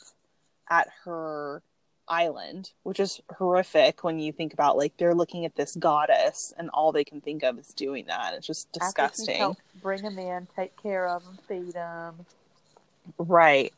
at 0.69 0.87
her 1.05 1.61
island, 2.09 2.71
which 2.83 2.99
is 2.99 3.21
horrific 3.37 4.03
when 4.03 4.19
you 4.19 4.31
think 4.31 4.53
about 4.53 4.77
like 4.77 4.97
they're 4.97 5.15
looking 5.15 5.45
at 5.45 5.55
this 5.55 5.75
goddess 5.75 6.53
and 6.57 6.69
all 6.71 6.91
they 6.91 7.03
can 7.03 7.21
think 7.21 7.43
of 7.43 7.59
is 7.59 7.67
doing 7.69 8.05
that. 8.07 8.33
It's 8.33 8.47
just 8.47 8.71
disgusting. 8.71 9.55
Bring 9.81 10.01
them 10.01 10.17
in, 10.17 10.47
take 10.55 10.75
care 10.81 11.07
of 11.07 11.23
them, 11.23 11.37
feed 11.47 11.73
them. 11.73 12.25
Right. 13.17 13.73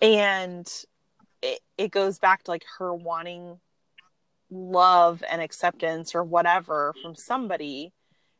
And 0.00 0.70
it, 1.42 1.60
it 1.78 1.90
goes 1.90 2.18
back 2.18 2.44
to 2.44 2.50
like 2.50 2.64
her 2.78 2.92
wanting 2.92 3.58
love 4.50 5.22
and 5.30 5.40
acceptance 5.40 6.14
or 6.14 6.22
whatever 6.22 6.94
from 7.02 7.14
somebody 7.14 7.92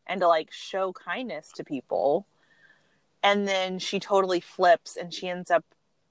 and 0.06 0.20
to 0.20 0.28
like 0.28 0.52
show 0.52 0.92
kindness 0.92 1.50
to 1.56 1.64
people. 1.64 2.26
And 3.22 3.46
then 3.46 3.78
she 3.78 4.00
totally 4.00 4.40
flips 4.40 4.96
and 4.96 5.14
she 5.14 5.28
ends 5.28 5.50
up 5.50 5.64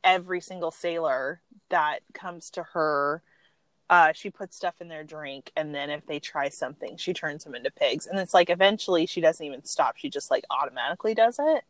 every 0.04 0.42
single 0.42 0.72
sailor 0.72 1.42
that 1.70 2.00
comes 2.14 2.50
to 2.52 2.64
her 2.64 3.22
uh, 3.90 4.14
she 4.14 4.30
puts 4.30 4.56
stuff 4.56 4.76
in 4.80 4.88
their 4.88 5.04
drink 5.04 5.52
and 5.58 5.76
then 5.76 5.90
if 5.90 6.06
they 6.06 6.18
try 6.18 6.48
something 6.48 6.96
she 6.96 7.14
turns 7.14 7.44
them 7.44 7.54
into 7.54 7.70
pigs. 7.70 8.08
And 8.08 8.18
it's 8.20 8.34
like 8.34 8.50
eventually 8.50 9.06
she 9.06 9.20
doesn't 9.20 9.46
even 9.46 9.66
stop. 9.66 9.98
She 9.98 10.10
just 10.10 10.32
like 10.32 10.46
automatically 10.50 11.14
does 11.14 11.38
it. 11.40 11.64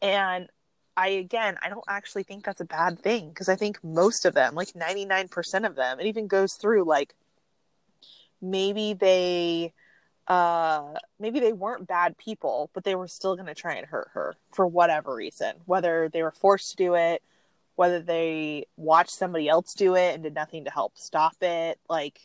And 0.00 0.48
i 0.96 1.08
again 1.08 1.56
i 1.62 1.68
don't 1.68 1.84
actually 1.88 2.22
think 2.22 2.44
that's 2.44 2.60
a 2.60 2.64
bad 2.64 2.98
thing 3.00 3.28
because 3.28 3.48
i 3.48 3.54
think 3.56 3.82
most 3.84 4.24
of 4.24 4.34
them 4.34 4.54
like 4.54 4.72
99% 4.72 5.66
of 5.66 5.76
them 5.76 6.00
it 6.00 6.06
even 6.06 6.26
goes 6.26 6.54
through 6.54 6.84
like 6.84 7.14
maybe 8.42 8.92
they 8.92 9.72
uh 10.30 10.94
maybe 11.18 11.40
they 11.40 11.52
weren't 11.52 11.86
bad 11.86 12.16
people 12.16 12.70
but 12.72 12.84
they 12.84 12.94
were 12.94 13.08
still 13.08 13.34
going 13.34 13.46
to 13.46 13.54
try 13.54 13.74
and 13.74 13.86
hurt 13.86 14.08
her 14.12 14.36
for 14.52 14.66
whatever 14.66 15.14
reason 15.14 15.54
whether 15.66 16.08
they 16.08 16.22
were 16.22 16.30
forced 16.30 16.70
to 16.70 16.76
do 16.76 16.94
it 16.94 17.22
whether 17.80 18.00
they 18.00 18.66
watched 18.76 19.12
somebody 19.12 19.48
else 19.48 19.72
do 19.72 19.94
it 19.94 20.12
and 20.12 20.22
did 20.22 20.34
nothing 20.34 20.66
to 20.66 20.70
help 20.70 20.98
stop 20.98 21.34
it. 21.40 21.78
Like 21.88 22.20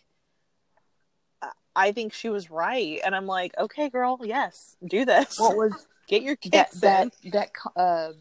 i 1.77 1.93
think 1.93 2.11
she 2.11 2.27
was 2.27 2.51
right. 2.51 2.99
And 3.05 3.15
i'm 3.15 3.25
like 3.25 3.53
okay 3.57 3.89
girl 3.89 4.19
yes 4.21 4.75
do 4.85 5.05
this. 5.05 5.39
What 5.39 5.55
was 5.55 5.87
get 6.09 6.23
your 6.23 6.35
kids 6.35 6.81
that 6.81 7.09
that, 7.23 7.31
that 7.31 7.51
uh 7.81 8.11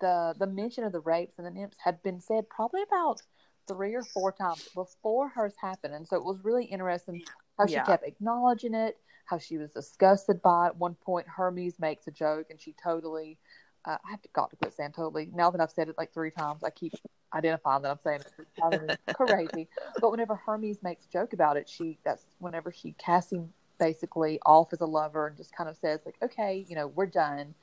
the 0.00 0.34
the 0.38 0.46
mention 0.46 0.84
of 0.84 0.92
the 0.92 1.00
rapes 1.00 1.34
and 1.36 1.46
the 1.46 1.50
nymphs 1.50 1.76
had 1.84 2.02
been 2.02 2.22
said 2.22 2.48
probably 2.48 2.80
about 2.82 3.20
three 3.68 3.94
or 3.94 4.02
four 4.02 4.32
times 4.32 4.66
before 4.74 5.28
hers 5.28 5.52
happened. 5.60 5.94
And 5.94 6.08
so 6.08 6.16
it 6.16 6.24
was 6.24 6.38
really 6.42 6.64
interesting 6.64 7.22
how 7.58 7.66
she 7.66 7.74
yeah. 7.74 7.84
kept 7.84 8.06
acknowledging 8.06 8.72
it 8.72 8.96
how 9.24 9.38
she 9.38 9.58
was 9.58 9.70
disgusted 9.70 10.42
by 10.42 10.66
it. 10.66 10.68
At 10.70 10.76
one 10.76 10.94
point 10.94 11.26
hermes 11.28 11.78
makes 11.78 12.06
a 12.06 12.10
joke 12.10 12.46
and 12.50 12.60
she 12.60 12.74
totally 12.82 13.38
uh, 13.84 13.96
I 14.04 14.10
have 14.10 14.20
got 14.32 14.50
to 14.50 14.56
quit 14.56 14.74
saying 14.74 14.92
totally. 14.92 15.28
Now 15.34 15.50
that 15.50 15.60
I've 15.60 15.70
said 15.70 15.88
it 15.88 15.96
like 15.98 16.12
three 16.12 16.30
times, 16.30 16.62
I 16.62 16.70
keep 16.70 16.92
identifying 17.34 17.82
that 17.82 17.90
I'm 17.90 17.98
saying 18.04 18.20
it. 18.20 18.98
It's 19.08 19.16
crazy. 19.16 19.68
But 20.00 20.10
whenever 20.10 20.36
Hermes 20.36 20.82
makes 20.82 21.04
a 21.06 21.08
joke 21.08 21.32
about 21.32 21.56
it, 21.56 21.68
she 21.68 21.98
that's 22.04 22.24
whenever 22.38 22.70
she 22.70 22.92
casts 22.92 23.32
him 23.32 23.52
basically 23.78 24.38
off 24.46 24.72
as 24.72 24.80
a 24.80 24.86
lover 24.86 25.26
and 25.26 25.36
just 25.36 25.54
kind 25.54 25.68
of 25.68 25.76
says 25.76 26.00
like, 26.06 26.16
okay, 26.22 26.64
you 26.68 26.76
know, 26.76 26.86
we're 26.86 27.06
done. 27.06 27.54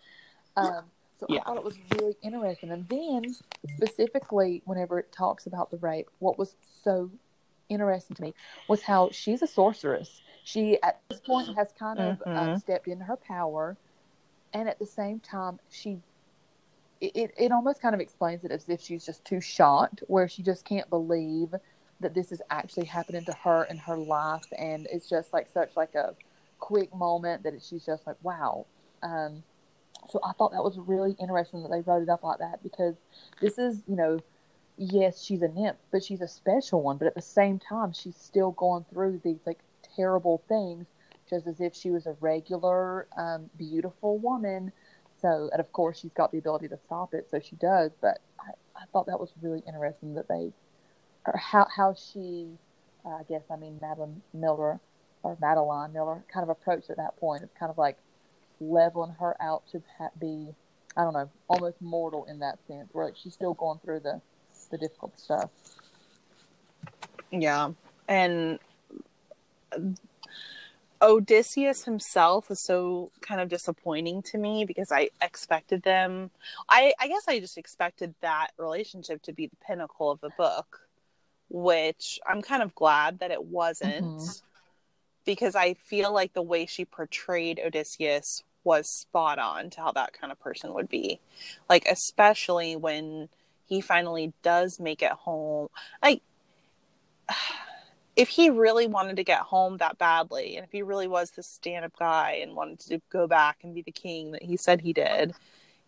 Um, 0.57 0.83
so 1.19 1.25
yeah. 1.29 1.39
I 1.41 1.43
thought 1.43 1.57
it 1.57 1.63
was 1.63 1.77
really 1.95 2.17
interesting. 2.21 2.71
And 2.71 2.87
then 2.89 3.23
specifically, 3.75 4.61
whenever 4.65 4.99
it 4.99 5.11
talks 5.11 5.45
about 5.45 5.71
the 5.71 5.77
rape, 5.77 6.09
what 6.19 6.37
was 6.37 6.55
so 6.83 7.09
interesting 7.69 8.15
to 8.15 8.21
me 8.21 8.33
was 8.67 8.81
how 8.81 9.09
she's 9.11 9.41
a 9.41 9.47
sorceress. 9.47 10.21
She 10.43 10.81
at 10.81 10.99
this 11.09 11.19
point 11.19 11.55
has 11.55 11.71
kind 11.77 11.99
of 11.99 12.21
uh, 12.21 12.29
mm-hmm. 12.29 12.49
uh, 12.51 12.59
stepped 12.59 12.87
into 12.87 13.05
her 13.05 13.17
power, 13.17 13.77
and 14.53 14.67
at 14.67 14.79
the 14.79 14.85
same 14.85 15.19
time, 15.19 15.59
she 15.69 15.99
it, 17.01 17.31
it 17.37 17.51
almost 17.51 17.81
kind 17.81 17.95
of 17.95 18.01
explains 18.01 18.43
it 18.43 18.51
as 18.51 18.67
if 18.67 18.81
she's 18.81 19.05
just 19.05 19.23
too 19.23 19.39
shocked, 19.39 20.03
where 20.07 20.27
she 20.27 20.43
just 20.43 20.65
can't 20.65 20.89
believe 20.89 21.55
that 22.01 22.13
this 22.13 22.31
is 22.31 22.41
actually 22.49 22.85
happening 22.85 23.23
to 23.25 23.33
her 23.33 23.65
in 23.65 23.77
her 23.77 23.97
life, 23.97 24.45
and 24.57 24.87
it's 24.91 25.09
just 25.09 25.33
like 25.33 25.47
such 25.49 25.75
like 25.75 25.95
a 25.95 26.15
quick 26.59 26.93
moment 26.93 27.43
that 27.43 27.53
she's 27.61 27.85
just 27.85 28.05
like, 28.05 28.17
wow. 28.21 28.65
Um, 29.01 29.43
so 30.09 30.19
I 30.23 30.33
thought 30.33 30.51
that 30.51 30.63
was 30.63 30.77
really 30.77 31.15
interesting 31.19 31.61
that 31.63 31.69
they 31.69 31.81
wrote 31.81 32.03
it 32.03 32.09
up 32.09 32.23
like 32.23 32.39
that 32.39 32.63
because 32.63 32.95
this 33.41 33.57
is, 33.57 33.81
you 33.87 33.95
know, 33.95 34.19
yes, 34.77 35.21
she's 35.21 35.41
a 35.41 35.47
nymph, 35.49 35.77
but 35.91 36.03
she's 36.03 36.21
a 36.21 36.27
special 36.27 36.81
one. 36.81 36.97
But 36.97 37.07
at 37.07 37.15
the 37.15 37.21
same 37.21 37.59
time, 37.59 37.91
she's 37.93 38.15
still 38.15 38.51
going 38.51 38.85
through 38.91 39.21
these 39.23 39.39
like 39.45 39.59
terrible 39.95 40.43
things, 40.47 40.85
just 41.29 41.47
as 41.47 41.59
if 41.59 41.75
she 41.75 41.91
was 41.91 42.05
a 42.05 42.15
regular, 42.19 43.07
um, 43.17 43.49
beautiful 43.57 44.17
woman 44.17 44.71
so, 45.21 45.49
and 45.51 45.59
of 45.59 45.71
course, 45.71 45.99
she's 45.99 46.13
got 46.13 46.31
the 46.31 46.37
ability 46.37 46.67
to 46.69 46.79
stop 46.85 47.13
it, 47.13 47.27
so 47.29 47.39
she 47.39 47.55
does. 47.57 47.91
But 48.01 48.19
I, 48.39 48.51
I 48.75 48.85
thought 48.91 49.07
that 49.07 49.19
was 49.19 49.31
really 49.41 49.61
interesting 49.67 50.13
that 50.15 50.27
they, 50.27 50.51
or 51.25 51.37
how 51.37 51.67
how 51.75 51.93
she, 51.93 52.47
uh, 53.05 53.09
I 53.09 53.23
guess 53.27 53.43
I 53.51 53.57
mean 53.57 53.79
Madeline 53.81 54.21
Miller, 54.33 54.79
or 55.23 55.37
Madeline 55.41 55.93
Miller, 55.93 56.23
kind 56.31 56.43
of 56.43 56.49
approached 56.49 56.89
at 56.89 56.97
that 56.97 57.19
point 57.19 57.43
of 57.43 57.53
kind 57.55 57.69
of 57.69 57.77
like 57.77 57.97
leveling 58.61 59.15
her 59.19 59.35
out 59.41 59.63
to 59.71 59.81
be, 60.19 60.53
I 60.95 61.03
don't 61.03 61.13
know, 61.13 61.29
almost 61.49 61.81
mortal 61.81 62.25
in 62.25 62.39
that 62.39 62.59
sense, 62.67 62.89
where 62.93 63.05
like 63.05 63.17
she's 63.17 63.33
still 63.33 63.53
going 63.53 63.79
through 63.83 64.01
the 64.01 64.21
the 64.71 64.77
difficult 64.77 65.19
stuff. 65.19 65.49
Yeah, 67.31 67.71
and 68.07 68.59
Odysseus 71.01 71.85
himself 71.85 72.49
was 72.49 72.61
so 72.61 73.11
kind 73.21 73.39
of 73.39 73.47
disappointing 73.47 74.21
to 74.23 74.37
me 74.37 74.65
because 74.65 74.91
I 74.91 75.09
expected 75.21 75.83
them. 75.83 76.29
I, 76.67 76.93
I 76.99 77.07
guess 77.07 77.23
I 77.27 77.39
just 77.39 77.57
expected 77.57 78.13
that 78.21 78.49
relationship 78.57 79.21
to 79.23 79.33
be 79.33 79.47
the 79.47 79.55
pinnacle 79.65 80.11
of 80.11 80.19
the 80.19 80.31
book, 80.37 80.81
which 81.49 82.19
I'm 82.27 82.41
kind 82.41 82.61
of 82.61 82.75
glad 82.75 83.19
that 83.19 83.31
it 83.31 83.45
wasn't 83.45 84.05
mm-hmm. 84.05 84.45
because 85.25 85.55
I 85.55 85.75
feel 85.75 86.13
like 86.13 86.33
the 86.33 86.41
way 86.41 86.65
she 86.65 86.83
portrayed 86.83 87.61
Odysseus 87.65 88.43
was 88.65 88.91
spot 88.91 89.39
on 89.39 89.69
to 89.71 89.81
how 89.81 89.93
that 89.93 90.11
kind 90.11 90.31
of 90.31 90.39
person 90.39 90.73
would 90.73 90.89
be. 90.89 91.21
Like, 91.69 91.87
especially 91.89 92.75
when 92.75 93.29
he 93.67 93.79
finally 93.79 94.33
does 94.43 94.79
make 94.81 95.01
it 95.01 95.11
home. 95.11 95.69
Like, 96.03 96.21
if 98.19 98.27
he 98.27 98.49
really 98.49 98.85
wanted 98.85 99.15
to 99.15 99.23
get 99.23 99.39
home 99.39 99.77
that 99.77 99.97
badly, 99.97 100.57
and 100.57 100.65
if 100.65 100.71
he 100.73 100.81
really 100.81 101.07
was 101.07 101.31
this 101.31 101.47
stand 101.47 101.85
up 101.85 101.97
guy 101.97 102.39
and 102.41 102.53
wanted 102.53 102.79
to 102.81 103.01
go 103.09 103.27
back 103.27 103.59
and 103.63 103.73
be 103.73 103.81
the 103.81 103.93
king 103.93 104.31
that 104.31 104.43
he 104.43 104.57
said 104.57 104.81
he 104.81 104.91
did, 104.91 105.33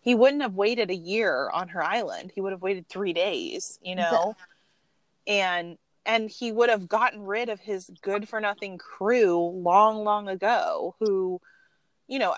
he 0.00 0.14
wouldn't 0.14 0.40
have 0.40 0.54
waited 0.54 0.90
a 0.90 0.94
year 0.94 1.50
on 1.52 1.68
her 1.68 1.82
island. 1.84 2.32
He 2.34 2.40
would 2.40 2.52
have 2.52 2.62
waited 2.62 2.88
three 2.88 3.12
days, 3.12 3.78
you 3.82 3.94
know? 3.94 4.34
and 5.26 5.76
and 6.06 6.30
he 6.30 6.52
would 6.52 6.70
have 6.70 6.88
gotten 6.88 7.22
rid 7.22 7.50
of 7.50 7.60
his 7.60 7.90
good 8.00 8.26
for 8.26 8.40
nothing 8.40 8.78
crew 8.78 9.38
long, 9.38 10.02
long 10.02 10.26
ago, 10.26 10.96
who, 11.00 11.38
you 12.08 12.18
know, 12.18 12.34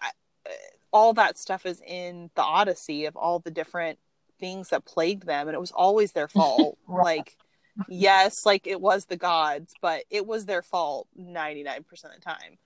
all 0.93 1.15
that 1.15 1.39
stuff 1.39 1.65
is 1.67 1.81
in 1.87 2.31
the 2.35 2.43
Odyssey 2.43 3.07
of 3.07 3.15
all 3.15 3.39
the 3.39 3.51
different 3.53 4.01
things 4.41 4.71
that 4.71 4.85
plagued 4.85 5.25
them, 5.25 5.47
and 5.47 5.55
it 5.55 5.61
was 5.61 5.71
always 5.71 6.11
their 6.13 6.29
fault. 6.37 6.79
right. 6.89 7.19
Like 7.19 7.37
yes, 7.89 8.47
like 8.47 8.67
it 8.67 8.81
was 8.81 9.07
the 9.07 9.17
gods, 9.17 9.75
but 9.81 10.05
it 10.11 10.27
was 10.27 10.47
their 10.47 10.63
fault 10.63 11.09
99% 11.19 11.79
of 11.79 11.87
the 12.15 12.21
time. 12.21 12.59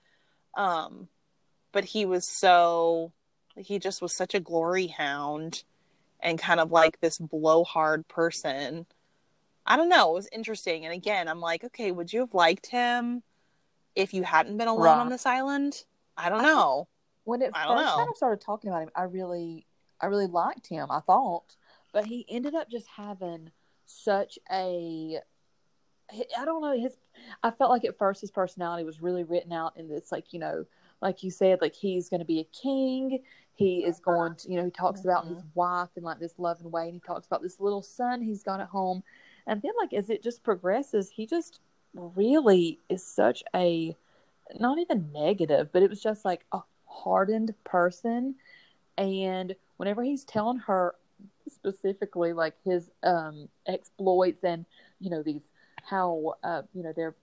Um, 0.55 1.07
but 1.71 1.85
he 1.85 2.05
was 2.05 2.27
so, 2.27 3.11
he 3.55 3.79
just 3.79 4.01
was 4.01 4.15
such 4.15 4.33
a 4.33 4.39
glory 4.39 4.87
hound 4.87 5.63
and 6.19 6.39
kind 6.39 6.59
of 6.59 6.71
like 6.71 6.99
this 6.99 7.17
blowhard 7.17 8.07
person. 8.07 8.85
I 9.65 9.77
don't 9.77 9.89
know. 9.89 10.11
It 10.11 10.15
was 10.15 10.29
interesting. 10.31 10.85
And 10.85 10.93
again, 10.93 11.27
I'm 11.27 11.39
like, 11.39 11.63
okay, 11.63 11.91
would 11.91 12.11
you 12.11 12.21
have 12.21 12.33
liked 12.33 12.67
him 12.67 13.23
if 13.95 14.13
you 14.13 14.23
hadn't 14.23 14.57
been 14.57 14.67
alone 14.67 14.83
right. 14.83 14.97
on 14.97 15.09
this 15.09 15.25
island? 15.25 15.83
I 16.17 16.29
don't 16.29 16.41
know. 16.41 16.87
When 17.23 17.41
it 17.41 17.51
I 17.53 17.67
first 17.67 17.95
kind 17.95 18.09
of 18.09 18.17
started 18.17 18.41
talking 18.41 18.71
about 18.71 18.83
him, 18.83 18.89
I 18.95 19.03
really, 19.03 19.67
I 20.01 20.07
really 20.07 20.27
liked 20.27 20.67
him. 20.67 20.87
I 20.89 20.99
thought, 21.01 21.55
but 21.93 22.05
he 22.05 22.25
ended 22.27 22.55
up 22.55 22.69
just 22.69 22.87
having 22.87 23.51
such 23.89 24.37
a 24.51 25.19
I 26.37 26.45
don't 26.45 26.61
know 26.61 26.79
his 26.79 26.95
I 27.43 27.51
felt 27.51 27.71
like 27.71 27.85
at 27.85 27.97
first 27.97 28.21
his 28.21 28.31
personality 28.31 28.83
was 28.83 29.01
really 29.01 29.23
written 29.23 29.51
out 29.51 29.73
in 29.77 29.87
this 29.87 30.11
like 30.11 30.31
you 30.31 30.39
know 30.39 30.65
like 31.01 31.23
you 31.23 31.31
said 31.31 31.59
like 31.61 31.75
he's 31.75 32.09
going 32.09 32.19
to 32.19 32.25
be 32.25 32.39
a 32.39 32.43
king. 32.45 33.23
He 33.55 33.83
is 33.83 33.99
going 33.99 34.35
to 34.35 34.51
you 34.51 34.57
know 34.57 34.65
he 34.65 34.71
talks 34.71 35.01
mm-hmm. 35.01 35.09
about 35.09 35.27
his 35.27 35.43
wife 35.55 35.89
in 35.95 36.03
like 36.03 36.19
this 36.19 36.35
loving 36.37 36.71
way 36.71 36.85
and 36.85 36.93
he 36.93 36.99
talks 36.99 37.25
about 37.25 37.41
this 37.41 37.59
little 37.59 37.81
son 37.81 38.21
he's 38.21 38.43
got 38.43 38.59
at 38.59 38.67
home. 38.67 39.03
And 39.47 39.61
then 39.61 39.71
like 39.79 39.93
as 39.93 40.09
it 40.09 40.23
just 40.23 40.43
progresses 40.43 41.09
he 41.09 41.25
just 41.25 41.59
really 41.93 42.79
is 42.89 43.03
such 43.03 43.43
a 43.55 43.95
not 44.59 44.77
even 44.77 45.11
negative 45.11 45.71
but 45.71 45.81
it 45.83 45.89
was 45.89 46.01
just 46.01 46.25
like 46.25 46.45
a 46.51 46.59
hardened 46.85 47.53
person. 47.63 48.35
And 48.97 49.55
whenever 49.77 50.03
he's 50.03 50.25
telling 50.25 50.57
her 50.59 50.95
specifically 51.49 52.33
like 52.33 52.53
his 52.63 52.89
um 53.03 53.49
exploits 53.67 54.43
and 54.43 54.65
you 54.99 55.09
know 55.09 55.23
these 55.23 55.41
how 55.83 56.35
uh 56.43 56.61
you 56.73 56.83
know 56.83 56.93
they're 56.95 57.15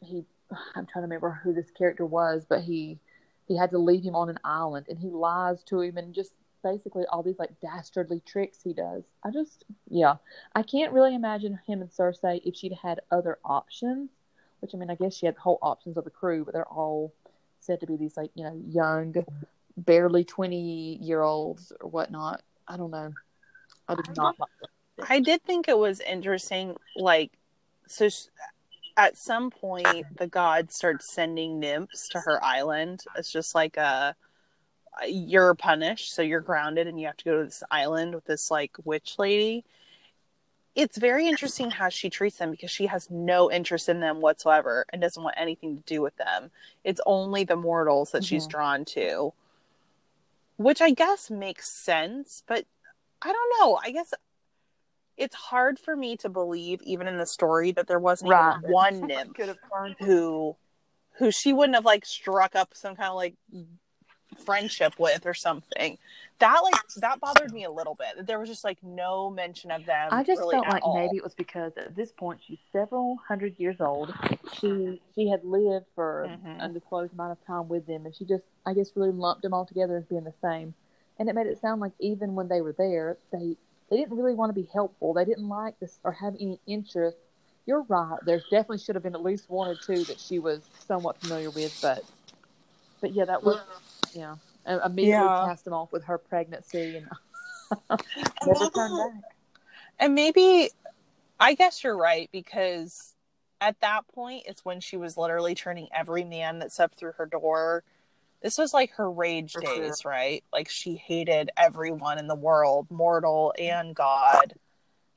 he 0.00 0.24
I'm 0.74 0.86
trying 0.86 1.02
to 1.02 1.08
remember 1.08 1.40
who 1.42 1.52
this 1.52 1.70
character 1.70 2.06
was, 2.06 2.44
but 2.48 2.62
he 2.62 2.98
he 3.46 3.56
had 3.56 3.70
to 3.70 3.78
leave 3.78 4.02
him 4.02 4.16
on 4.16 4.30
an 4.30 4.38
island 4.42 4.86
and 4.88 4.98
he 4.98 5.10
lies 5.10 5.62
to 5.64 5.80
him 5.80 5.98
and 5.98 6.14
just 6.14 6.32
basically 6.62 7.04
all 7.06 7.22
these 7.22 7.38
like 7.38 7.60
dastardly 7.60 8.22
tricks 8.24 8.62
he 8.62 8.72
does. 8.72 9.04
I 9.22 9.30
just 9.30 9.64
yeah, 9.88 10.16
I 10.54 10.62
can't 10.62 10.92
really 10.92 11.14
imagine 11.14 11.60
him 11.66 11.82
and 11.82 11.92
Circe 11.92 12.20
if 12.22 12.56
she'd 12.56 12.72
had 12.72 13.00
other 13.10 13.38
options. 13.44 14.10
Which 14.60 14.74
I 14.74 14.78
mean, 14.78 14.90
I 14.90 14.94
guess 14.94 15.14
she 15.14 15.26
had 15.26 15.36
the 15.36 15.40
whole 15.40 15.58
options 15.60 15.98
of 15.98 16.04
the 16.04 16.10
crew, 16.10 16.44
but 16.44 16.54
they're 16.54 16.66
all 16.66 17.12
said 17.60 17.80
to 17.80 17.86
be 17.86 17.96
these 17.96 18.16
like 18.16 18.30
you 18.34 18.44
know 18.44 18.58
young, 18.66 19.14
barely 19.76 20.24
twenty 20.24 20.98
year 21.02 21.22
olds 21.22 21.72
or 21.80 21.90
whatnot. 21.90 22.42
I 22.66 22.78
don't 22.78 22.90
know. 22.90 23.12
I 23.88 23.94
did 23.94 24.16
not. 24.16 24.36
Like 24.38 25.10
I 25.10 25.20
did 25.20 25.42
think 25.42 25.68
it 25.68 25.78
was 25.78 26.00
interesting. 26.00 26.76
Like, 26.96 27.32
so 27.86 28.08
sh- 28.08 28.26
at 28.96 29.16
some 29.16 29.50
point, 29.50 30.06
the 30.16 30.26
god 30.26 30.70
starts 30.70 31.12
sending 31.12 31.58
nymphs 31.58 32.08
to 32.10 32.20
her 32.20 32.42
island. 32.44 33.02
It's 33.16 33.32
just 33.32 33.54
like 33.54 33.76
a 33.76 34.14
you're 35.08 35.54
punished, 35.54 36.14
so 36.14 36.22
you're 36.22 36.40
grounded, 36.40 36.86
and 36.86 37.00
you 37.00 37.06
have 37.06 37.16
to 37.18 37.24
go 37.24 37.38
to 37.38 37.44
this 37.44 37.64
island 37.70 38.14
with 38.14 38.24
this 38.26 38.50
like 38.50 38.76
witch 38.84 39.18
lady. 39.18 39.64
It's 40.76 40.96
very 40.98 41.28
interesting 41.28 41.70
how 41.70 41.88
she 41.88 42.10
treats 42.10 42.38
them 42.38 42.50
because 42.50 42.70
she 42.70 42.86
has 42.86 43.08
no 43.08 43.50
interest 43.50 43.88
in 43.88 44.00
them 44.00 44.20
whatsoever 44.20 44.84
and 44.88 45.00
doesn't 45.00 45.22
want 45.22 45.36
anything 45.38 45.76
to 45.76 45.82
do 45.84 46.02
with 46.02 46.16
them. 46.16 46.50
It's 46.82 47.00
only 47.06 47.44
the 47.44 47.54
mortals 47.54 48.10
that 48.10 48.24
she's 48.24 48.46
Mhm. 48.46 48.50
drawn 48.50 48.84
to, 48.86 49.32
which 50.56 50.80
I 50.80 50.90
guess 50.90 51.30
makes 51.30 51.68
sense, 51.68 52.42
but 52.46 52.66
I 53.24 53.32
don't 53.32 53.52
know. 53.60 53.78
I 53.82 53.90
guess 53.90 54.12
it's 55.16 55.34
hard 55.34 55.78
for 55.78 55.96
me 55.96 56.16
to 56.18 56.28
believe, 56.28 56.80
even 56.82 57.06
in 57.06 57.16
the 57.16 57.26
story, 57.26 57.70
that 57.72 57.86
there 57.86 57.98
wasn't 58.00 58.28
even 58.28 58.40
Right. 58.40 58.62
one 58.62 59.06
nymph 59.06 59.34
Could 59.34 59.48
have 59.48 59.58
who 59.98 60.56
who 61.18 61.30
she 61.30 61.52
wouldn't 61.52 61.76
have 61.76 61.84
like 61.84 62.04
struck 62.04 62.56
up 62.56 62.70
some 62.74 62.96
kind 62.96 63.08
of 63.08 63.14
like 63.14 63.34
friendship 64.44 64.94
with 64.98 65.26
or 65.26 65.34
something. 65.34 65.98
That 66.40 66.60
like 66.60 66.74
that 66.96 67.20
bothered 67.20 67.52
me 67.52 67.64
a 67.64 67.70
little 67.70 67.94
bit. 67.94 68.16
that 68.16 68.26
There 68.26 68.38
was 68.40 68.48
just 68.48 68.64
like 68.64 68.82
no 68.82 69.30
mention 69.30 69.70
of 69.70 69.86
them. 69.86 70.08
I 70.12 70.24
just 70.24 70.40
really 70.40 70.56
felt 70.56 70.66
at 70.66 70.72
like 70.72 70.82
all. 70.82 70.94
maybe 70.94 71.16
it 71.16 71.22
was 71.22 71.34
because 71.34 71.72
at 71.76 71.94
this 71.94 72.10
point 72.10 72.40
she's 72.44 72.58
several 72.72 73.16
hundred 73.28 73.58
years 73.58 73.80
old. 73.80 74.12
She 74.54 75.00
she 75.14 75.28
had 75.28 75.44
lived 75.44 75.86
for 75.94 76.28
Mhm. 76.28 76.54
an 76.54 76.60
undisclosed 76.60 77.12
amount 77.12 77.32
of 77.32 77.46
time 77.46 77.68
with 77.68 77.86
them, 77.86 78.06
and 78.06 78.14
she 78.14 78.24
just 78.24 78.44
I 78.66 78.74
guess 78.74 78.90
really 78.96 79.12
lumped 79.12 79.42
them 79.42 79.54
all 79.54 79.64
together 79.66 79.96
as 79.96 80.04
being 80.04 80.24
the 80.24 80.34
same. 80.42 80.74
And 81.18 81.28
it 81.28 81.34
made 81.34 81.46
it 81.46 81.60
sound 81.60 81.80
like 81.80 81.92
even 82.00 82.34
when 82.34 82.48
they 82.48 82.60
were 82.60 82.74
there, 82.76 83.18
they 83.32 83.56
they 83.90 83.96
didn't 83.96 84.16
really 84.16 84.34
want 84.34 84.54
to 84.54 84.60
be 84.60 84.68
helpful. 84.72 85.12
They 85.14 85.24
didn't 85.24 85.48
like 85.48 85.78
this 85.78 85.98
or 86.02 86.12
have 86.12 86.34
any 86.40 86.58
interest. 86.66 87.16
You're 87.66 87.82
right. 87.82 88.18
There 88.24 88.38
definitely 88.50 88.78
should 88.78 88.94
have 88.94 89.04
been 89.04 89.14
at 89.14 89.22
least 89.22 89.48
one 89.48 89.68
or 89.68 89.74
two 89.76 90.04
that 90.04 90.18
she 90.18 90.38
was 90.38 90.62
somewhat 90.86 91.20
familiar 91.20 91.50
with, 91.50 91.78
but 91.80 92.04
but 93.00 93.12
yeah, 93.12 93.26
that 93.26 93.42
was 93.42 93.58
yeah. 94.14 94.36
Immediately 94.66 95.08
Yeah. 95.08 95.46
cast 95.46 95.64
them 95.64 95.74
off 95.74 95.92
with 95.92 96.04
her 96.04 96.18
pregnancy 96.18 96.96
and 96.96 97.06
never 98.46 98.70
turned 98.70 98.96
back. 98.96 99.22
And 99.98 100.14
maybe 100.14 100.70
I 101.38 101.54
guess 101.54 101.84
you're 101.84 101.96
right 101.96 102.28
because 102.32 103.14
at 103.60 103.80
that 103.80 104.06
point 104.08 104.44
it's 104.46 104.64
when 104.64 104.80
she 104.80 104.96
was 104.96 105.16
literally 105.16 105.54
turning 105.54 105.88
every 105.94 106.24
man 106.24 106.58
that 106.60 106.72
stepped 106.72 106.98
through 106.98 107.12
her 107.12 107.26
door. 107.26 107.84
This 108.44 108.58
was 108.58 108.74
like 108.74 108.92
her 108.96 109.10
rage 109.10 109.54
days, 109.54 110.04
right? 110.04 110.44
Like 110.52 110.68
she 110.68 110.96
hated 110.96 111.50
everyone 111.56 112.18
in 112.18 112.26
the 112.26 112.34
world, 112.34 112.86
mortal 112.90 113.54
and 113.58 113.96
god 113.96 114.52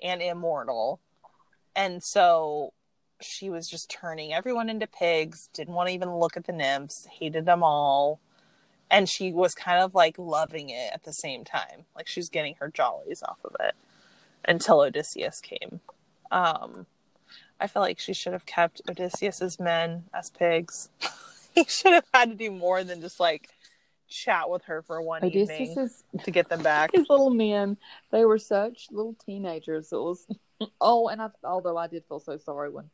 and 0.01 0.21
immortal. 0.21 1.01
And 1.75 2.01
so 2.01 2.71
she 3.19 3.49
was 3.49 3.67
just 3.67 3.89
turning 3.89 4.31
everyone 4.31 4.69
into 4.69 4.87
pigs, 4.87 5.49
didn't 5.53 5.73
want 5.73 5.89
to 5.89 5.93
even 5.93 6.15
look 6.15 6.37
at 6.37 6.45
the 6.45 6.53
nymphs, 6.53 7.05
hated 7.19 7.45
them 7.45 7.63
all. 7.63 8.21
And 8.89 9.09
she 9.09 9.33
was 9.33 9.53
kind 9.53 9.83
of 9.83 9.93
like 9.93 10.17
loving 10.17 10.69
it 10.69 10.93
at 10.93 11.03
the 11.03 11.11
same 11.11 11.43
time. 11.43 11.83
Like 11.97 12.07
she's 12.07 12.29
getting 12.29 12.55
her 12.61 12.69
jollies 12.69 13.21
off 13.23 13.43
of 13.43 13.57
it 13.59 13.75
until 14.45 14.79
Odysseus 14.79 15.41
came. 15.41 15.81
Um, 16.31 16.85
I 17.59 17.67
feel 17.67 17.81
like 17.81 17.99
she 17.99 18.13
should 18.13 18.31
have 18.31 18.45
kept 18.45 18.81
Odysseus's 18.89 19.59
men 19.59 20.05
as 20.13 20.29
pigs. 20.29 20.87
he 21.65 21.65
should 21.65 21.93
have 21.93 22.05
had 22.13 22.29
to 22.29 22.35
do 22.35 22.51
more 22.51 22.83
than 22.83 23.01
just 23.01 23.19
like 23.19 23.49
chat 24.07 24.49
with 24.49 24.63
her 24.65 24.83
for 24.83 25.01
one 25.01 25.25
evening 25.25 25.43
Odysseus's 25.43 26.03
to 26.23 26.31
get 26.31 26.49
them 26.49 26.61
back. 26.61 26.91
his 26.93 27.09
little 27.09 27.31
men, 27.31 27.77
they 28.11 28.25
were 28.25 28.37
such 28.37 28.87
little 28.91 29.15
teenagers. 29.25 29.91
It 29.91 29.97
was 29.97 30.27
oh, 30.81 31.07
and 31.07 31.21
I 31.21 31.29
although 31.43 31.77
I 31.77 31.87
did 31.87 32.03
feel 32.07 32.19
so 32.19 32.37
sorry 32.37 32.69
when 32.69 32.89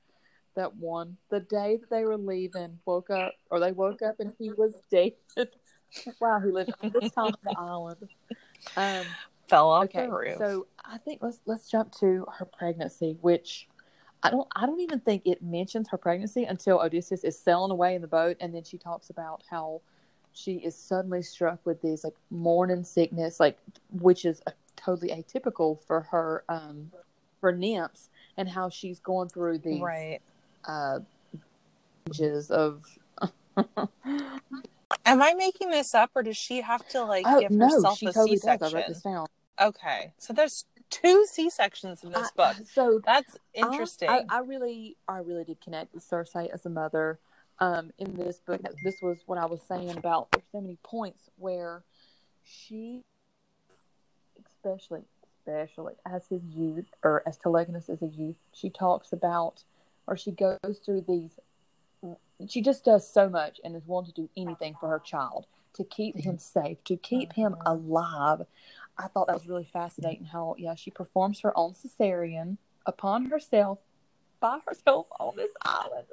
that 0.55 0.75
one 0.75 1.17
the 1.29 1.41
day 1.41 1.77
that 1.77 1.89
they 1.89 2.05
were 2.05 2.17
leaving 2.17 2.79
woke 2.85 3.09
up 3.09 3.33
or 3.49 3.59
they 3.59 3.71
woke 3.71 4.01
up 4.01 4.19
and 4.19 4.33
he 4.39 4.51
was 4.51 4.73
dead. 4.89 5.13
wow, 6.21 6.39
he 6.39 6.51
lived 6.51 6.71
on 6.81 6.93
this 6.99 7.11
time 7.11 7.33
of 7.33 7.41
the 7.43 7.55
island. 7.57 8.09
Um, 8.77 9.05
Fell 9.49 9.69
off 9.69 9.85
okay, 9.85 10.05
the 10.05 10.11
roof. 10.11 10.37
so 10.37 10.67
I 10.85 10.99
think 10.99 11.21
let's 11.21 11.39
let's 11.45 11.69
jump 11.69 11.91
to 11.99 12.25
her 12.37 12.45
pregnancy, 12.45 13.17
which 13.19 13.67
I 14.23 14.29
don't 14.29 14.47
I 14.55 14.65
don't 14.65 14.79
even 14.79 14.99
think 15.01 15.23
it 15.25 15.43
mentions 15.43 15.89
her 15.89 15.97
pregnancy 15.97 16.45
until 16.45 16.79
Odysseus 16.79 17.23
is 17.23 17.37
sailing 17.37 17.71
away 17.71 17.95
in 17.95 18.01
the 18.01 18.07
boat, 18.07 18.37
and 18.39 18.55
then 18.55 18.63
she 18.63 18.77
talks 18.77 19.09
about 19.09 19.43
how 19.49 19.81
she 20.31 20.55
is 20.55 20.75
suddenly 20.75 21.21
struck 21.21 21.59
with 21.65 21.81
this 21.81 22.03
like 22.03 22.15
morning 22.31 22.83
sickness, 22.83 23.39
like 23.39 23.57
which 23.91 24.25
is 24.25 24.41
a, 24.47 24.53
totally 24.75 25.09
atypical 25.09 25.79
for 25.85 26.01
her 26.01 26.43
um 26.49 26.91
for 27.39 27.51
nymphs, 27.51 28.09
and 28.37 28.47
how 28.49 28.69
she's 28.69 28.99
going 28.99 29.27
through 29.29 29.57
these 29.57 29.81
right. 29.81 30.21
uh 30.65 30.99
of 32.49 32.83
Am 35.05 35.21
I 35.21 35.33
making 35.33 35.69
this 35.69 35.93
up, 35.93 36.11
or 36.15 36.23
does 36.23 36.37
she 36.37 36.61
have 36.61 36.87
to 36.89 37.03
like 37.03 37.25
oh 37.27 37.41
give 37.41 37.51
no, 37.51 37.67
herself 37.67 37.97
she 37.97 38.05
a 38.07 38.13
totally 38.13 38.37
C-section? 38.37 38.59
does. 38.59 38.73
I 38.73 38.77
wrote 38.77 38.87
this 38.87 39.01
down. 39.01 39.27
Okay, 39.61 40.13
so 40.17 40.33
there's 40.33 40.65
two 40.89 41.25
C 41.29 41.49
sections 41.49 42.03
in 42.03 42.11
this 42.11 42.31
I- 42.37 42.53
book. 42.53 42.67
so 42.71 43.01
That's 43.05 43.35
I- 43.55 43.59
interesting. 43.59 44.09
I, 44.09 44.23
I, 44.29 44.39
really, 44.39 44.95
I 45.07 45.17
really 45.19 45.43
did 45.43 45.61
connect 45.61 45.93
with 45.93 46.03
Circe 46.03 46.35
as 46.35 46.65
a 46.65 46.69
mother 46.69 47.19
um, 47.59 47.91
in 47.97 48.15
this 48.15 48.37
book. 48.45 48.61
This 48.83 48.95
was 49.01 49.17
what 49.25 49.37
I 49.37 49.45
was 49.45 49.61
saying 49.67 49.91
about 49.97 50.31
there's 50.31 50.43
so 50.51 50.61
many 50.61 50.77
points 50.83 51.29
where 51.37 51.83
she, 52.43 53.01
especially, 54.45 55.01
especially 55.39 55.93
as 56.05 56.27
his 56.27 56.41
youth 56.55 56.85
or 57.03 57.23
as 57.25 57.37
Telegonus 57.37 57.89
as 57.89 58.01
a 58.01 58.07
youth, 58.07 58.35
she 58.53 58.69
talks 58.69 59.13
about 59.13 59.63
or 60.07 60.17
she 60.17 60.31
goes 60.31 60.79
through 60.85 61.05
these. 61.07 61.31
She 62.49 62.61
just 62.61 62.83
does 62.83 63.07
so 63.09 63.29
much 63.29 63.61
and 63.63 63.75
is 63.75 63.87
willing 63.87 64.07
to 64.07 64.11
do 64.11 64.29
anything 64.35 64.75
for 64.79 64.89
her 64.89 64.99
child 64.99 65.45
to 65.75 65.83
keep 65.85 66.17
him 66.17 66.37
safe, 66.37 66.83
to 66.83 66.97
keep 66.97 67.33
him 67.33 67.55
alive. 67.65 68.41
I 68.97 69.07
thought 69.07 69.27
that 69.27 69.33
was 69.33 69.47
really 69.47 69.67
fascinating 69.71 70.25
how, 70.25 70.55
yeah, 70.57 70.75
she 70.75 70.91
performs 70.91 71.41
her 71.41 71.57
own 71.57 71.73
cesarean 71.73 72.57
upon 72.85 73.25
herself, 73.25 73.79
by 74.39 74.59
herself 74.67 75.07
on 75.19 75.35
this 75.35 75.51
island. 75.63 76.07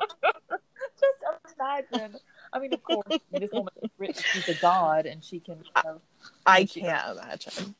Just 1.00 1.54
imagine. 1.56 2.16
I 2.52 2.58
mean, 2.58 2.72
of 2.72 2.82
course, 2.82 3.06
this 3.32 3.50
woman 3.52 3.72
is 3.82 3.90
written, 3.98 4.22
she's 4.32 4.48
a 4.48 4.60
god 4.60 5.06
and 5.06 5.22
she 5.22 5.40
can, 5.40 5.58
you 5.58 5.82
know, 5.84 6.00
I 6.46 6.64
can't 6.64 7.18
imagine. 7.18 7.74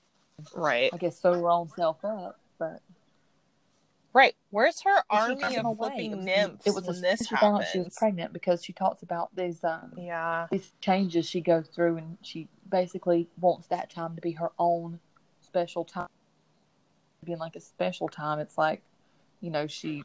Right. 0.54 0.90
I 0.92 0.96
guess, 0.96 1.20
sew 1.20 1.34
her 1.34 1.48
own 1.48 1.68
self 1.76 2.04
up. 2.04 2.38
But 2.58 2.80
Right. 4.12 4.34
Where's 4.50 4.80
her 4.82 5.04
army 5.08 5.56
of 5.56 5.64
away. 5.64 5.76
flipping 5.76 6.12
It 6.12 6.16
was- 6.16 6.24
nymphs 6.24 6.66
It 6.66 6.74
was 6.74 6.86
when 6.86 6.96
a 6.96 7.00
this 7.00 7.32
out 7.32 7.64
she 7.72 7.78
was 7.78 7.94
pregnant 7.96 8.32
because 8.32 8.64
she 8.64 8.72
talks 8.72 9.02
about 9.02 9.34
these 9.36 9.62
um, 9.62 9.92
Yeah. 9.96 10.48
these 10.50 10.72
changes 10.80 11.28
she 11.28 11.40
goes 11.40 11.68
through, 11.68 11.98
and 11.98 12.18
she 12.22 12.48
basically 12.68 13.28
wants 13.40 13.68
that 13.68 13.90
time 13.90 14.16
to 14.16 14.20
be 14.20 14.32
her 14.32 14.50
own 14.58 14.98
special 15.40 15.84
time. 15.84 16.08
Being 17.24 17.38
like 17.38 17.54
a 17.54 17.60
special 17.60 18.08
time, 18.08 18.38
it's 18.40 18.56
like, 18.58 18.82
you 19.40 19.50
know, 19.50 19.66
she, 19.66 20.02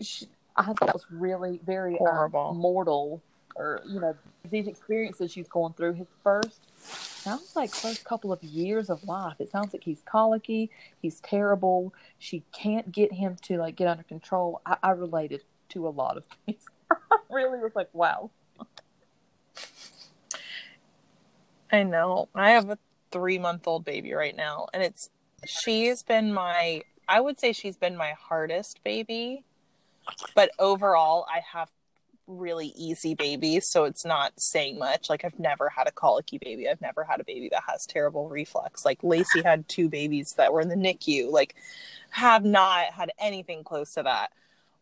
she 0.00 0.28
I 0.56 0.62
thought 0.64 0.80
that 0.80 0.94
was 0.94 1.04
really 1.10 1.60
very 1.66 1.94
um, 1.94 2.06
Horrible. 2.06 2.54
mortal, 2.54 3.20
or 3.56 3.82
you 3.86 4.00
know, 4.00 4.14
these 4.48 4.66
experiences 4.68 5.30
she's 5.32 5.48
going 5.48 5.74
through. 5.74 5.94
His 5.94 6.06
first 6.22 6.60
sounds 6.78 7.56
like 7.56 7.74
first 7.74 8.04
couple 8.04 8.32
of 8.32 8.42
years 8.42 8.88
of 8.90 9.02
life. 9.04 9.36
It 9.38 9.50
sounds 9.50 9.72
like 9.72 9.84
he's 9.84 10.02
colicky, 10.04 10.70
he's 11.00 11.20
terrible. 11.20 11.92
She 12.18 12.44
can't 12.52 12.92
get 12.92 13.12
him 13.12 13.36
to 13.42 13.58
like 13.58 13.76
get 13.76 13.88
under 13.88 14.04
control. 14.04 14.60
I, 14.64 14.76
I 14.82 14.90
related 14.90 15.42
to 15.70 15.86
a 15.86 15.90
lot 15.90 16.16
of 16.16 16.24
things. 16.46 16.64
I 16.90 16.96
really 17.30 17.58
was 17.58 17.72
like, 17.74 17.88
wow. 17.92 18.30
I 21.72 21.82
know. 21.82 22.28
I 22.34 22.50
have 22.50 22.70
a 22.70 22.78
three 23.10 23.38
month 23.38 23.66
old 23.66 23.84
baby 23.84 24.12
right 24.12 24.36
now, 24.36 24.68
and 24.72 24.82
it's 24.82 25.10
she's 25.44 26.02
been 26.02 26.32
my 26.32 26.82
I 27.08 27.20
would 27.20 27.38
say 27.38 27.52
she's 27.52 27.76
been 27.76 27.96
my 27.96 28.12
hardest 28.12 28.82
baby. 28.84 29.44
But 30.34 30.50
overall, 30.58 31.26
I 31.28 31.40
have 31.52 31.70
really 32.26 32.72
easy 32.76 33.14
babies, 33.14 33.68
so 33.68 33.84
it's 33.84 34.04
not 34.04 34.32
saying 34.36 34.78
much. 34.78 35.08
Like 35.08 35.24
I've 35.24 35.38
never 35.38 35.68
had 35.68 35.86
a 35.86 35.92
colicky 35.92 36.38
baby. 36.38 36.68
I've 36.68 36.80
never 36.80 37.04
had 37.04 37.20
a 37.20 37.24
baby 37.24 37.48
that 37.50 37.62
has 37.66 37.86
terrible 37.86 38.28
reflux. 38.28 38.84
Like 38.84 39.02
Lacey 39.02 39.42
had 39.42 39.68
two 39.68 39.88
babies 39.88 40.34
that 40.36 40.52
were 40.52 40.60
in 40.60 40.68
the 40.68 40.74
NICU. 40.74 41.30
Like 41.30 41.54
have 42.10 42.44
not 42.44 42.86
had 42.86 43.10
anything 43.18 43.64
close 43.64 43.94
to 43.94 44.02
that. 44.02 44.32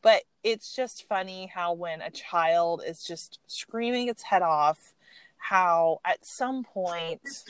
But 0.02 0.22
it's 0.42 0.76
just 0.76 1.08
funny 1.08 1.50
how 1.52 1.72
when 1.72 2.02
a 2.02 2.10
child 2.10 2.82
is 2.86 3.02
just 3.02 3.38
screaming 3.46 4.08
its 4.08 4.22
head 4.22 4.42
off, 4.42 4.92
how 5.38 6.00
at 6.04 6.26
some 6.26 6.62
point 6.64 7.44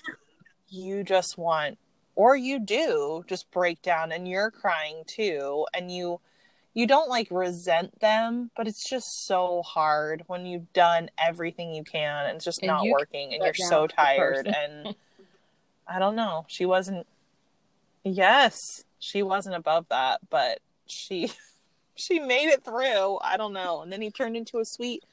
you 0.68 1.02
just 1.02 1.36
want 1.36 1.78
or 2.16 2.36
you 2.36 2.60
do 2.60 3.24
just 3.26 3.50
break 3.50 3.82
down 3.82 4.12
and 4.12 4.28
you're 4.28 4.50
crying 4.50 5.02
too 5.06 5.66
and 5.74 5.90
you 5.90 6.20
you 6.74 6.86
don't 6.86 7.08
like 7.08 7.28
resent 7.30 8.00
them, 8.00 8.50
but 8.56 8.66
it's 8.66 8.88
just 8.88 9.26
so 9.26 9.62
hard 9.62 10.24
when 10.26 10.44
you've 10.44 10.72
done 10.72 11.08
everything 11.18 11.74
you 11.74 11.84
can 11.84 12.26
and 12.26 12.36
it's 12.36 12.44
just 12.44 12.60
And 12.62 12.66
not 12.66 12.84
working 12.86 13.32
and 13.32 13.42
you're 13.42 13.54
so 13.54 13.86
tired 13.86 14.46
and 14.48 14.94
I 15.86 15.98
don't 15.98 16.16
know. 16.16 16.44
She 16.48 16.66
wasn't 16.66 17.06
Yes, 18.04 18.84
she 18.98 19.22
wasn't 19.22 19.54
above 19.54 19.86
that, 19.88 20.20
but 20.28 20.58
she 20.86 21.32
she 21.94 22.18
made 22.18 22.48
it 22.48 22.64
through. 22.64 23.18
I 23.22 23.36
don't 23.36 23.54
know. 23.54 23.82
And 23.82 23.92
then 23.92 24.02
he 24.02 24.10
turned 24.10 24.36
into 24.36 24.58
a 24.58 24.64
sweet 24.64 25.04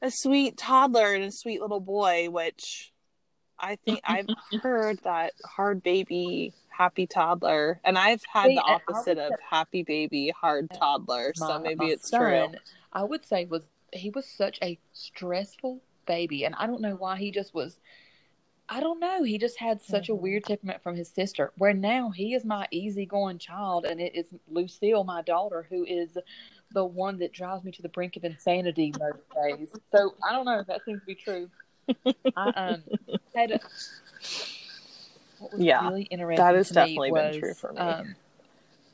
a 0.00 0.10
sweet 0.10 0.56
toddler 0.56 1.12
and 1.14 1.24
a 1.24 1.32
sweet 1.32 1.60
little 1.60 1.80
boy, 1.80 2.30
which 2.30 2.92
I 3.58 3.76
think 3.76 4.00
I've 4.04 4.28
heard 4.62 4.98
that 5.04 5.32
hard 5.44 5.82
baby, 5.82 6.52
happy 6.78 7.06
toddler, 7.08 7.80
and 7.84 7.98
I've 7.98 8.22
had 8.32 8.46
See, 8.46 8.54
the 8.54 8.62
opposite 8.62 9.18
of 9.18 9.30
say- 9.30 9.44
happy 9.50 9.82
baby, 9.82 10.30
hard 10.30 10.70
toddler. 10.70 11.32
so 11.34 11.58
maybe 11.58 11.86
it's 11.86 12.08
son, 12.08 12.20
true. 12.20 12.58
I 12.92 13.02
would 13.02 13.24
say 13.24 13.44
was 13.46 13.64
he 13.92 14.10
was 14.10 14.26
such 14.26 14.58
a 14.62 14.78
stressful 14.92 15.80
baby, 16.06 16.44
and 16.44 16.54
I 16.54 16.66
don't 16.68 16.80
know 16.80 16.94
why 16.94 17.16
he 17.18 17.32
just 17.32 17.52
was. 17.52 17.78
I 18.70 18.80
don't 18.80 19.00
know. 19.00 19.22
He 19.22 19.38
just 19.38 19.58
had 19.58 19.80
such 19.80 20.08
a 20.10 20.12
Mhm. 20.12 20.20
weird 20.20 20.44
temperament 20.44 20.82
from 20.82 20.94
his 20.94 21.08
sister. 21.08 21.52
Where 21.56 21.72
now 21.72 22.10
he 22.10 22.34
is 22.34 22.44
my 22.44 22.68
easygoing 22.70 23.38
child, 23.38 23.86
and 23.86 23.98
it 24.00 24.14
is 24.14 24.26
Lucille, 24.46 25.04
my 25.04 25.22
daughter, 25.22 25.66
who 25.70 25.84
is 25.84 26.16
the 26.72 26.84
one 26.84 27.18
that 27.18 27.32
drives 27.32 27.64
me 27.64 27.72
to 27.72 27.82
the 27.82 27.88
brink 27.88 28.16
of 28.16 28.24
insanity 28.24 28.92
most 29.00 29.22
days. 29.42 29.70
So 29.90 30.14
I 30.22 30.32
don't 30.32 30.44
know 30.44 30.58
if 30.60 30.66
that 30.66 30.84
seems 30.84 31.00
to 31.00 31.06
be 31.06 31.14
true. 31.14 31.50
I 32.36 32.50
um 32.50 32.84
had 33.34 33.52
a, 33.52 33.60
what 35.38 35.52
was 35.52 35.62
Yeah, 35.62 35.88
really 35.88 36.02
interesting. 36.04 36.36
that 36.36 36.54
me 36.54 36.74
definitely 36.74 37.10
been 37.12 37.40
true 37.40 37.54
for 37.54 37.72
me. 37.72 37.80
Um, 37.80 38.16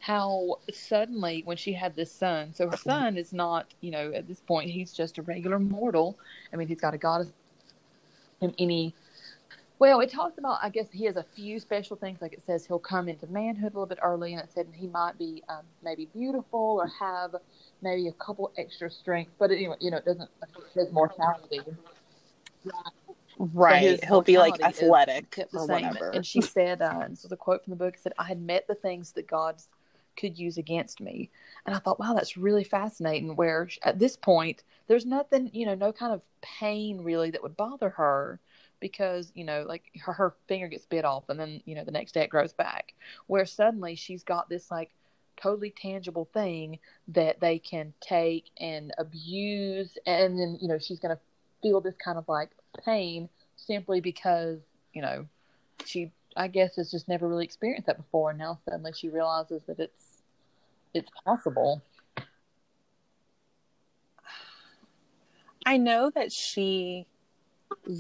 how 0.01 0.59
suddenly 0.70 1.42
when 1.45 1.57
she 1.57 1.72
had 1.72 1.97
this 1.97 2.12
son, 2.12 2.53
so 2.53 2.68
her 2.68 2.76
son 2.76 3.16
is 3.16 3.32
not, 3.32 3.72
you 3.80 3.90
know, 3.90 4.12
at 4.12 4.28
this 4.28 4.40
point 4.40 4.70
he's 4.70 4.92
just 4.92 5.16
a 5.18 5.22
regular 5.22 5.59
mortal. 5.59 6.18
I 6.53 6.57
mean, 6.57 6.68
he's 6.68 6.80
got 6.80 6.92
a 6.92 6.99
goddess 6.99 7.32
in 8.40 8.55
any. 8.59 8.95
Well, 9.78 10.01
it 10.01 10.11
talks 10.11 10.38
about. 10.38 10.59
I 10.62 10.68
guess 10.68 10.86
he 10.92 11.05
has 11.07 11.16
a 11.16 11.24
few 11.34 11.59
special 11.59 11.97
things. 11.97 12.20
Like 12.20 12.32
it 12.34 12.42
says, 12.47 12.66
he'll 12.66 12.78
come 12.78 13.09
into 13.09 13.26
manhood 13.26 13.72
a 13.72 13.76
little 13.76 13.86
bit 13.86 13.99
early, 14.03 14.34
and 14.34 14.42
it 14.42 14.51
said 14.55 14.66
he 14.74 14.86
might 14.86 15.18
be 15.18 15.42
um, 15.49 15.62
maybe 15.82 16.07
beautiful 16.14 16.80
or 16.80 16.86
have 17.01 17.34
maybe 17.82 18.09
a 18.09 18.12
couple 18.12 18.53
extra 18.57 18.90
strength. 18.90 19.32
But 19.38 19.51
anyway, 19.51 19.76
you 19.80 19.90
know, 19.90 19.97
it 19.97 20.05
doesn't 20.05 20.30
affect 20.42 20.74
his 20.74 20.92
mortality. 20.92 21.61
Right. 22.64 23.03
His 23.80 24.01
He'll 24.03 24.22
be 24.22 24.39
like 24.39 24.55
is 24.55 24.61
athletic 24.61 25.39
or 25.53 25.66
whatever. 25.66 26.11
And 26.11 26.24
she 26.24 26.41
said, 26.41 26.80
uh, 26.82 27.01
and 27.03 27.12
this 27.12 27.22
was 27.22 27.32
a 27.32 27.37
quote 27.37 27.64
from 27.64 27.72
the 27.72 27.76
book, 27.76 27.95
it 27.95 28.01
said, 28.01 28.12
I 28.18 28.24
had 28.24 28.41
met 28.41 28.66
the 28.66 28.74
things 28.74 29.12
that 29.12 29.26
God 29.26 29.61
could 30.16 30.39
use 30.39 30.59
against 30.59 31.01
me. 31.01 31.30
And 31.66 31.74
I 31.74 31.78
thought, 31.78 31.99
wow, 31.99 32.14
that's 32.14 32.37
really 32.37 32.64
fascinating. 32.64 33.35
Where 33.37 33.68
at 33.82 33.99
this 33.99 34.16
point, 34.16 34.62
there's 34.87 35.07
nothing, 35.07 35.51
you 35.53 35.66
know, 35.66 35.74
no 35.74 35.93
kind 35.93 36.12
of 36.12 36.22
pain 36.43 37.01
really 37.01 37.30
that 37.30 37.43
would 37.43 37.57
bother 37.57 37.91
her 37.91 38.39
because, 38.80 39.32
you 39.35 39.45
know, 39.45 39.64
like 39.66 39.82
her, 40.05 40.12
her 40.12 40.35
finger 40.47 40.68
gets 40.68 40.87
bit 40.87 41.05
off 41.05 41.28
and 41.28 41.41
then, 41.41 41.62
you 41.64 41.74
know, 41.74 41.85
the 41.85 41.91
next 41.91 42.12
day 42.12 42.22
it 42.22 42.30
grows 42.30 42.53
back. 42.53 42.95
Where 43.26 43.47
suddenly 43.47 43.95
she's 43.95 44.22
got 44.22 44.49
this 44.49 44.70
like 44.70 44.91
totally 45.37 45.70
tangible 45.70 46.28
thing 46.32 46.78
that 47.09 47.41
they 47.41 47.59
can 47.59 47.93
take 48.01 48.51
and 48.61 48.93
abuse. 48.99 49.97
And 50.07 50.39
then, 50.39 50.59
you 50.61 50.68
know, 50.68 50.78
she's 50.78 51.01
going 51.01 51.16
to 51.16 51.20
feel 51.62 51.80
this 51.80 51.97
kind 51.97 52.18
of 52.18 52.28
like 52.28 52.51
pain 52.85 53.29
simply 53.57 54.01
because 54.01 54.59
you 54.93 55.03
know 55.03 55.27
she 55.85 56.11
i 56.37 56.49
guess 56.49 56.77
has 56.77 56.91
just 56.91 57.09
never 57.09 57.29
really 57.29 57.45
experienced 57.45 57.87
that 57.87 57.97
before. 57.97 58.31
And 58.31 58.39
now 58.39 58.59
suddenly 58.64 58.93
she 58.93 59.09
realizes 59.09 59.62
that 59.66 59.79
it's 59.79 60.22
it's 60.93 61.11
possible. 61.25 61.83
I 65.66 65.77
know 65.77 66.11
that 66.14 66.31
she 66.31 67.07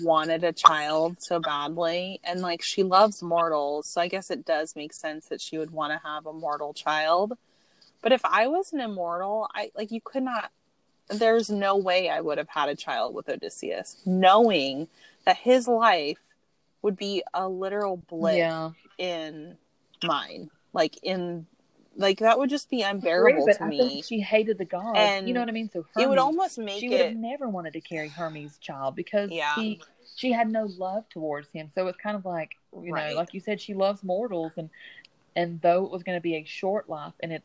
wanted 0.02 0.44
a 0.44 0.52
child 0.52 1.16
so 1.20 1.40
badly 1.40 2.20
and 2.22 2.40
like 2.40 2.62
she 2.62 2.82
loves 2.82 3.22
mortals 3.22 3.88
so 3.88 4.00
i 4.00 4.08
guess 4.08 4.30
it 4.30 4.44
does 4.44 4.76
make 4.76 4.92
sense 4.92 5.26
that 5.26 5.40
she 5.40 5.58
would 5.58 5.70
want 5.70 5.92
to 5.92 6.06
have 6.06 6.26
a 6.26 6.32
mortal 6.32 6.72
child. 6.72 7.36
But 8.00 8.12
if 8.12 8.24
i 8.24 8.46
was 8.46 8.72
an 8.72 8.80
immortal 8.80 9.48
i 9.54 9.70
like 9.74 9.90
you 9.90 10.00
could 10.00 10.22
not 10.22 10.52
there's 11.08 11.50
no 11.50 11.76
way 11.76 12.08
i 12.08 12.20
would 12.20 12.38
have 12.38 12.48
had 12.48 12.68
a 12.68 12.74
child 12.74 13.14
with 13.14 13.28
odysseus 13.28 13.96
knowing 14.06 14.88
that 15.26 15.36
his 15.36 15.66
life 15.68 16.18
would 16.82 16.96
be 16.96 17.22
a 17.32 17.48
literal 17.48 17.96
blip 17.96 18.36
yeah. 18.36 18.70
in 18.98 19.56
mine. 20.04 20.50
Like 20.72 20.98
in 21.02 21.46
like 21.96 22.18
that 22.18 22.38
would 22.38 22.50
just 22.50 22.68
be 22.68 22.82
unbearable 22.82 23.46
but 23.46 23.56
to 23.58 23.64
I 23.64 23.68
me. 23.68 23.78
think 23.78 24.04
she 24.04 24.20
hated 24.20 24.58
the 24.58 24.64
gods. 24.64 24.98
And 24.98 25.26
you 25.26 25.32
know 25.32 25.40
what 25.40 25.48
i 25.48 25.52
mean? 25.52 25.70
So 25.70 25.86
it 25.96 26.08
would 26.08 26.18
almost 26.18 26.58
make 26.58 26.80
she 26.80 26.88
would 26.90 27.00
have 27.00 27.12
it 27.12 27.16
never 27.16 27.48
wanted 27.48 27.72
to 27.72 27.80
carry 27.80 28.08
hermes 28.08 28.58
child 28.58 28.96
because 28.96 29.30
Yeah. 29.30 29.54
he 29.54 29.80
she 30.16 30.30
had 30.30 30.50
no 30.50 30.64
love 30.76 31.08
towards 31.08 31.48
him. 31.50 31.70
So 31.74 31.86
it's 31.86 31.98
kind 31.98 32.16
of 32.16 32.24
like 32.26 32.56
you 32.82 32.92
Right. 32.92 33.10
know 33.10 33.16
like 33.16 33.32
you 33.32 33.40
said 33.40 33.60
she 33.60 33.72
loves 33.72 34.02
mortals 34.04 34.52
and 34.56 34.68
and 35.36 35.60
though 35.62 35.84
it 35.84 35.90
was 35.90 36.02
going 36.02 36.16
to 36.18 36.22
be 36.22 36.34
a 36.36 36.44
short 36.44 36.88
life 36.88 37.14
and 37.20 37.32
it 37.32 37.42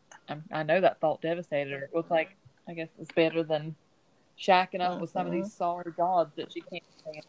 i 0.52 0.64
know 0.64 0.82
that 0.82 1.00
thought 1.00 1.22
devastated 1.22 1.72
her 1.72 1.84
it 1.86 1.94
was 1.94 2.10
like 2.10 2.36
i 2.70 2.74
guess 2.74 2.90
it's 3.00 3.12
better 3.12 3.44
than 3.44 3.76
shacking 4.40 4.80
up 4.82 5.02
with 5.02 5.10
some 5.10 5.26
of 5.26 5.34
these 5.34 5.52
sorry 5.54 5.92
gods 5.98 6.34
that 6.36 6.52
she 6.54 6.62
can't 6.62 6.84
stand 7.00 7.24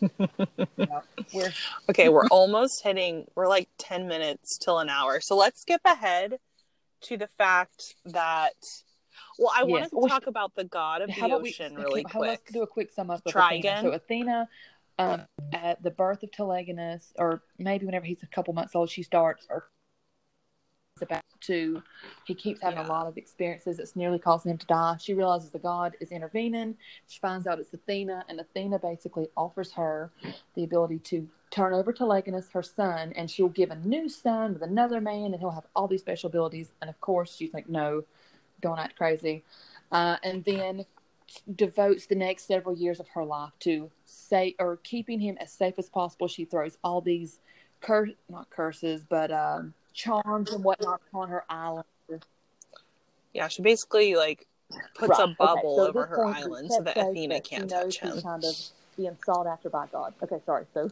Yeah. 0.78 1.00
We're 1.32 1.52
Okay, 1.90 2.08
we're 2.08 2.26
almost 2.26 2.82
hitting, 2.82 3.26
we're 3.34 3.48
like 3.48 3.68
10 3.78 4.06
minutes 4.06 4.58
till 4.58 4.78
an 4.78 4.88
hour. 4.88 5.20
So 5.20 5.36
let's 5.36 5.60
skip 5.60 5.80
ahead 5.84 6.38
to 7.02 7.16
the 7.16 7.26
fact 7.26 7.94
that, 8.04 8.54
well, 9.38 9.52
I 9.54 9.64
Yes. 9.64 9.68
wanted 9.70 9.90
to 9.90 9.96
Well, 9.96 10.08
talk 10.08 10.26
about 10.26 10.54
the 10.54 10.64
god 10.64 11.02
of 11.02 11.08
the 11.08 11.14
how 11.14 11.26
about 11.26 11.42
we 11.42 11.50
ocean 11.50 11.74
really 11.74 12.04
how, 12.08 12.20
quick. 12.20 12.28
let's 12.30 12.52
do 12.52 12.62
a 12.62 12.66
quick 12.66 12.90
sum 12.92 13.10
up 13.10 13.24
of 13.26 13.32
Try 13.32 13.54
Athena. 13.54 13.58
again? 13.60 13.84
So 13.84 13.92
Athena, 13.92 14.48
um, 14.98 15.26
at 15.52 15.82
the 15.82 15.90
birth 15.90 16.22
of 16.22 16.30
Telegonus, 16.30 17.12
or 17.18 17.42
maybe 17.58 17.86
whenever 17.86 18.06
he's 18.06 18.22
a 18.22 18.26
couple 18.26 18.54
months 18.54 18.74
old, 18.74 18.90
she 18.90 19.02
starts 19.02 19.46
or 19.50 19.56
is 19.56 19.62
about 21.02 21.22
to. 21.42 21.82
He 22.24 22.34
keeps 22.34 22.60
having 22.60 22.78
Yeah. 22.78 22.86
a 22.86 22.88
lot 22.88 23.06
of 23.06 23.16
experiences 23.16 23.76
that's 23.76 23.94
nearly 23.96 24.18
causing 24.18 24.50
him 24.50 24.58
to 24.58 24.66
die. 24.66 24.96
She 24.98 25.14
realizes 25.14 25.50
the 25.50 25.58
god 25.58 25.96
is 26.00 26.10
intervening. 26.10 26.76
She 27.06 27.20
finds 27.20 27.46
out 27.46 27.58
it's 27.58 27.72
Athena, 27.72 28.24
and 28.28 28.40
Athena 28.40 28.78
basically 28.78 29.28
offers 29.36 29.72
her 29.72 30.10
the 30.54 30.64
ability 30.64 30.98
to 31.00 31.28
turn 31.50 31.72
over 31.72 31.92
to 31.92 31.98
Telegonus, 31.98 32.50
her 32.50 32.62
son, 32.62 33.12
and 33.14 33.30
she'll 33.30 33.48
give 33.48 33.70
a 33.70 33.76
new 33.76 34.08
son 34.08 34.52
with 34.52 34.62
another 34.62 35.00
man, 35.00 35.32
and 35.32 35.36
he'll 35.36 35.50
have 35.50 35.66
all 35.74 35.88
these 35.88 36.00
special 36.00 36.28
abilities. 36.28 36.72
And 36.80 36.90
of 36.90 37.00
course, 37.00 37.34
she's 37.34 37.54
like, 37.54 37.68
no, 37.68 38.04
don't 38.60 38.78
act 38.78 38.96
crazy. 38.96 39.44
Uh, 39.90 40.16
and 40.22 40.44
then 40.44 40.84
devotes 41.56 42.06
the 42.06 42.14
next 42.14 42.46
several 42.46 42.74
years 42.76 43.00
of 43.00 43.08
her 43.08 43.24
life 43.24 43.52
to 43.60 43.90
say 44.04 44.54
or 44.58 44.78
keeping 44.78 45.20
him 45.20 45.36
as 45.40 45.52
safe 45.52 45.74
as 45.78 45.88
possible. 45.88 46.26
She 46.28 46.44
throws 46.44 46.78
all 46.82 47.00
these 47.00 47.40
cur 47.80 48.08
not 48.28 48.50
curses, 48.50 49.04
but 49.08 49.30
um, 49.30 49.74
charms 49.98 50.52
and 50.52 50.62
whatnot 50.62 51.00
on 51.12 51.28
her 51.28 51.44
island. 51.50 51.84
Yeah, 53.34 53.48
she 53.48 53.62
basically 53.62 54.14
like 54.14 54.46
puts 54.94 55.10
Right, 55.10 55.20
a 55.20 55.22
okay, 55.24 55.34
bubble 55.38 55.76
so 55.76 55.88
over 55.88 56.06
her 56.06 56.24
island 56.24 56.70
so 56.70 56.82
that 56.82 56.96
Athena 56.96 57.36
she 57.36 57.40
can't 57.40 57.68
touch 57.68 57.98
him. 57.98 58.20
Kind 58.22 58.44
of 58.44 58.54
being 58.96 59.16
sought 59.24 59.46
after 59.46 59.68
by 59.68 59.86
God. 59.92 60.14
Okay, 60.22 60.38
sorry. 60.46 60.64
So 60.72 60.88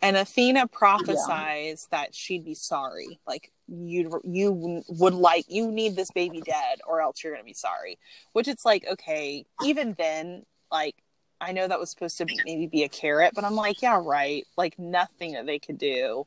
And 0.00 0.16
Athena 0.16 0.66
prophesies 0.66 1.86
that 1.90 2.14
she'd 2.14 2.44
be 2.44 2.54
sorry. 2.54 3.20
Like 3.26 3.52
you 3.68 4.20
you 4.24 4.82
would 4.88 5.14
like 5.14 5.44
you 5.48 5.70
need 5.70 5.94
this 5.94 6.10
baby 6.10 6.40
dead 6.40 6.80
or 6.86 7.00
else 7.00 7.22
you're 7.22 7.36
to 7.36 7.44
be 7.44 7.52
sorry. 7.52 7.98
Which 8.32 8.48
it's 8.48 8.64
like 8.64 8.86
okay, 8.90 9.44
even 9.62 9.94
then 9.98 10.44
like 10.70 10.96
I 11.42 11.52
know 11.52 11.66
that 11.66 11.80
was 11.80 11.90
supposed 11.90 12.18
to 12.18 12.26
maybe 12.44 12.68
be 12.68 12.84
a 12.84 12.88
carrot, 12.88 13.32
but 13.34 13.44
I'm 13.44 13.56
like, 13.56 13.82
yeah, 13.82 14.00
right. 14.02 14.46
Like 14.56 14.78
nothing 14.78 15.32
that 15.32 15.44
they 15.44 15.58
could 15.58 15.76
do. 15.76 16.26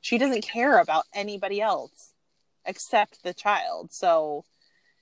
She 0.00 0.18
doesn't 0.18 0.42
care 0.42 0.78
about 0.78 1.04
anybody 1.12 1.60
else 1.60 2.12
except 2.64 3.24
the 3.24 3.34
child. 3.34 3.92
So 3.92 4.44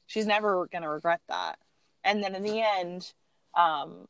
she's 0.07 0.27
never 0.27 0.67
going 0.67 0.83
to 0.83 0.89
regret 0.89 1.21
that. 1.29 1.59
And 2.03 2.25
then 2.25 2.35
in 2.35 2.43
the 2.43 2.63
end, 2.63 3.13
um 3.55 4.09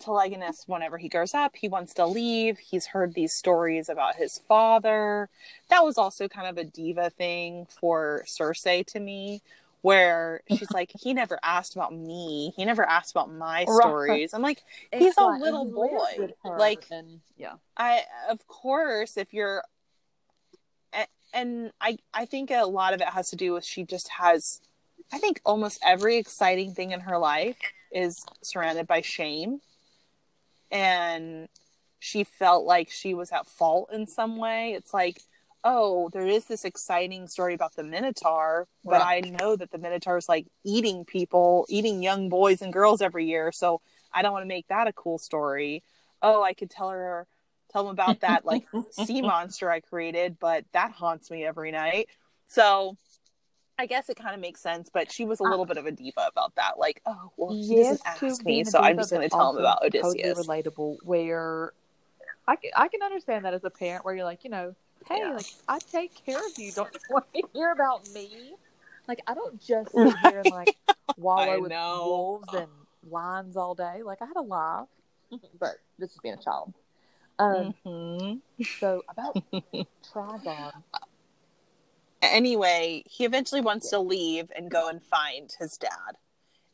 Telegonus, 0.00 0.64
whenever 0.66 0.96
he 0.96 1.08
grows 1.08 1.34
up, 1.34 1.56
he 1.56 1.68
wants 1.68 1.94
to 1.94 2.06
leave. 2.06 2.58
He's 2.58 2.86
heard 2.86 3.14
these 3.14 3.32
stories 3.32 3.88
about 3.88 4.14
his 4.14 4.38
father. 4.38 5.28
That 5.70 5.84
was 5.84 5.98
also 5.98 6.28
kind 6.28 6.46
of 6.46 6.56
a 6.56 6.68
diva 6.68 7.10
thing 7.10 7.66
for 7.68 8.22
Circe 8.26 8.62
to 8.86 9.00
me, 9.00 9.42
where 9.82 10.42
she's 10.48 10.70
like, 10.72 10.90
he 10.98 11.14
never 11.14 11.38
asked 11.42 11.76
about 11.76 11.94
me. 11.94 12.52
He 12.56 12.64
never 12.64 12.84
asked 12.84 13.12
about 13.12 13.32
my 13.32 13.64
stories. 13.64 14.34
I'm 14.34 14.42
like, 14.42 14.62
he's 14.92 15.16
a 15.16 15.26
little 15.26 15.70
boy. 15.70 16.32
Like, 16.44 16.84
and 16.90 17.20
yeah, 17.36 17.54
I 17.76 18.02
of 18.28 18.46
course, 18.46 19.16
if 19.16 19.32
you're, 19.32 19.62
and 21.32 21.72
I 21.80 21.98
I 22.12 22.24
think 22.24 22.50
a 22.50 22.64
lot 22.64 22.94
of 22.94 23.00
it 23.00 23.08
has 23.08 23.30
to 23.30 23.36
do 23.36 23.52
with 23.52 23.64
she 23.64 23.84
just 23.84 24.08
has, 24.08 24.60
I 25.12 25.18
think 25.18 25.40
almost 25.44 25.80
every 25.84 26.16
exciting 26.16 26.72
thing 26.72 26.92
in 26.92 27.00
her 27.00 27.18
life 27.18 27.58
is 27.92 28.24
surrounded 28.42 28.86
by 28.86 29.00
shame, 29.02 29.60
and 30.70 31.48
she 32.00 32.24
felt 32.24 32.64
like 32.64 32.90
she 32.90 33.14
was 33.14 33.30
at 33.30 33.46
fault 33.46 33.90
in 33.92 34.06
some 34.06 34.36
way. 34.36 34.72
It's 34.72 34.94
like 34.94 35.20
oh, 35.64 36.08
there 36.12 36.26
is 36.26 36.44
this 36.44 36.64
exciting 36.64 37.26
story 37.26 37.54
about 37.54 37.74
the 37.74 37.82
Minotaur, 37.82 38.66
but 38.84 39.00
right. 39.00 39.24
I 39.26 39.30
know 39.30 39.56
that 39.56 39.70
the 39.70 39.78
Minotaur 39.78 40.16
is 40.16 40.28
like 40.28 40.46
eating 40.64 41.04
people, 41.04 41.66
eating 41.68 42.02
young 42.02 42.28
boys 42.28 42.62
and 42.62 42.72
girls 42.72 43.02
every 43.02 43.26
year. 43.26 43.52
So 43.52 43.80
I 44.12 44.22
don't 44.22 44.32
want 44.32 44.44
to 44.44 44.48
make 44.48 44.68
that 44.68 44.86
a 44.86 44.92
cool 44.92 45.18
story. 45.18 45.82
Oh, 46.22 46.42
I 46.42 46.54
could 46.54 46.70
tell 46.70 46.90
her, 46.90 47.26
tell 47.72 47.84
them 47.84 47.92
about 47.92 48.20
that 48.20 48.44
like 48.44 48.66
sea 48.92 49.22
monster 49.22 49.70
I 49.70 49.80
created, 49.80 50.38
but 50.38 50.64
that 50.72 50.92
haunts 50.92 51.30
me 51.30 51.44
every 51.44 51.72
night. 51.72 52.08
So 52.46 52.96
I 53.78 53.86
guess 53.86 54.08
it 54.08 54.16
kind 54.16 54.34
of 54.34 54.40
makes 54.40 54.60
sense, 54.60 54.90
but 54.92 55.12
she 55.12 55.24
was 55.24 55.38
a 55.38 55.44
little 55.44 55.62
uh, 55.62 55.66
bit 55.66 55.76
of 55.76 55.86
a 55.86 55.92
diva 55.92 56.26
about 56.26 56.54
that. 56.56 56.78
Like, 56.78 57.00
oh, 57.06 57.30
well, 57.36 57.52
he 57.52 57.76
yes, 57.76 58.00
doesn't 58.00 58.24
ask 58.24 58.44
me, 58.44 58.64
so 58.64 58.80
I'm 58.80 58.96
just 58.96 59.10
going 59.10 59.22
to 59.22 59.28
tell 59.28 59.52
him 59.52 59.58
about 59.58 59.84
Odysseus. 59.84 60.36
Totally 60.36 60.62
relatable. 60.62 60.96
Where 61.04 61.72
I 62.48 62.56
I 62.76 62.88
can 62.88 63.02
understand 63.02 63.44
that 63.44 63.54
as 63.54 63.62
a 63.62 63.70
parent, 63.70 64.04
where 64.04 64.14
you're 64.16 64.24
like, 64.24 64.42
you 64.42 64.50
know, 64.50 64.74
hey, 65.08 65.18
yeah. 65.20 65.32
like 65.32 65.46
I 65.68 65.78
take 65.78 66.24
care 66.24 66.38
of 66.38 66.58
you. 66.58 66.72
Don't 66.72 66.92
you 66.92 67.00
want 67.10 67.26
to 67.34 67.42
hear 67.52 67.72
about 67.72 68.08
me? 68.12 68.54
Like 69.06 69.22
I 69.26 69.34
don't 69.34 69.60
just 69.60 69.90
sit 69.92 70.14
here 70.18 70.42
and 70.44 70.52
like 70.52 70.76
wallow 71.16 71.60
with 71.60 71.72
wolves 71.72 72.54
and 72.54 72.68
lions 73.08 73.56
all 73.56 73.74
day. 73.74 74.02
Like 74.04 74.20
I 74.20 74.26
had 74.26 74.36
a 74.36 74.42
life, 74.42 74.88
but 75.58 75.76
this 75.98 76.10
is 76.10 76.18
being 76.22 76.34
a 76.34 76.42
child. 76.42 76.74
Um, 77.38 77.74
mm-hmm. 77.86 78.62
So 78.80 79.02
about 79.08 79.36
Trygon. 80.12 80.72
Anyway, 82.20 83.04
he 83.06 83.24
eventually 83.24 83.60
wants 83.60 83.90
to 83.90 84.00
leave 84.00 84.50
and 84.56 84.70
go 84.70 84.88
and 84.88 85.00
find 85.00 85.50
his 85.58 85.76
dad, 85.76 86.16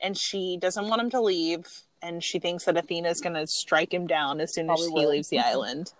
and 0.01 0.17
she 0.17 0.57
doesn't 0.59 0.89
want 0.89 1.03
him 1.03 1.11
to 1.11 1.21
leave, 1.21 1.67
and 2.01 2.25
she 2.25 2.39
thinks 2.39 2.65
that 2.65 2.79
Athena 2.79 3.11
is 3.11 3.21
going 3.21 3.35
to 3.35 3.47
strike 3.47 3.93
him 3.93 4.07
down 4.07 4.41
as 4.41 4.55
soon 4.55 4.67
Probably 4.67 4.85
as 4.85 4.89
he 4.89 4.95
will. 4.95 5.11
leaves 5.11 5.29
the 5.29 5.41
island 5.41 5.93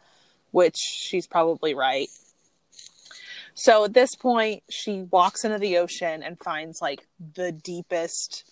which 0.55 0.77
she's 0.77 1.27
probably 1.27 1.75
right. 1.75 2.09
So 3.55 3.85
at 3.85 3.95
this 3.95 4.15
point, 4.17 4.63
she 4.69 5.03
walks 5.03 5.45
into 5.45 5.59
the 5.59 5.79
ocean 5.79 6.23
and 6.23 6.39
finds 6.39 6.83
like 6.83 7.07
the 7.35 7.53
deepest, 7.53 8.45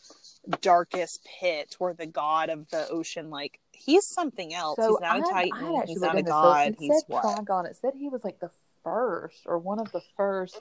darkest 0.60 1.26
pit 1.40 1.74
where 1.78 1.92
the 1.92 2.06
god 2.06 2.50
of 2.50 2.68
the 2.70 2.88
ocean, 2.88 3.28
like 3.28 3.58
he's 3.72 4.06
something 4.06 4.54
else. 4.54 4.76
So 4.76 4.88
he's 4.88 5.00
not 5.00 5.18
a 5.18 5.22
titan. 5.22 5.82
He's 5.86 6.00
not 6.00 6.16
a 6.16 6.22
god. 6.22 6.74
So 6.74 6.76
he's 6.78 7.04
what? 7.08 7.24
Trygon. 7.24 7.68
It 7.68 7.76
said 7.76 7.94
he 7.98 8.08
was 8.08 8.22
like 8.24 8.38
the 8.38 8.50
first 8.84 9.42
or 9.46 9.58
one 9.58 9.80
of 9.80 9.90
the 9.92 10.02
first. 10.16 10.60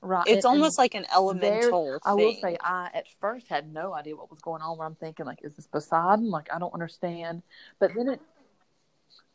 Right. 0.00 0.26
It's 0.26 0.44
and, 0.44 0.54
almost 0.54 0.78
and 0.78 0.84
like 0.84 0.94
an 0.94 1.06
elemental. 1.14 1.98
I 2.04 2.14
will 2.14 2.34
say, 2.34 2.56
I 2.60 2.90
at 2.94 3.06
first 3.20 3.48
had 3.48 3.72
no 3.72 3.92
idea 3.92 4.14
what 4.14 4.30
was 4.30 4.40
going 4.40 4.62
on. 4.62 4.78
Where 4.78 4.86
I'm 4.86 4.94
thinking, 4.94 5.26
like, 5.26 5.40
is 5.42 5.56
this 5.56 5.66
Poseidon? 5.66 6.30
Like, 6.30 6.48
I 6.52 6.58
don't 6.58 6.72
understand. 6.72 7.42
But 7.80 7.92
then 7.94 8.08
it 8.08 8.20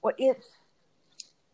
well, 0.01 0.13
it's 0.17 0.47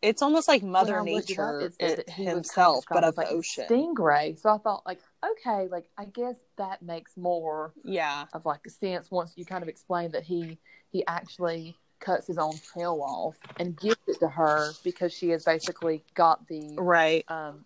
it's 0.02 0.22
almost 0.22 0.48
like 0.48 0.64
Mother 0.64 1.02
Nature 1.02 1.72
it, 1.80 2.04
it 2.08 2.10
himself, 2.10 2.86
but 2.90 3.04
of 3.04 3.18
like 3.18 3.30
the 3.30 3.34
ocean. 3.34 3.66
Stingray. 3.70 4.40
So 4.40 4.50
I 4.50 4.58
thought, 4.58 4.86
like, 4.86 5.00
okay, 5.24 5.68
like 5.70 5.90
I 5.98 6.06
guess 6.06 6.36
that 6.58 6.82
makes 6.82 7.18
more, 7.18 7.74
yeah, 7.84 8.26
of 8.34 8.46
like 8.46 8.62
a 8.66 8.70
sense 8.70 9.10
once 9.10 9.34
you 9.36 9.46
kind 9.46 9.64
of 9.64 9.70
explain 9.70 10.12
that 10.12 10.24
he 10.24 10.58
he 10.92 11.06
actually 11.08 11.76
cuts 12.00 12.28
his 12.28 12.38
own 12.38 12.54
tail 12.76 13.02
off 13.02 13.38
and 13.60 13.76
gives 13.80 13.98
it 14.08 14.20
to 14.20 14.28
her 14.28 14.72
because 14.84 15.12
she 15.12 15.30
has 15.30 15.44
basically 15.44 16.04
got 16.14 16.48
the 16.48 16.76
right. 16.78 17.26
Um, 17.28 17.66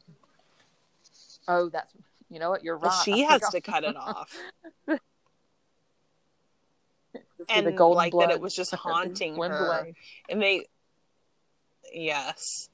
oh, 1.48 1.70
that's 1.70 1.94
you 2.30 2.40
know 2.40 2.50
what 2.50 2.64
you're 2.64 2.78
right. 2.78 3.02
She 3.04 3.22
has 3.30 3.42
to 3.50 3.62
cut 3.62 3.84
it 3.84 3.96
off. 3.96 4.36
and 7.50 7.68
the 7.68 7.72
golden 7.72 7.98
like 7.98 8.12
blood. 8.12 8.30
that 8.30 8.36
it 8.36 8.42
was 8.42 8.56
just 8.56 8.74
haunting 8.76 9.36
her. 9.36 9.68
Away. 9.68 9.96
And 10.30 10.42
they, 10.42 10.68
yes. 11.94 12.70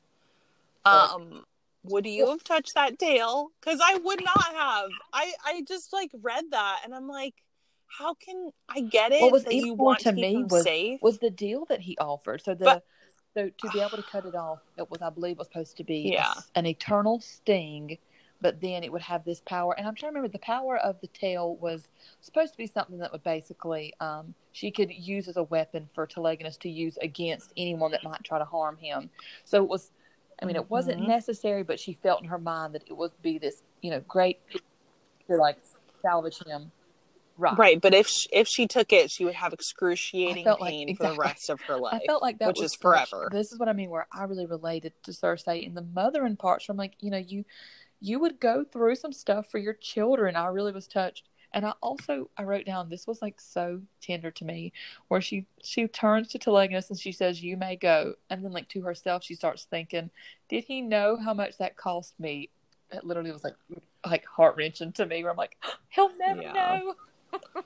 Um, 0.85 1.43
would 1.83 2.05
you 2.05 2.27
have 2.29 2.43
touched 2.43 2.75
that 2.75 2.99
tail? 2.99 3.51
Because 3.59 3.79
I 3.83 3.95
would 3.95 4.23
not 4.23 4.53
have. 4.55 4.89
I 5.13 5.33
I 5.45 5.63
just 5.67 5.93
like 5.93 6.11
read 6.21 6.45
that 6.51 6.81
and 6.83 6.93
I'm 6.93 7.07
like, 7.07 7.35
how 7.87 8.13
can 8.13 8.51
I 8.69 8.81
get 8.81 9.11
it? 9.11 9.21
What 9.21 9.31
was 9.31 9.43
that 9.45 9.55
you 9.55 9.73
want 9.73 9.99
to, 9.99 10.11
to 10.11 10.11
me 10.13 10.43
was 10.43 10.63
safe? 10.63 11.01
was 11.01 11.19
the 11.19 11.29
deal 11.29 11.65
that 11.69 11.81
he 11.81 11.97
offered. 11.97 12.41
So 12.43 12.53
the 12.53 12.65
but, 12.65 12.85
so 13.33 13.49
to 13.49 13.69
be 13.69 13.79
able 13.79 13.97
to 13.97 14.03
cut 14.03 14.25
it 14.25 14.35
off, 14.35 14.59
it 14.77 14.89
was 14.89 15.01
I 15.01 15.09
believe 15.09 15.37
was 15.37 15.47
supposed 15.47 15.77
to 15.77 15.83
be 15.83 16.11
yeah. 16.13 16.33
an 16.55 16.65
eternal 16.65 17.21
sting 17.21 17.97
but 18.41 18.61
then 18.61 18.83
it 18.83 18.91
would 18.91 19.01
have 19.01 19.25
this 19.25 19.41
power. 19.41 19.73
And 19.77 19.87
I'm 19.87 19.95
trying 19.95 20.11
to 20.11 20.15
remember 20.19 20.31
the 20.31 20.39
power 20.39 20.77
of 20.77 20.99
the 21.01 21.07
tail 21.07 21.55
was 21.55 21.87
supposed 22.21 22.53
to 22.53 22.57
be 22.57 22.67
something 22.67 22.99
that 22.99 23.11
would 23.11 23.23
basically 23.23 23.93
um, 23.99 24.33
she 24.51 24.71
could 24.71 24.91
use 24.91 25.27
as 25.27 25.37
a 25.37 25.43
weapon 25.43 25.89
for 25.93 26.05
Telegonus 26.05 26.57
to 26.57 26.69
use 26.69 26.97
against 27.01 27.51
anyone 27.57 27.91
that 27.91 28.03
might 28.03 28.23
try 28.23 28.39
to 28.39 28.45
harm 28.45 28.77
him. 28.77 29.09
So 29.45 29.63
it 29.63 29.69
was, 29.69 29.91
I 30.41 30.45
mean, 30.45 30.55
it 30.55 30.69
wasn't 30.69 30.99
mm-hmm. 30.99 31.09
necessary, 31.09 31.63
but 31.63 31.79
she 31.79 31.93
felt 31.93 32.21
in 32.21 32.29
her 32.29 32.39
mind 32.39 32.75
that 32.75 32.83
it 32.87 32.95
would 32.95 33.11
be 33.21 33.37
this, 33.37 33.63
you 33.81 33.91
know, 33.91 34.01
great 34.07 34.39
to 35.27 35.35
like 35.35 35.57
salvage 36.01 36.39
him. 36.45 36.71
Right. 37.39 37.55
right, 37.55 37.79
but 37.79 37.93
if 37.93 38.07
she, 38.07 38.27
if 38.33 38.47
she 38.47 38.65
took 38.65 38.91
it, 38.91 39.11
she 39.11 39.23
would 39.23 39.35
have 39.35 39.53
excruciating 39.53 40.45
pain 40.45 40.55
like, 40.59 40.73
exactly. 40.73 40.95
for 40.95 41.13
the 41.13 41.19
rest 41.19 41.51
of 41.51 41.61
her 41.61 41.77
life. 41.79 42.01
I 42.03 42.05
felt 42.07 42.23
like 42.23 42.39
that 42.39 42.47
which 42.47 42.63
is 42.63 42.73
forever. 42.73 43.29
This 43.31 43.51
is 43.51 43.59
what 43.59 43.69
I 43.69 43.73
mean, 43.73 43.91
where 43.91 44.07
I 44.11 44.23
really 44.23 44.47
related 44.47 44.93
to 45.03 45.13
Circe 45.13 45.43
in 45.45 45.75
the 45.75 45.83
mothering 45.83 46.35
parts. 46.35 46.65
From 46.65 46.77
like, 46.77 46.93
you 46.99 47.11
know, 47.11 47.17
you 47.17 47.45
you 47.99 48.19
would 48.19 48.39
go 48.39 48.63
through 48.63 48.95
some 48.95 49.13
stuff 49.13 49.49
for 49.49 49.57
your 49.57 49.73
children. 49.73 50.35
I 50.35 50.47
really 50.47 50.71
was 50.71 50.87
touched. 50.87 51.29
And 51.53 51.65
I 51.65 51.73
also 51.81 52.29
I 52.37 52.43
wrote 52.43 52.65
down 52.65 52.89
this 52.89 53.07
was 53.07 53.21
like 53.21 53.39
so 53.39 53.81
tender 54.01 54.31
to 54.31 54.45
me, 54.45 54.73
where 55.07 55.21
she 55.21 55.45
she 55.63 55.87
turns 55.87 56.27
to 56.29 56.39
Telegonus 56.39 56.89
and 56.89 56.99
she 56.99 57.13
says, 57.13 57.41
"You 57.41 57.55
may 57.55 57.77
go," 57.77 58.15
and 58.29 58.43
then 58.43 58.51
like 58.51 58.67
to 58.69 58.81
herself 58.81 59.23
she 59.23 59.33
starts 59.33 59.63
thinking, 59.63 60.09
"Did 60.49 60.65
he 60.65 60.81
know 60.81 61.15
how 61.15 61.33
much 61.33 61.57
that 61.57 61.77
cost 61.77 62.19
me?" 62.19 62.49
It 62.91 63.05
literally 63.05 63.31
was 63.31 63.45
like 63.45 63.55
like 64.05 64.25
heart 64.25 64.57
wrenching 64.57 64.91
to 64.93 65.05
me. 65.05 65.23
Where 65.23 65.31
I'm 65.31 65.37
like, 65.37 65.57
"He'll 65.89 66.15
never 66.17 66.41
yeah. 66.41 66.51
know." 66.53 66.95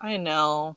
I 0.00 0.16
know. 0.16 0.76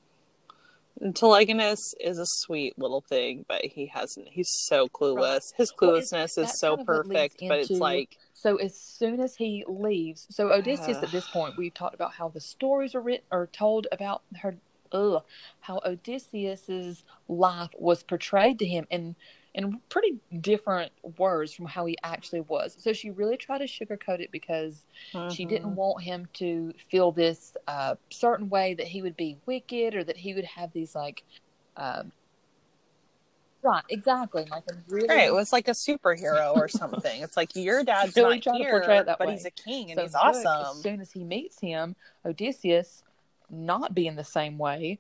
Telegonus 1.02 1.93
is 2.00 2.20
a 2.20 2.26
sweet 2.26 2.78
little 2.78 3.02
thing, 3.02 3.45
but 3.47 3.64
he 3.64 3.88
hasn't. 3.88 4.28
He's 4.30 4.50
so 4.52 4.88
clueless. 4.88 5.41
His 5.56 5.72
cluelessness 5.72 6.36
well, 6.36 6.45
is 6.45 6.60
so 6.60 6.78
perfect, 6.78 7.38
but 7.47 7.60
it's 7.60 7.70
like. 7.70 8.18
So 8.34 8.58
as 8.58 8.78
soon 8.80 9.20
as 9.20 9.36
he 9.36 9.66
leaves, 9.68 10.26
so 10.30 10.52
Odysseus 10.52 10.97
uh, 10.97 11.02
at 11.02 11.12
this 11.12 11.28
point, 11.28 11.56
we've 11.58 11.74
talked 11.74 11.95
about 11.95 12.14
how 12.14 12.30
the 12.30 12.41
stories 12.41 12.95
are 12.95 13.02
written 13.02 13.26
or 13.32 13.47
told 13.47 13.88
about 13.91 14.24
her. 14.41 14.58
Ugh, 14.91 15.22
how 15.60 15.80
Odysseus's 15.86 17.04
life 17.28 17.70
was 17.78 18.02
portrayed 18.02 18.58
to 18.58 18.66
him, 18.66 18.88
and 18.89 19.16
in 19.56 19.80
pretty 19.89 20.20
different 20.41 20.91
words 21.18 21.54
from 21.54 21.66
how 21.66 21.86
he 21.86 21.97
actually 22.04 22.41
was. 22.41 22.76
So 22.80 22.93
she 22.93 23.10
really 23.10 23.38
tried 23.38 23.60
to 23.60 23.66
sugarcoat 23.66 24.20
it 24.20 24.32
because 24.32 24.86
mm-hmm. 25.14 25.34
she 25.34 25.45
didn't 25.45 25.76
want 25.76 26.04
him 26.04 26.28
to 26.36 26.74
feel 26.89 27.12
this 27.12 27.54
uh, 27.68 27.95
certain 28.10 28.50
way 28.50 28.76
that 28.76 28.88
he 28.88 29.02
would 29.02 29.18
be 29.18 29.38
wicked 29.45 29.95
or 29.95 30.04
that 30.04 30.18
he 30.18 30.34
would 30.34 30.45
have 30.45 30.72
these 30.74 30.95
like. 30.95 31.24
Uh, 31.76 32.04
Right, 33.62 33.84
exactly. 33.89 34.47
Like 34.50 34.64
really, 34.88 35.10
right, 35.10 35.28
it 35.28 35.34
was 35.34 35.52
like 35.52 35.68
a 35.68 35.72
superhero 35.72 36.56
or 36.56 36.70
something. 36.70 37.22
it's 37.22 37.36
like 37.36 37.54
your 37.58 37.84
dad's 37.86 38.16
really 38.16 38.41
not 38.45 38.56
here, 38.56 38.82
but 39.06 39.20
way. 39.20 39.34
he's 39.34 39.43
a 39.43 39.52
king 39.52 39.91
and 39.91 39.97
so 39.97 40.04
he's 40.04 40.16
awesome. 40.16 40.78
As 40.78 40.82
soon 40.82 41.02
as 41.02 41.12
he 41.12 41.26
meets 41.26 41.60
him, 41.60 41.97
Odysseus, 42.26 43.04
not 43.50 43.93
being 43.93 44.16
the 44.16 44.24
same 44.24 44.58
way, 44.58 44.97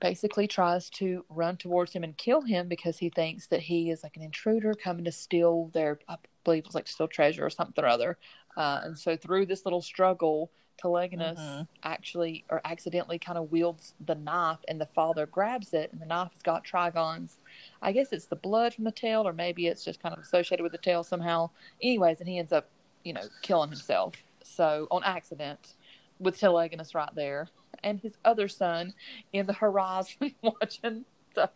basically 0.00 0.46
tries 0.46 0.90
to 0.90 1.24
run 1.28 1.56
towards 1.56 1.92
him 1.92 2.04
and 2.04 2.16
kill 2.16 2.42
him 2.42 2.68
because 2.68 2.98
he 2.98 3.10
thinks 3.10 3.46
that 3.48 3.60
he 3.60 3.90
is 3.90 4.02
like 4.02 4.16
an 4.16 4.22
intruder 4.22 4.74
coming 4.74 5.04
to 5.04 5.12
steal 5.12 5.70
their, 5.74 5.98
I 6.08 6.16
believe 6.44 6.60
it 6.60 6.66
was 6.66 6.74
like 6.74 6.88
steal 6.88 7.08
treasure 7.08 7.44
or 7.44 7.50
something 7.50 7.84
or 7.84 7.88
other. 7.88 8.18
Uh, 8.56 8.80
and 8.84 8.98
so 8.98 9.16
through 9.16 9.46
this 9.46 9.64
little 9.64 9.82
struggle, 9.82 10.50
Telegonus 10.78 11.40
mm-hmm. 11.40 11.62
actually 11.82 12.44
or 12.50 12.60
accidentally 12.64 13.18
kind 13.18 13.36
of 13.36 13.50
wields 13.50 13.94
the 14.06 14.14
knife, 14.14 14.60
and 14.68 14.80
the 14.80 14.86
father 14.86 15.26
grabs 15.26 15.74
it, 15.74 15.90
and 15.92 16.00
the 16.00 16.06
knife 16.06 16.32
has 16.32 16.42
got 16.42 16.64
Trygon's. 16.64 17.38
I 17.82 17.90
guess 17.90 18.12
it's 18.12 18.26
the 18.26 18.36
blood 18.36 18.74
from 18.74 18.84
the 18.84 18.92
tail, 18.92 19.26
or 19.26 19.32
maybe 19.32 19.66
it's 19.66 19.84
just 19.84 20.00
kind 20.00 20.14
of 20.14 20.22
associated 20.22 20.62
with 20.62 20.72
the 20.72 20.78
tail 20.78 21.02
somehow. 21.02 21.50
Anyways, 21.82 22.20
and 22.20 22.28
he 22.28 22.38
ends 22.38 22.52
up, 22.52 22.68
you 23.02 23.12
know, 23.12 23.24
killing 23.42 23.70
himself. 23.70 24.14
So 24.44 24.86
on 24.92 25.02
accident 25.02 25.74
with 26.20 26.38
Telegonus 26.38 26.94
right 26.94 27.12
there 27.14 27.48
and 27.82 28.00
his 28.00 28.14
other 28.24 28.48
son 28.48 28.94
in 29.32 29.46
the 29.46 29.52
horizon 29.52 30.34
watching. 30.42 31.04
So, 31.34 31.48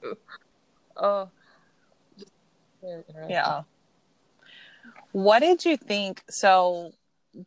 just. 0.97 1.29
Yeah. 3.29 3.63
What 5.13 5.41
did 5.41 5.65
you 5.65 5.77
think? 5.77 6.23
So, 6.29 6.93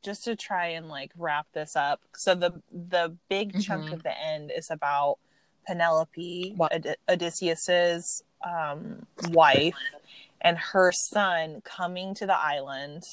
just 0.03 0.23
to 0.25 0.35
try 0.35 0.67
and 0.67 0.87
like 0.87 1.11
wrap 1.17 1.47
this 1.53 1.75
up, 1.75 2.01
so 2.15 2.35
the 2.35 2.61
the 2.71 3.15
big 3.29 3.59
chunk 3.61 3.85
Mhm. 3.89 3.93
of 3.93 4.03
the 4.03 4.17
end 4.19 4.51
is 4.55 4.71
about 4.71 5.17
Penelope, 5.67 6.53
What? 6.55 6.73
Od- 6.73 6.95
Odysseus's 7.09 8.23
um, 8.43 9.05
wife, 9.29 9.77
and 10.41 10.57
her 10.57 10.91
son 10.91 11.61
coming 11.61 12.13
to 12.15 12.25
the 12.27 12.37
island, 12.37 13.03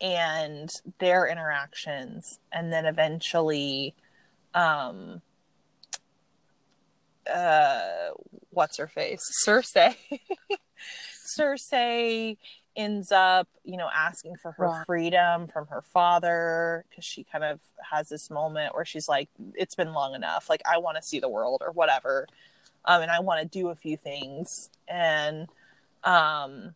and 0.00 0.70
their 0.98 1.26
interactions, 1.28 2.40
and 2.52 2.72
then 2.72 2.84
eventually, 2.86 3.94
um, 4.54 5.20
uh, 7.32 8.10
what's 8.50 8.76
her 8.78 8.88
face, 8.88 9.20
Circe. 9.42 9.74
Circe 11.26 11.72
ends 12.76 13.12
up, 13.12 13.48
you 13.64 13.76
know, 13.76 13.88
asking 13.94 14.36
for 14.42 14.52
her 14.52 14.66
Right. 14.66 14.86
freedom 14.86 15.46
from 15.46 15.66
her 15.68 15.80
father 15.80 16.84
because 16.90 17.04
she 17.04 17.24
kind 17.24 17.44
of 17.44 17.60
has 17.90 18.08
this 18.08 18.30
moment 18.30 18.74
where 18.74 18.84
she's 18.84 19.08
like, 19.08 19.28
"It's 19.54 19.74
been 19.74 19.92
long 19.92 20.14
enough. 20.14 20.50
Like, 20.50 20.60
I 20.70 20.78
want 20.78 20.96
to 20.96 21.02
see 21.02 21.18
the 21.20 21.28
world 21.28 21.62
or 21.64 21.70
whatever, 21.72 22.26
um, 22.84 23.02
and 23.02 23.10
I 23.10 23.20
want 23.20 23.40
to 23.42 23.46
do 23.58 23.68
a 23.68 23.74
few 23.74 23.96
things." 23.96 24.70
And 24.88 25.48
um, 26.02 26.74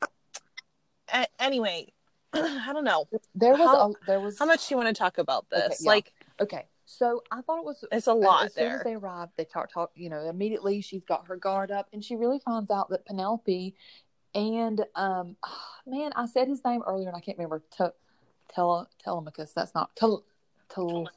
a- 1.13 1.27
anyway, 1.41 1.93
I 2.33 2.71
don't 2.73 2.85
know 2.85 3.07
There 3.35 3.53
was 3.53 3.61
How- 3.61 3.91
a, 3.91 3.93
there 4.07 4.21
was 4.21 4.39
how 4.39 4.47
much 4.47 4.69
do 4.69 4.75
you 4.75 4.77
want 4.79 4.89
to 4.89 4.99
talk 4.99 5.19
about 5.19 5.51
this. 5.51 5.65
Okay, 5.65 5.77
yeah. 5.81 5.89
Like, 5.91 6.13
Okay, 6.41 6.65
so 6.91 7.23
I 7.31 7.43
thought 7.43 7.59
it 7.59 7.65
was 7.67 7.85
it's 7.93 8.07
a 8.07 8.15
lot 8.15 8.47
as 8.47 8.55
soon 8.55 8.73
as 8.73 8.83
they 8.83 8.95
arrive, 8.95 9.29
they 9.37 9.45
talk, 9.45 9.71
talk. 9.71 9.91
You 9.95 10.09
know, 10.09 10.27
immediately 10.27 10.81
she's 10.81 11.05
got 11.05 11.27
her 11.27 11.37
guard 11.37 11.71
up, 11.71 11.87
and 11.93 12.03
she 12.03 12.17
really 12.17 12.39
finds 12.39 12.71
out 12.71 12.89
that 12.89 13.05
Penelope 13.05 13.75
and 14.35 14.85
um, 14.95 15.37
man, 15.87 16.13
I 16.17 16.25
said 16.27 16.49
his 16.49 16.65
name 16.65 16.83
earlier, 16.87 17.09
and 17.09 17.17
I 17.17 17.21
can't 17.21 17.37
remember. 17.37 17.63
Te- 17.77 17.95
Tele 18.55 18.89
Telemachus. 19.05 19.53
That's 19.53 19.75
not 19.75 19.95
tel. 19.95 20.25
Tel. 20.71 21.11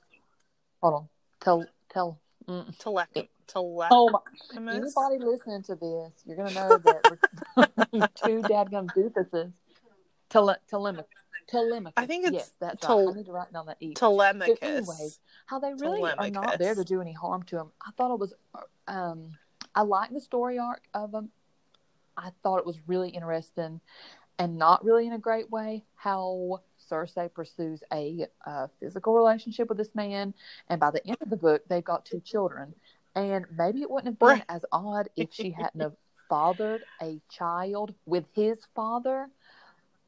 Hold 0.82 0.94
on. 0.94 1.10
Tel. 1.40 1.66
Tel. 1.90 2.20
Mm. 2.50 2.78
Tele- 2.78 3.08
tele- 3.48 3.88
Oh 3.92 4.10
my! 4.10 4.20
Anybody 4.54 5.20
listening 5.20 5.64
to 5.64 5.76
this, 5.76 6.12
you're 6.26 6.36
gonna 6.36 6.52
know 6.52 6.78
that 6.78 7.02
we're 7.08 8.08
two 8.16 8.44
dadgum 8.44 8.94
doofuses. 8.94 9.54
Tele 10.30 10.58
Telemachus. 10.70 11.21
Telemachus. 11.52 11.94
I 11.98 12.06
think 12.06 12.26
it's 12.26 12.34
yes, 12.34 12.52
that's 12.60 12.86
tel- 12.86 13.06
right. 13.06 13.14
I 13.14 13.18
need 13.18 13.26
to 13.26 13.32
write 13.32 13.52
down 13.54 13.66
that 13.68 13.78
e. 13.80 13.94
Telemachus. 13.94 14.58
So 14.62 14.68
anyways, 14.68 15.20
how 15.46 15.60
they 15.60 15.74
really 15.74 16.02
are 16.12 16.30
not 16.30 16.58
there 16.60 16.76
to 16.76 16.84
do 16.84 17.02
any 17.02 17.14
harm 17.14 17.44
to 17.44 17.58
him. 17.60 17.72
I 17.86 17.92
thought 17.98 18.14
it 18.14 18.20
was, 18.20 18.34
um, 18.88 19.32
I 19.76 19.82
like 19.82 20.12
the 20.12 20.22
story 20.22 20.58
arc 20.58 20.82
of 20.94 21.14
him. 21.14 21.30
I 22.18 22.32
thought 22.44 22.58
it 22.60 22.66
was 22.66 22.78
really 22.88 23.10
interesting, 23.10 23.82
and 24.40 24.58
not 24.58 24.84
really 24.84 25.08
in 25.08 25.14
a 25.14 25.20
great 25.20 25.50
way. 25.52 25.84
How 25.96 26.62
Circe 26.78 27.18
pursues 27.34 27.84
a 27.94 28.28
uh, 28.46 28.68
physical 28.80 29.14
relationship 29.14 29.70
with 29.70 29.78
this 29.78 29.94
man, 29.96 30.34
and 30.68 30.80
by 30.80 30.92
the 30.92 31.06
end 31.08 31.18
of 31.22 31.30
the 31.30 31.38
book, 31.38 31.64
they've 31.68 31.84
got 31.84 32.06
two 32.06 32.20
children. 32.20 32.74
And 33.16 33.46
maybe 33.58 33.82
it 33.82 33.90
wouldn't 33.92 34.08
have 34.08 34.20
been 34.20 34.28
Right. 34.28 34.44
as 34.50 34.64
odd 34.72 35.10
if 35.18 35.34
she 35.34 35.52
hadn't 35.52 35.82
have 35.82 35.96
fathered 36.30 36.84
a 37.02 37.20
child 37.30 37.94
with 38.06 38.24
his 38.34 38.58
father. 38.74 39.30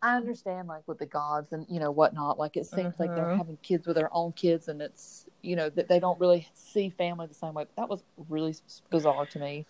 I 0.04 0.18
understand, 0.18 0.68
like 0.68 0.84
with 0.86 1.00
the 1.00 1.06
gods 1.06 1.54
and 1.54 1.66
you 1.70 1.80
know 1.80 1.90
whatnot. 1.90 2.38
Like 2.38 2.58
it 2.58 2.66
seems 2.66 3.00
like 3.00 3.16
they're 3.16 3.26
Mhm. 3.26 3.38
having 3.38 3.58
kids 3.64 3.88
with 3.88 3.96
their 3.96 4.14
own 4.14 4.34
kids, 4.34 4.68
and 4.68 4.82
it's 4.82 5.26
you 5.42 5.56
know 5.56 5.70
that 5.70 5.88
they 5.88 6.00
don't 6.00 6.20
really 6.20 6.48
see 6.54 6.90
family 6.90 7.26
the 7.26 7.34
same 7.34 7.54
way. 7.54 7.66
That 7.78 7.88
was 7.88 8.04
really 8.30 8.54
bizarre 8.92 9.26
to 9.26 9.40
me. 9.40 9.66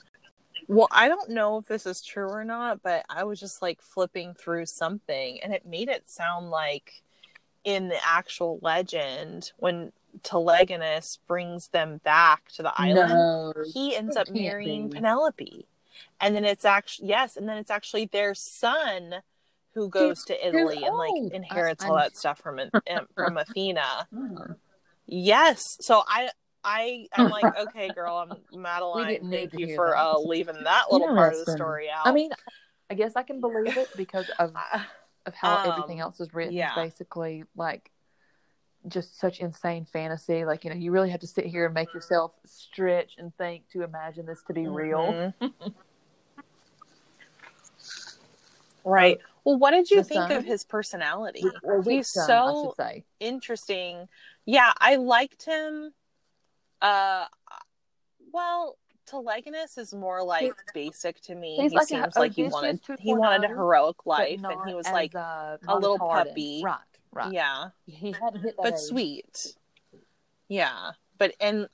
Well, 0.67 0.87
I 0.91 1.07
don't 1.07 1.29
know 1.29 1.57
if 1.57 1.67
this 1.67 1.85
is 1.85 2.01
true 2.01 2.27
or 2.29 2.43
not, 2.43 2.81
but 2.81 3.05
I 3.09 3.25
was 3.25 3.39
just 3.39 3.61
like 3.61 3.81
flipping 3.81 4.33
through 4.33 4.65
something 4.65 5.39
and 5.43 5.53
it 5.53 5.65
made 5.67 5.87
it 5.89 6.09
sound 6.09 6.49
like 6.49 7.03
in 7.63 7.89
the 7.89 7.99
actual 8.05 8.59
legend 8.61 9.51
when 9.57 9.91
Telegonus 10.23 11.19
brings 11.27 11.67
them 11.69 11.99
back 12.03 12.49
to 12.53 12.63
the 12.63 12.73
island, 12.75 13.27
No, 13.27 13.53
he 13.73 13.95
ends 13.95 14.15
up 14.15 14.29
marrying 14.29 14.89
be. 14.89 14.95
Penelope. 14.95 15.67
And 16.19 16.35
then 16.35 16.45
it's 16.45 16.65
actually 16.65 17.09
yes, 17.09 17.37
and 17.37 17.47
then 17.47 17.57
it's 17.57 17.71
actually 17.71 18.05
their 18.05 18.33
son 18.33 19.21
who 19.73 19.89
goes 19.89 20.23
to 20.25 20.47
Italy 20.47 20.83
and 20.83 20.95
like. 20.95 21.11
I- 21.11 21.35
inherits 21.35 21.83
all 21.85 21.95
that 21.95 22.15
stuff 22.17 22.39
from 22.39 22.59
from 23.15 23.37
Athena. 23.37 24.07
Hmm. 24.13 24.37
Yes. 25.05 25.77
So 25.81 26.03
I 26.07 26.29
I 26.63 27.07
I'm 27.15 27.29
like, 27.29 27.57
okay, 27.67 27.89
girl, 27.89 28.15
I'm 28.17 28.37
Madeline. 28.59 29.29
Thank 29.29 29.53
you 29.53 29.75
for 29.75 29.95
uh 29.97 30.17
leaving 30.17 30.63
that 30.63 30.85
little 30.91 31.07
part 31.07 31.33
of 31.33 31.45
the 31.45 31.51
story 31.51 31.89
out. 31.89 32.07
I 32.07 32.11
mean, 32.13 32.31
I 32.89 32.93
guess 32.93 33.13
I 33.15 33.23
can 33.23 33.41
believe 33.41 33.77
it 33.77 33.89
because 33.97 34.29
of 34.39 34.53
of 35.25 35.33
how 35.33 35.57
Um, 35.57 35.71
everything 35.71 35.99
else 35.99 36.19
is 36.19 36.33
written. 36.33 36.53
yeah. 36.53 36.67
It's 36.67 36.75
basically 36.75 37.43
like 37.55 37.89
just 38.87 39.17
such 39.19 39.39
insane 39.39 39.85
fantasy. 39.91 40.45
Like 40.45 40.63
you 40.63 40.69
know, 40.69 40.75
you 40.75 40.91
really 40.91 41.09
have 41.09 41.21
to 41.21 41.27
sit 41.27 41.45
here 41.45 41.65
and 41.65 41.73
make 41.73 41.93
yourself 41.93 42.31
stretch 42.45 43.13
and 43.17 43.35
think 43.37 43.67
to 43.69 43.83
imagine 43.83 44.25
this 44.25 44.41
to 44.47 44.53
be 44.53 44.67
real. 44.67 45.33
Mhm. 45.41 45.73
right. 48.83 49.19
Well, 49.45 49.57
what 49.57 49.71
did 49.71 49.91
you 49.91 49.97
The 49.97 50.03
think 50.05 50.21
son? 50.23 50.31
of 50.31 50.45
his 50.45 50.63
personality? 50.63 51.43
Or 51.63 51.81
He's 51.83 52.07
son, 52.09 52.27
so 52.27 52.75
interesting. 53.19 54.07
Yeah, 54.45 54.71
I 54.79 54.95
liked 54.95 55.43
him. 55.43 55.93
Uh, 56.81 57.25
well, 58.31 58.77
Telegonus 59.05 59.77
is 59.77 59.93
more 59.93 60.23
like 60.23 60.43
He's- 60.43 60.55
basic 60.73 61.19
to 61.21 61.35
me. 61.35 61.57
He 61.57 61.69
like 61.69 61.83
a 61.83 61.87
seems 61.87 62.15
like 62.15 62.33
he 62.33 62.43
wanted 62.45 62.79
he 62.99 63.13
wanted 63.13 63.43
a 63.45 63.53
heroic 63.53 64.05
life, 64.05 64.39
and 64.43 64.67
he 64.69 64.73
was 64.73 64.87
like, 64.87 65.13
uh, 65.13 65.57
a 65.67 65.75
little 65.75 65.99
puppy. 65.99 66.61
Right, 66.63 66.77
right. 67.11 67.33
yeah, 67.33 67.69
He 67.85 68.13
hadn't 68.13 68.41
hit 68.43 68.55
but 68.57 68.73
age. 68.75 68.79
sweet. 68.79 69.55
Yeah, 70.47 70.91
but 71.17 71.35
and 71.41 71.67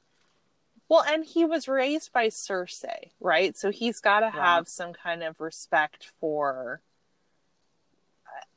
well, 0.87 1.03
and 1.07 1.23
he 1.23 1.45
was 1.45 1.67
raised 1.67 2.11
by 2.13 2.29
Circe, 2.29 2.83
right? 3.19 3.55
So 3.55 3.69
he's 3.71 3.99
got 3.99 4.21
to 4.21 4.25
Right. 4.27 4.33
have 4.35 4.67
some 4.67 4.91
kind 4.93 5.21
of 5.23 5.39
respect 5.39 6.11
for 6.19 6.81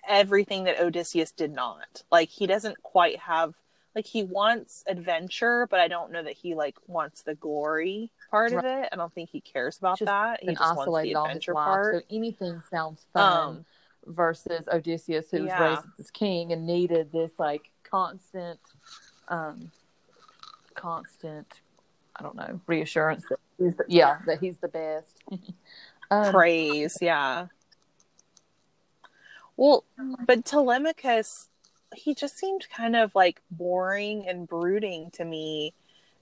everything 0.09 0.65
that 0.65 0.81
Odysseus 0.81 1.33
did 1.33 1.53
not. 1.53 2.03
Like 2.11 2.29
he 2.29 2.47
doesn't 2.47 2.83
quite 2.83 3.19
have 3.21 3.55
like 3.95 4.07
he 4.07 4.23
wants 4.23 4.85
adventure, 4.87 5.67
but 5.71 5.79
I 5.81 5.89
don't 5.89 6.13
know 6.13 6.23
that 6.23 6.33
he 6.37 6.55
like 6.55 6.77
wants 6.87 7.23
the 7.23 7.35
glory 7.35 8.11
part 8.31 8.53
of 8.53 8.65
it. 8.65 8.89
I 8.91 8.97
don't 8.97 9.13
think 9.13 9.31
he 9.31 9.41
cares 9.41 9.79
about 9.79 9.99
Just 9.99 10.07
that. 10.07 10.43
He 10.43 10.55
just 10.55 10.77
wants 10.77 11.03
the 11.03 11.13
adventure 11.13 11.55
part. 11.55 11.97
so 11.97 12.01
anything 12.15 12.63
sounds 12.71 13.07
fun. 13.13 13.49
Um, 13.59 13.65
versus 14.07 14.67
Odysseus, 14.73 15.31
who 15.31 15.43
was 15.43 15.49
Yeah. 15.49 15.63
raised 15.63 15.83
as 16.01 16.11
king 16.11 16.53
and 16.53 16.67
needed 16.67 17.13
this 17.13 17.31
like 17.39 17.71
constant, 17.85 18.59
um, 19.29 19.71
constant, 20.75 21.61
I 22.17 22.23
don't 22.23 22.35
know, 22.35 22.61
reassurance 22.67 23.25
that 23.29 23.39
he's 23.59 23.77
the, 23.77 23.85
yeah 23.89 24.19
that 24.27 24.41
he's 24.41 24.57
the 24.59 24.69
best. 24.69 25.23
um, 26.11 26.33
praise 26.33 26.99
yeah 27.01 27.47
well 29.57 29.85
mm-hmm. 29.99 30.25
but 30.25 30.45
telemachus 30.45 31.49
he 31.95 32.15
just 32.15 32.39
seemed 32.39 32.67
kind 32.75 32.97
of 32.97 33.15
like 33.15 33.41
boring 33.51 34.27
and 34.27 34.49
brooding 34.49 35.11
to 35.11 35.25
me 35.25 35.73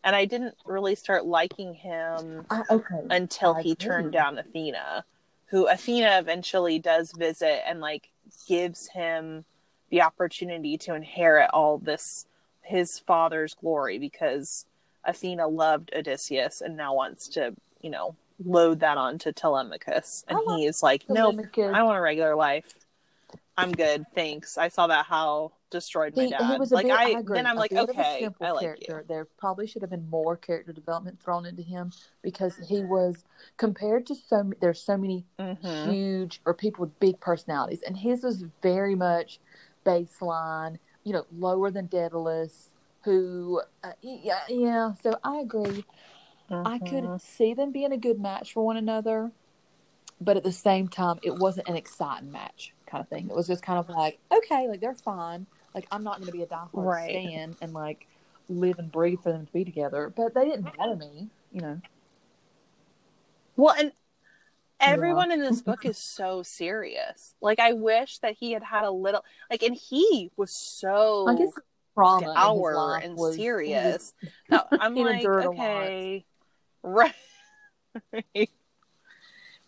and 0.04 0.16
i 0.16 0.24
didn't 0.24 0.54
really 0.64 0.94
start 0.94 1.24
liking 1.24 1.74
him 1.74 2.44
I, 2.50 2.62
okay, 2.70 3.06
until 3.10 3.54
I 3.54 3.62
he 3.62 3.74
turned 3.74 4.12
down 4.12 4.38
athena 4.38 5.04
who 5.46 5.68
athena 5.68 6.18
eventually 6.18 6.78
does 6.78 7.12
visit 7.12 7.62
and 7.66 7.80
like 7.80 8.10
gives 8.46 8.88
him 8.88 9.44
the 9.90 10.02
opportunity 10.02 10.78
to 10.78 10.94
inherit 10.94 11.50
all 11.52 11.78
this 11.78 12.26
his 12.62 12.98
father's 12.98 13.54
glory 13.54 13.98
because 13.98 14.66
athena 15.04 15.48
loved 15.48 15.92
odysseus 15.96 16.60
and 16.60 16.76
now 16.76 16.94
wants 16.94 17.28
to 17.28 17.54
you 17.80 17.90
know 17.90 18.14
load 18.44 18.80
that 18.80 18.96
onto 18.96 19.32
telemachus 19.32 20.24
and 20.28 20.38
he 20.56 20.64
is 20.64 20.82
like 20.82 21.04
no 21.08 21.30
Telemachus. 21.30 21.72
I 21.74 21.82
want 21.82 21.98
a 21.98 22.00
regular 22.00 22.34
life. 22.34 22.74
I'm 23.60 23.72
good, 23.72 24.06
thanks. 24.14 24.56
I 24.58 24.68
saw 24.68 24.86
that 24.86 25.06
how 25.06 25.52
destroyed 25.70 26.14
my 26.16 26.22
He, 26.22 26.28
dad. 26.28 26.42
he 26.46 26.56
was 26.56 26.72
a 26.72 26.76
like 26.76 26.86
bit, 26.86 26.92
I, 26.92 27.12
I, 27.14 27.18
agree, 27.18 27.38
then 27.38 27.46
I'm 27.46 27.56
like, 27.56 27.70
bit 27.70 27.78
of 27.78 27.90
a 27.90 27.92
okay, 27.92 28.28
I 28.40 28.50
like 28.50 28.60
character. 28.60 29.04
you. 29.04 29.04
There 29.08 29.26
probably 29.38 29.66
should 29.66 29.82
have 29.82 29.90
been 29.90 30.08
more 30.10 30.36
character 30.36 30.72
development 30.72 31.20
thrown 31.22 31.46
into 31.46 31.62
him 31.62 31.92
because 32.22 32.56
he 32.68 32.82
was 32.82 33.24
compared 33.56 34.06
to 34.06 34.14
so. 34.14 34.50
There's 34.60 34.82
so 34.82 34.96
many 34.96 35.26
hmm 35.38 35.90
huge 35.90 36.40
or 36.46 36.54
people 36.54 36.84
with 36.84 36.98
big 37.00 37.20
personalities, 37.20 37.82
and 37.86 37.96
his 37.96 38.22
was 38.24 38.44
very 38.62 38.94
much 38.94 39.40
baseline. 39.84 40.78
You 41.04 41.12
know, 41.14 41.26
lower 41.32 41.70
than 41.70 41.86
Daedalus, 41.86 42.70
who, 43.04 43.62
uh, 43.84 43.92
yeah, 44.02 44.40
yeah. 44.48 44.94
So 45.02 45.16
I 45.24 45.38
agree. 45.38 45.84
I 46.64 46.78
Mm-hmm. 46.80 46.80
could 46.80 47.20
see 47.20 47.54
them 47.54 47.72
being 47.72 47.92
a 47.92 47.96
good 47.98 48.20
match 48.20 48.52
for 48.52 48.64
one 48.64 48.76
another, 48.76 49.32
but 50.20 50.36
at 50.36 50.44
the 50.44 50.52
same 50.52 50.88
time, 50.88 51.18
it 51.22 51.36
wasn't 51.36 51.68
an 51.68 51.76
exciting 51.76 52.30
match 52.32 52.74
kind 52.90 53.02
of 53.02 53.08
thing. 53.08 53.28
It 53.30 53.34
was 53.36 53.46
just 53.46 53.62
kind 53.62 53.78
of 53.78 53.88
like, 53.88 54.18
okay, 54.32 54.68
like 54.68 54.80
they're 54.80 54.94
fine. 54.94 55.46
Like 55.74 55.86
I'm 55.92 56.02
not 56.02 56.16
going 56.16 56.26
to 56.26 56.32
be 56.32 56.42
a 56.42 56.46
diehard 56.46 56.68
Right. 56.72 57.10
stan 57.10 57.56
and 57.62 57.72
like 57.72 58.06
live 58.48 58.78
and 58.78 58.90
breathe 58.90 59.20
for 59.22 59.30
them 59.32 59.46
to 59.46 59.52
be 59.52 59.64
together. 59.64 60.12
But 60.14 60.34
they 60.34 60.44
didn't 60.44 60.76
bother 60.76 60.96
me, 60.96 61.28
you 61.52 61.60
know. 61.60 61.80
Well, 63.56 63.74
and 63.78 63.92
everyone 64.80 65.30
in 65.30 65.40
this 65.40 65.60
book 65.62 65.84
is 65.84 65.98
so 65.98 66.42
serious. 66.42 67.34
Like, 67.40 67.60
I 67.60 67.72
wish 67.74 68.18
that 68.18 68.34
he 68.38 68.52
had 68.52 68.62
had 68.62 68.84
a 68.84 68.90
little 68.90 69.24
like, 69.50 69.62
and 69.62 69.74
he 69.76 70.30
was 70.36 70.50
so 70.50 71.26
I 71.28 71.36
guess 71.36 71.50
trauma 71.94 72.34
dour 72.34 73.00
and 73.02 73.16
was- 73.16 73.36
serious. 73.36 74.14
No, 74.48 74.62
I'm 74.72 74.94
like, 74.96 75.16
endured 75.16 75.44
a 75.44 75.50
lot. 75.50 75.54
okay, 75.82 76.24
right. 76.82 77.14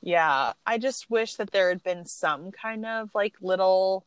Yeah, 0.02 0.52
I 0.66 0.78
just 0.78 1.10
wish 1.10 1.36
that 1.36 1.52
there 1.52 1.68
had 1.68 1.82
been 1.82 2.04
some 2.04 2.50
kind 2.50 2.84
of 2.84 3.10
like 3.14 3.34
little 3.40 4.04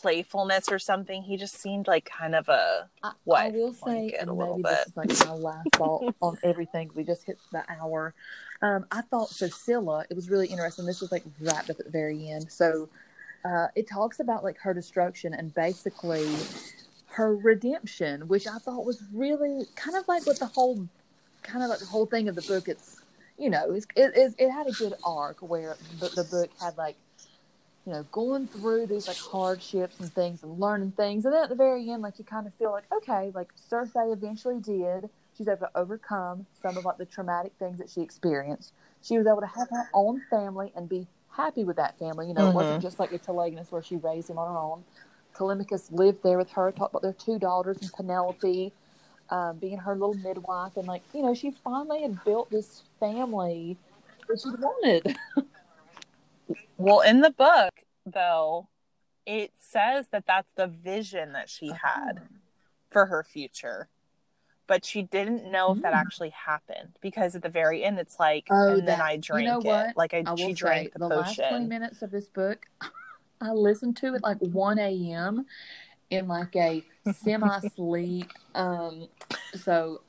playfulness 0.00 0.68
or 0.70 0.78
something. 0.78 1.22
He 1.22 1.36
just 1.36 1.58
seemed 1.58 1.86
like 1.86 2.04
kind 2.04 2.34
of 2.34 2.48
a 2.48 2.88
I, 3.02 3.12
What? 3.24 3.40
I 3.40 3.48
will 3.48 3.72
say, 3.72 4.12
a 4.12 4.20
and 4.20 4.30
little 4.30 4.58
maybe 4.58 4.74
this 4.74 4.86
is 4.86 4.96
like 4.96 5.26
my 5.26 5.34
last 5.34 5.68
thought 5.74 6.14
on 6.22 6.36
everything. 6.42 6.90
We 6.94 7.04
just 7.04 7.24
hit 7.24 7.38
the 7.52 7.64
hour. 7.80 8.14
Um, 8.60 8.86
I 8.90 9.00
thought. 9.00 9.30
Scylla, 9.30 10.04
it 10.10 10.14
was 10.14 10.28
really 10.28 10.46
interesting. 10.46 10.84
This 10.84 11.00
was 11.00 11.10
like 11.10 11.24
wrapped 11.40 11.70
up 11.70 11.80
at 11.80 11.86
the 11.86 11.92
very 11.92 12.28
end. 12.28 12.50
So 12.50 12.88
uh, 13.44 13.68
it 13.74 13.88
talks 13.88 14.20
about 14.20 14.44
like 14.44 14.58
her 14.58 14.74
destruction 14.74 15.32
and 15.32 15.54
basically 15.54 16.28
her 17.06 17.34
redemption, 17.34 18.28
which 18.28 18.46
I 18.46 18.58
thought 18.58 18.84
was 18.84 19.02
really 19.12 19.64
kind 19.74 19.96
of 19.96 20.06
like 20.06 20.26
what 20.26 20.38
the 20.38 20.46
whole 20.46 20.86
kind 21.42 21.62
of 21.64 21.70
like 21.70 21.78
the 21.78 21.86
whole 21.86 22.06
thing 22.06 22.28
of 22.28 22.34
the 22.34 22.42
book. 22.42 22.68
It's 22.68 23.00
you 23.38 23.50
know, 23.50 23.72
it's, 23.72 23.86
it, 23.96 24.12
it, 24.16 24.34
it 24.38 24.50
had 24.50 24.66
a 24.66 24.72
good 24.72 24.94
arc 25.04 25.38
where 25.40 25.76
the, 26.00 26.08
the 26.08 26.24
book 26.24 26.50
had 26.60 26.76
like 26.76 26.96
you 27.88 27.94
know, 27.94 28.04
going 28.12 28.46
through 28.46 28.86
these 28.86 29.08
like 29.08 29.16
hardships 29.16 29.98
and 29.98 30.12
things 30.12 30.42
and 30.42 30.60
learning 30.60 30.90
things. 30.90 31.24
And 31.24 31.32
then 31.32 31.44
at 31.44 31.48
the 31.48 31.54
very 31.54 31.88
end, 31.90 32.02
like 32.02 32.18
you 32.18 32.24
kind 32.24 32.46
of 32.46 32.52
feel 32.54 32.70
like, 32.70 32.84
okay, 32.92 33.32
like 33.34 33.48
Circe 33.56 33.88
eventually 33.94 34.60
did. 34.60 35.08
She's 35.38 35.48
able 35.48 35.60
to 35.60 35.70
overcome 35.74 36.44
some 36.60 36.76
of 36.76 36.84
like 36.84 36.98
the 36.98 37.06
traumatic 37.06 37.52
things 37.58 37.78
that 37.78 37.88
she 37.88 38.02
experienced. 38.02 38.74
She 39.02 39.16
was 39.16 39.26
able 39.26 39.40
to 39.40 39.46
have 39.46 39.70
her 39.70 39.88
own 39.94 40.22
family 40.28 40.70
and 40.76 40.86
be 40.86 41.06
happy 41.30 41.64
with 41.64 41.76
that 41.76 41.98
family. 41.98 42.28
You 42.28 42.34
know, 42.34 42.50
it 42.50 42.54
wasn't 42.54 42.74
mm-hmm. 42.74 42.82
just 42.82 42.98
like 42.98 43.12
a 43.12 43.18
Telegonus 43.18 43.72
where 43.72 43.82
she 43.82 43.96
raised 43.96 44.28
him 44.28 44.36
on 44.36 44.52
her 44.52 44.58
own. 44.58 44.84
Telemachus 45.34 45.90
lived 45.90 46.22
there 46.22 46.36
with 46.36 46.50
her, 46.50 46.70
talked 46.72 46.92
about 46.92 47.00
their 47.00 47.14
two 47.14 47.38
daughters 47.38 47.78
and 47.80 47.90
Penelope 47.94 48.70
um, 49.30 49.56
being 49.58 49.78
her 49.78 49.94
little 49.94 50.14
midwife. 50.14 50.76
And 50.76 50.86
like, 50.86 51.02
you 51.14 51.22
know, 51.22 51.34
she 51.34 51.50
finally 51.50 52.02
had 52.02 52.22
built 52.24 52.50
this 52.50 52.82
family 53.00 53.76
that 54.28 54.40
she 54.40 54.48
wanted. 54.50 55.16
well 56.76 57.00
in 57.00 57.20
the 57.20 57.30
book 57.30 57.72
though. 58.06 58.68
It 59.26 59.52
says 59.58 60.06
that 60.12 60.24
that's 60.24 60.50
the 60.56 60.66
vision 60.66 61.32
that 61.32 61.50
she 61.50 61.68
had 61.68 62.22
for 62.90 63.04
her 63.06 63.22
future. 63.22 63.88
But 64.66 64.84
she 64.86 65.02
didn't 65.02 65.50
know 65.50 65.72
if 65.72 65.82
that 65.82 65.92
Mm. 65.92 65.96
actually 66.00 66.30
happened 66.30 66.94
because 67.02 67.34
at 67.36 67.42
the 67.42 67.50
very 67.50 67.84
end 67.84 67.98
it's 67.98 68.18
like, 68.18 68.46
Oh, 68.50 68.68
and 68.78 68.88
then 68.88 68.98
that- 68.98 69.04
I 69.04 69.12
you 69.14 69.18
drank 69.20 69.46
know 69.46 69.58
it. 69.58 69.64
what? 69.66 69.96
Like 69.98 70.14
I, 70.14 70.24
I 70.26 70.34
she 70.34 70.44
say 70.48 70.52
drank 70.54 70.92
the, 70.94 71.00
the 71.00 71.08
last 71.08 71.36
twenty 71.36 71.66
minutes 71.66 72.00
of 72.00 72.10
this 72.10 72.28
book, 72.28 72.64
I 73.42 73.50
listened 73.52 73.98
to 73.98 74.14
it 74.14 74.22
like 74.22 74.38
one 74.38 74.78
a.m. 74.78 75.44
in 76.10 76.28
like 76.28 76.54
a 76.56 76.84
semi-sleep. 77.12 78.32
Um, 78.54 79.08
so 79.54 80.00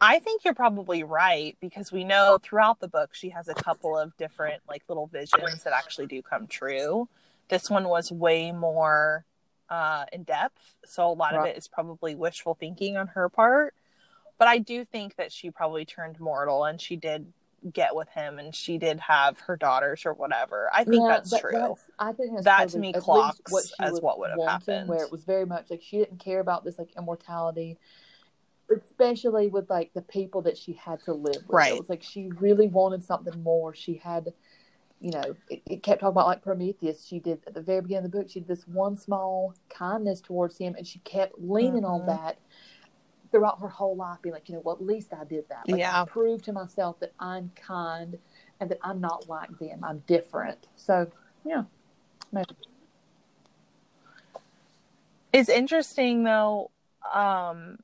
I 0.00 0.18
think 0.20 0.44
you're 0.44 0.54
probably 0.54 1.02
right 1.02 1.56
because 1.60 1.90
we 1.90 2.04
know 2.04 2.38
throughout 2.42 2.80
the 2.80 2.88
book 2.88 3.14
she 3.14 3.30
has 3.30 3.48
a 3.48 3.54
couple 3.54 3.98
of 3.98 4.16
different 4.16 4.62
like 4.68 4.82
little 4.88 5.06
visions 5.06 5.64
that 5.64 5.72
actually 5.72 6.06
do 6.06 6.22
come 6.22 6.46
true. 6.46 7.08
This 7.48 7.70
one 7.70 7.88
was 7.88 8.12
way 8.12 8.52
more 8.52 9.24
uh, 9.70 10.04
in 10.12 10.22
depth, 10.22 10.76
so 10.84 11.10
a 11.10 11.12
lot 11.12 11.34
of 11.34 11.46
it 11.46 11.56
is 11.56 11.66
probably 11.66 12.14
wishful 12.14 12.54
thinking 12.54 12.96
on 12.96 13.08
her 13.08 13.28
part. 13.28 13.74
But 14.38 14.48
I 14.48 14.58
do 14.58 14.84
think 14.84 15.16
that 15.16 15.32
she 15.32 15.50
probably 15.50 15.84
turned 15.84 16.20
mortal 16.20 16.64
and 16.64 16.80
she 16.80 16.94
did 16.94 17.32
get 17.72 17.94
with 17.94 18.08
him 18.10 18.38
and 18.38 18.54
she 18.54 18.78
did 18.78 19.00
have 19.00 19.38
her 19.40 19.56
daughters 19.56 20.06
or 20.06 20.12
whatever. 20.14 20.70
I 20.72 20.84
think 20.84 21.02
yeah, 21.02 21.08
that's 21.08 21.30
that- 21.30 21.40
true. 21.40 21.50
that's- 21.52 21.84
I 21.98 22.12
think 22.12 22.32
that's 22.32 22.44
That 22.44 22.68
to 22.70 22.78
me 22.78 22.92
clocks 22.92 23.40
she 23.66 23.72
as 23.80 24.00
what 24.00 24.18
would 24.20 24.30
have 24.30 24.40
happened. 24.48 24.88
Where 24.88 25.04
it 25.04 25.10
was 25.10 25.24
very 25.24 25.44
much 25.44 25.70
like 25.70 25.82
she 25.82 25.98
didn't 25.98 26.18
care 26.18 26.40
about 26.40 26.64
this 26.64 26.78
like 26.78 26.90
immortality, 26.96 27.76
especially 28.70 29.48
with 29.48 29.68
like 29.70 29.92
the 29.94 30.02
people 30.02 30.42
that 30.42 30.56
she 30.58 30.74
had 30.74 31.02
to 31.04 31.12
live 31.14 31.36
with. 31.36 31.48
Right. 31.48 31.72
It 31.74 31.80
was 31.80 31.88
like 31.88 32.02
she 32.02 32.30
really 32.38 32.68
wanted 32.68 33.02
something 33.04 33.42
more. 33.42 33.74
She 33.74 33.94
had, 33.94 34.32
you 35.00 35.10
know, 35.10 35.34
it, 35.48 35.62
it 35.66 35.82
kept 35.82 36.00
talking 36.00 36.12
about 36.12 36.26
like 36.26 36.42
Prometheus. 36.42 37.04
She 37.06 37.18
did 37.18 37.40
at 37.46 37.54
the 37.54 37.62
very 37.62 37.80
beginning 37.80 38.06
of 38.06 38.12
the 38.12 38.18
book. 38.18 38.28
She 38.30 38.40
did 38.40 38.48
this 38.48 38.66
one 38.68 38.96
small 38.96 39.54
kindness 39.68 40.20
towards 40.20 40.58
him, 40.58 40.74
and 40.76 40.86
she 40.86 40.98
kept 41.00 41.38
leaning 41.38 41.84
on 41.84 42.02
Mhm. 42.02 42.06
that 42.06 42.38
throughout 43.30 43.60
her 43.60 43.68
whole 43.68 43.96
life, 43.96 44.20
be 44.22 44.30
like, 44.30 44.48
you 44.48 44.54
know, 44.54 44.62
well, 44.64 44.74
at 44.74 44.82
least 44.82 45.12
I 45.12 45.24
did 45.24 45.48
that. 45.48 45.68
Like, 45.68 45.80
Yeah. 45.80 46.02
I 46.02 46.04
proved 46.04 46.44
to 46.46 46.52
myself 46.52 46.98
that 47.00 47.12
I'm 47.18 47.50
kind 47.54 48.18
and 48.60 48.70
that 48.70 48.78
I'm 48.82 49.00
not 49.00 49.28
like 49.28 49.56
them. 49.58 49.84
I'm 49.84 50.02
different. 50.06 50.66
So, 50.76 51.10
yeah. 51.44 51.64
Maybe. 52.32 52.54
It's 55.32 55.48
interesting 55.48 56.24
though, 56.24 56.70
um 57.12 57.78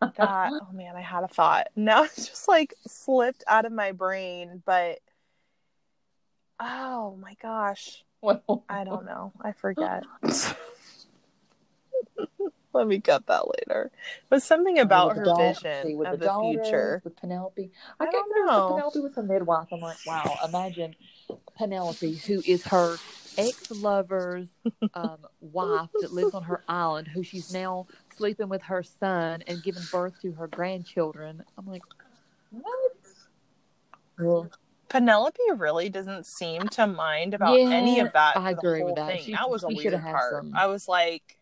that 0.00 0.52
oh 0.52 0.72
man, 0.72 0.96
I 0.96 1.00
had 1.02 1.24
a 1.24 1.28
thought. 1.28 1.68
Now 1.76 2.04
it's 2.04 2.28
just 2.28 2.48
like 2.48 2.74
slipped 2.86 3.44
out 3.46 3.64
of 3.64 3.72
my 3.72 3.92
brain, 3.92 4.62
but 4.64 5.00
oh 6.60 7.16
my 7.20 7.34
gosh. 7.42 8.02
Well, 8.22 8.64
I 8.68 8.84
don't 8.84 9.04
know. 9.04 9.32
I 9.40 9.52
forget. 9.52 10.04
Let 12.76 12.86
me 12.88 13.00
cut 13.00 13.26
that 13.26 13.44
later. 13.48 13.90
But 14.28 14.42
something 14.42 14.78
about 14.78 15.16
her 15.16 15.24
daughters, 15.24 15.62
vision 15.62 15.96
with 15.96 16.08
of 16.08 16.20
the, 16.20 16.26
daughters, 16.26 16.62
future. 16.62 17.00
with 17.04 17.16
Penelope. 17.16 17.70
I 17.98 18.04
I, 18.04 18.10
don't 18.10 18.46
know. 18.46 18.68
Penelope 18.74 19.00
with 19.00 19.16
a 19.16 19.22
midwife. 19.22 19.68
I'm 19.72 19.80
like, 19.80 19.96
wow. 20.06 20.36
Imagine 20.46 20.94
Penelope, 21.56 22.14
who 22.26 22.42
is 22.46 22.64
her 22.64 22.96
ex-lover's 23.38 24.48
um, 24.94 25.18
wife 25.40 25.88
that 26.00 26.12
lives 26.12 26.34
on 26.34 26.42
her 26.42 26.62
island, 26.68 27.08
who 27.08 27.22
she's 27.22 27.52
now 27.52 27.86
sleeping 28.16 28.48
with 28.48 28.62
her 28.62 28.82
son 28.82 29.42
and 29.46 29.62
giving 29.62 29.82
birth 29.90 30.14
to 30.22 30.32
her 30.32 30.48
grandchildren. 30.48 31.42
I'm 31.56 31.66
like, 31.66 31.82
what? 32.50 32.92
Well, 34.18 34.50
Penelope 34.88 35.38
really 35.56 35.88
doesn't 35.88 36.26
seem 36.26 36.68
to 36.68 36.86
mind 36.86 37.34
about 37.34 37.58
any 37.58 38.00
of 38.00 38.12
that. 38.12 38.36
I 38.36 38.50
agree 38.52 38.82
with 38.82 38.96
that. 38.96 39.20
She- 39.20 39.32
that 39.32 39.50
was 39.50 39.64
a 39.64 39.68
weird 39.68 40.00
part. 40.00 40.32
some- 40.34 40.52
I 40.54 40.66
was 40.66 40.88
like, 40.88 41.38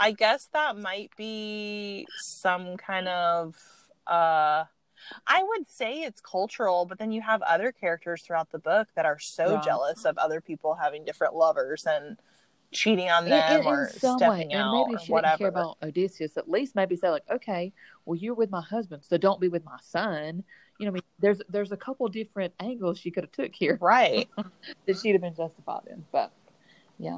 I 0.00 0.12
guess 0.12 0.48
that 0.52 0.78
might 0.78 1.12
be 1.16 2.06
some 2.16 2.76
kind 2.76 3.08
of. 3.08 3.56
uh 4.06 4.64
I 5.26 5.42
would 5.42 5.68
say 5.68 6.02
it's 6.02 6.20
cultural, 6.20 6.84
but 6.86 6.98
then 6.98 7.10
you 7.12 7.22
have 7.22 7.42
other 7.42 7.72
characters 7.72 8.22
throughout 8.22 8.50
the 8.52 8.58
book 8.58 8.88
that 8.96 9.06
are 9.06 9.18
so 9.18 9.54
Right. 9.54 9.64
jealous 9.64 10.04
of 10.04 10.18
other 10.18 10.40
people 10.40 10.74
having 10.74 11.04
different 11.04 11.34
lovers 11.34 11.86
and 11.86 12.18
cheating 12.72 13.10
on 13.10 13.24
them 13.24 13.62
in, 13.62 13.66
or 13.66 13.82
in 13.84 13.88
some 13.98 14.18
stepping 14.18 14.48
way, 14.50 14.54
out 14.54 14.64
and 14.64 14.72
maybe 14.72 14.94
or 14.94 14.98
she 14.98 15.12
whatever. 15.12 15.32
didn't 15.38 15.38
care 15.38 15.48
about 15.48 15.78
Odysseus. 15.82 16.36
At 16.36 16.48
least 16.50 16.74
maybe 16.76 16.96
say 16.96 17.10
like, 17.10 17.24
okay, 17.30 17.72
well, 18.04 18.16
you're 18.16 18.34
with 18.34 18.50
my 18.50 18.62
husband, 18.62 19.02
so 19.04 19.16
don't 19.18 19.40
be 19.40 19.48
with 19.48 19.64
my 19.64 19.78
son. 19.82 20.44
You 20.78 20.86
know, 20.86 20.92
what 20.92 21.02
I 21.02 21.02
mean, 21.02 21.02
there's 21.18 21.42
there's 21.48 21.72
a 21.72 21.76
couple 21.76 22.08
different 22.08 22.54
angles 22.60 22.98
she 22.98 23.10
could 23.10 23.24
have 23.24 23.32
took 23.32 23.54
here 23.54 23.78
right. 23.80 24.28
that 24.86 24.98
she'd 24.98 25.12
have 25.12 25.20
been 25.22 25.34
justified 25.34 25.82
in. 25.90 26.04
But 26.12 26.32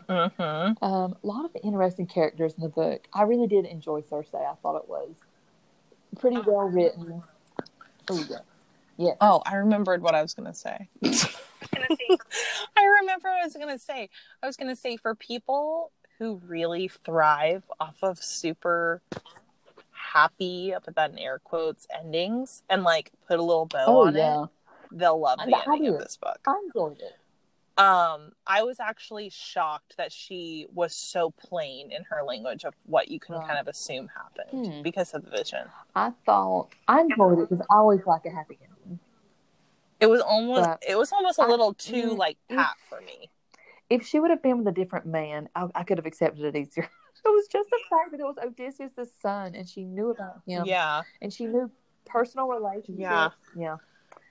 hmm 0.08 0.72
um, 0.84 1.16
a 1.22 1.26
lot 1.26 1.44
of 1.44 1.50
interesting 1.62 2.06
characters 2.06 2.54
in 2.54 2.62
the 2.62 2.68
book. 2.68 3.06
I 3.12 3.22
really 3.22 3.46
did 3.46 3.64
enjoy 3.64 4.02
Circe. 4.02 4.28
I 4.34 4.54
thought 4.62 4.76
it 4.76 4.88
was 4.88 5.14
pretty 6.18 6.40
well 6.40 6.68
written. 6.68 7.22
Oh 8.10 8.24
yeah, 8.28 8.38
yeah. 8.96 9.14
Oh, 9.20 9.42
I 9.46 9.56
remembered 9.56 10.02
what 10.02 10.14
I 10.14 10.22
was 10.22 10.34
going 10.34 10.50
to 10.50 10.54
say. 10.54 10.88
I 11.04 12.84
remember 13.00 13.28
what 13.28 13.42
I 13.42 13.44
was 13.44 13.54
going 13.54 13.68
to 13.68 13.78
say. 13.78 14.08
I 14.42 14.46
was 14.46 14.56
going 14.56 14.68
to 14.68 14.76
say 14.76 14.96
for 14.96 15.14
people 15.14 15.92
who 16.18 16.40
really 16.46 16.88
thrive 17.04 17.64
off 17.80 17.96
of 18.02 18.22
super 18.22 19.02
happy, 19.92 20.74
I 20.74 20.78
put 20.78 20.96
that 20.96 21.10
in 21.10 21.18
air 21.18 21.40
quotes, 21.42 21.86
endings 21.98 22.62
and 22.68 22.82
like 22.82 23.10
put 23.26 23.38
a 23.38 23.42
little 23.42 23.66
bow 23.66 23.86
Oh 23.86 24.06
on 24.06 24.16
yeah, 24.16 24.44
it, 24.44 24.48
they'll 24.92 25.18
love 25.18 25.38
the 25.44 25.56
I- 25.56 25.64
I 25.66 25.76
of 25.86 25.98
this 25.98 26.16
book. 26.16 26.38
I 26.46 26.60
enjoyed 26.66 27.00
it. 27.00 27.16
Um, 27.78 28.32
I 28.46 28.62
was 28.64 28.78
actually 28.80 29.30
shocked 29.30 29.96
that 29.96 30.12
she 30.12 30.66
was 30.74 30.94
so 30.94 31.30
plain 31.30 31.90
in 31.90 32.04
her 32.10 32.22
language 32.22 32.64
of 32.64 32.74
what 32.86 33.08
you 33.08 33.18
can 33.18 33.36
Right. 33.36 33.46
kind 33.46 33.58
of 33.58 33.66
assume 33.66 34.08
happened 34.08 34.66
Hmm. 34.66 34.82
because 34.82 35.14
of 35.14 35.24
the 35.24 35.30
vision. 35.30 35.66
I 35.94 36.12
thought 36.26 36.68
I 36.86 37.00
enjoyed 37.00 37.38
it 37.50 37.60
I 37.70 37.76
always 37.76 38.04
like 38.06 38.26
a 38.26 38.30
happy 38.30 38.58
ending. 38.62 38.98
It 40.00 40.06
was 40.06 40.20
almost 40.20 40.64
But 40.68 40.82
it 40.86 40.96
was 40.98 41.12
almost 41.12 41.38
a 41.38 41.46
little 41.46 41.72
too 41.74 42.10
mm, 42.10 42.18
like 42.18 42.36
pat 42.50 42.74
for 42.88 43.00
me. 43.00 43.30
if 43.88 44.04
she 44.04 44.20
would 44.20 44.30
have 44.30 44.42
been 44.42 44.58
with 44.58 44.68
a 44.68 44.72
different 44.72 45.06
man, 45.06 45.48
I, 45.54 45.68
I 45.74 45.84
could 45.84 45.96
have 45.98 46.06
accepted 46.06 46.44
it 46.44 46.56
easier. 46.56 46.84
it 47.24 47.28
was 47.28 47.46
just 47.46 47.70
the 47.70 47.78
fact 47.88 48.10
that 48.10 48.20
it 48.20 48.24
was 48.24 48.36
Odysseus' 48.42 49.12
son, 49.20 49.54
and 49.54 49.66
she 49.68 49.84
knew 49.84 50.10
about 50.10 50.42
him, 50.46 50.64
Yeah. 50.66 51.02
and 51.22 51.32
she 51.32 51.46
knew 51.46 51.70
personal 52.04 52.48
relationships. 52.48 52.98
Yeah. 52.98 53.30
yeah. 53.56 53.76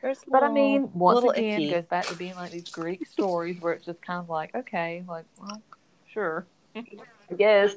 There's 0.02 0.20
But 0.28 0.44
I 0.44 0.50
mean, 0.50 0.90
once 0.94 1.16
little 1.16 1.30
again, 1.32 1.62
icky. 1.62 1.70
goes 1.72 1.86
back 1.86 2.08
to 2.08 2.16
being 2.16 2.36
like 2.36 2.52
these 2.52 2.70
Greek 2.70 3.06
stories 3.06 3.60
where 3.62 3.74
it's 3.74 3.86
just 3.86 4.02
kind 4.02 4.20
of 4.20 4.30
like, 4.30 4.54
okay, 4.56 5.04
like, 5.08 5.26
well, 5.40 5.62
sure, 6.12 6.48
I 6.76 6.84
guess. 7.38 7.76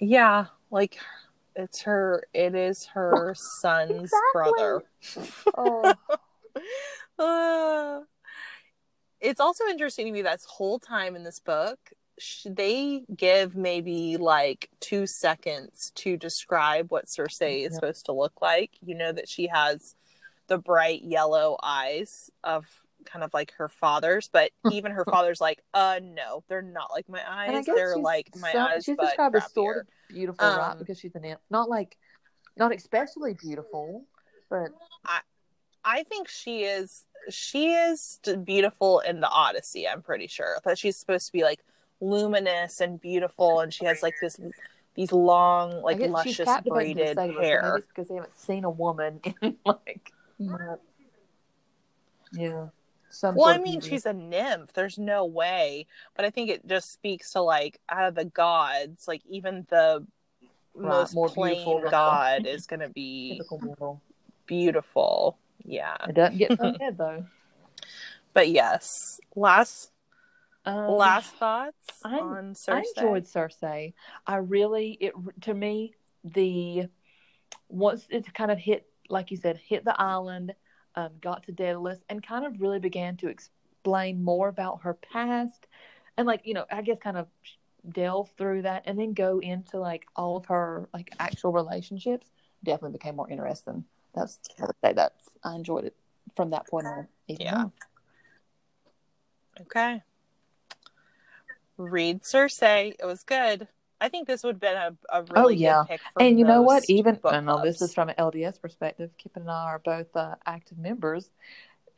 Yeah, 0.00 0.46
like 0.70 0.98
it's 1.56 1.82
her. 1.82 2.24
It 2.32 2.54
is 2.54 2.86
her 2.86 3.34
son's 3.38 4.04
Exactly. 4.04 4.22
brother. 4.32 4.82
Oh, 5.56 5.94
Uh, 7.18 8.00
it's 9.20 9.40
also 9.40 9.64
interesting 9.66 10.06
to 10.06 10.12
me 10.12 10.22
that 10.22 10.38
this 10.38 10.44
whole 10.46 10.78
time 10.80 11.14
in 11.14 11.22
this 11.22 11.38
book, 11.38 11.78
sh- 12.18 12.46
they 12.50 13.02
give 13.16 13.54
maybe 13.54 14.16
like 14.16 14.68
two 14.80 15.06
seconds 15.06 15.92
to 15.96 16.16
describe 16.16 16.90
what 16.90 17.08
Circe 17.08 17.40
is 17.40 17.62
Yeah. 17.62 17.68
supposed 17.70 18.06
to 18.06 18.12
look 18.12 18.40
like. 18.42 18.72
You 18.84 18.94
know 18.96 19.12
that 19.12 19.28
she 19.28 19.46
has 19.48 19.94
the 20.48 20.58
bright 20.58 21.02
yellow 21.02 21.56
eyes 21.62 22.30
of 22.42 22.66
kind 23.04 23.22
of 23.24 23.32
like 23.34 23.52
her 23.58 23.68
father's, 23.68 24.28
but 24.32 24.50
even 24.70 24.92
her 24.92 25.04
father's 25.04 25.40
like, 25.40 25.62
uh, 25.74 26.00
no, 26.02 26.42
they're 26.48 26.62
not 26.62 26.90
like 26.90 27.08
my 27.08 27.20
eyes. 27.28 27.66
They're 27.66 27.96
like 27.98 28.30
my 28.36 28.52
so- 28.52 28.58
eyes, 28.58 28.84
She's 28.84 28.96
but 28.96 29.06
described 29.06 29.36
as 29.36 29.52
sort 29.52 29.78
of 29.78 29.86
beautiful, 30.08 30.46
right? 30.46 30.70
Um, 30.72 30.78
Because 30.78 30.98
she's 30.98 31.14
an 31.14 31.24
imp. 31.24 31.40
Not 31.50 31.68
like, 31.68 31.96
not 32.56 32.74
especially 32.74 33.34
beautiful, 33.34 34.04
but 34.48 34.68
I 35.84 36.02
think 36.04 36.28
she 36.28 36.62
is 36.64 37.04
she 37.30 37.72
is 37.72 38.20
beautiful 38.44 39.00
in 39.00 39.20
the 39.20 39.28
Odyssey. 39.28 39.88
I'm 39.88 40.02
pretty 40.02 40.26
sure 40.26 40.58
that 40.64 40.78
she's 40.78 40.96
supposed 40.96 41.26
to 41.26 41.32
be 41.32 41.42
like 41.42 41.60
luminous 42.00 42.80
and 42.80 43.00
beautiful, 43.00 43.60
and 43.60 43.72
she 43.72 43.84
has 43.84 44.02
like 44.02 44.14
this 44.20 44.38
these 44.94 45.10
long, 45.12 45.82
like 45.82 45.98
luscious 45.98 46.48
braided 46.66 46.98
say 46.98 47.04
this, 47.06 47.14
but 47.16 47.28
Maybe 47.28 47.44
hair. 47.46 47.82
because 47.88 48.08
they 48.08 48.14
haven't 48.14 48.38
seen 48.38 48.64
a 48.64 48.70
woman 48.70 49.20
in 49.42 49.56
like, 49.66 50.12
yeah. 52.32 52.66
Some 53.10 53.36
Well, 53.36 53.46
I 53.46 53.58
mean, 53.58 53.80
she's 53.80 54.06
a 54.06 54.12
nymph. 54.12 54.72
There's 54.72 54.98
no 54.98 55.24
way, 55.24 55.86
but 56.16 56.24
I 56.24 56.30
think 56.30 56.50
it 56.50 56.66
just 56.66 56.92
speaks 56.92 57.32
to 57.32 57.42
like 57.42 57.78
out 57.88 58.08
of 58.08 58.14
the 58.16 58.24
gods, 58.24 59.06
like 59.06 59.22
even 59.28 59.66
the 59.70 60.04
Right, 60.76 60.88
most 60.88 61.14
more 61.14 61.28
plain 61.28 61.54
beautiful 61.64 61.88
god 61.88 62.46
is 62.46 62.66
going 62.66 62.80
to 62.80 62.88
be 62.88 63.40
beautiful. 64.46 65.38
Yeah, 65.64 65.96
It 66.08 66.14
doesn't 66.16 66.38
get 66.38 66.58
though. 66.98 67.24
but 68.32 68.48
yes. 68.48 69.20
Last 69.36 69.92
Um, 70.66 70.88
last 70.90 71.32
thoughts 71.36 72.00
I'm- 72.04 72.24
on 72.24 72.54
I 72.68 72.82
enjoyed 72.96 73.28
Circe. 73.28 73.62
I 73.62 73.92
really 74.36 74.98
it 75.00 75.14
to 75.42 75.54
me 75.54 75.94
the 76.24 76.88
once 77.68 78.06
it 78.10 78.34
kind 78.34 78.50
of 78.50 78.58
hit 78.58 78.86
like 79.08 79.30
you 79.30 79.36
said 79.36 79.56
hit 79.56 79.84
the 79.84 80.00
island, 80.00 80.54
um, 80.94 81.10
got 81.20 81.44
to 81.44 81.52
Daedalus, 81.52 81.98
and 82.08 82.26
kind 82.26 82.44
of 82.44 82.60
really 82.60 82.78
began 82.78 83.16
to 83.18 83.28
explain 83.28 84.22
more 84.22 84.48
about 84.48 84.82
her 84.82 84.94
past, 84.94 85.66
and 86.16 86.26
like 86.26 86.42
you 86.44 86.54
know 86.54 86.64
I 86.70 86.82
guess 86.82 86.98
kind 87.02 87.16
of 87.16 87.28
delve 87.90 88.30
through 88.36 88.62
that, 88.62 88.82
and 88.86 88.98
then 88.98 89.12
go 89.12 89.40
into 89.40 89.78
like 89.78 90.06
all 90.16 90.36
of 90.36 90.46
her 90.46 90.88
like 90.92 91.12
actual 91.18 91.52
relationships. 91.52 92.30
Definitely 92.62 92.98
became 92.98 93.16
more 93.16 93.28
interesting. 93.30 93.84
That's 94.14 94.38
I 94.60 94.66
would 94.66 94.76
say 94.82 94.92
that's 94.92 95.28
I 95.42 95.54
enjoyed 95.54 95.84
it 95.84 95.96
from 96.36 96.50
that 96.50 96.66
point 96.66 96.86
on. 96.86 97.08
Yeah. 97.26 97.56
more. 97.56 97.72
Okay. 99.62 100.02
Read 101.76 102.24
Circe. 102.24 102.62
It 102.62 103.04
was 103.04 103.24
good. 103.24 103.68
I 104.04 104.08
think 104.10 104.28
this 104.28 104.44
would 104.44 104.56
have 104.56 104.60
been 104.60 104.76
a, 104.76 104.94
a 105.08 105.22
really 105.22 105.36
Oh, 105.36 105.48
yeah. 105.48 105.84
good 105.84 105.88
pick 105.88 106.00
for 106.12 106.20
and 106.22 106.38
you 106.38 106.44
know 106.44 106.60
what? 106.60 106.84
Even 106.90 107.18
I 107.24 107.40
know 107.40 107.62
this 107.64 107.80
is 107.80 107.94
from 107.94 108.10
an 108.10 108.14
LDS 108.18 108.60
perspective. 108.60 109.10
Kip 109.16 109.34
and 109.36 109.50
I 109.50 109.64
are 109.64 109.78
both 109.78 110.14
uh, 110.14 110.34
active 110.44 110.76
members. 110.76 111.30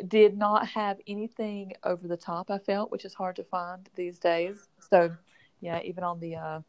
Did 0.06 0.38
not 0.38 0.68
have 0.68 0.98
anything 1.08 1.72
over 1.82 2.06
the 2.06 2.16
top. 2.16 2.48
I 2.48 2.58
felt, 2.58 2.92
which 2.92 3.04
is 3.04 3.14
hard 3.14 3.34
to 3.36 3.44
find 3.44 3.88
these 3.96 4.20
days. 4.20 4.68
So, 4.78 5.16
yeah, 5.60 5.80
even 5.82 6.04
on 6.04 6.20
the 6.20 6.36
uh, 6.36 6.60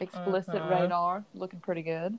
explicit 0.00 0.62
Mhm. 0.62 0.68
radar, 0.68 1.24
looking 1.34 1.60
pretty 1.60 1.82
good. 1.82 2.18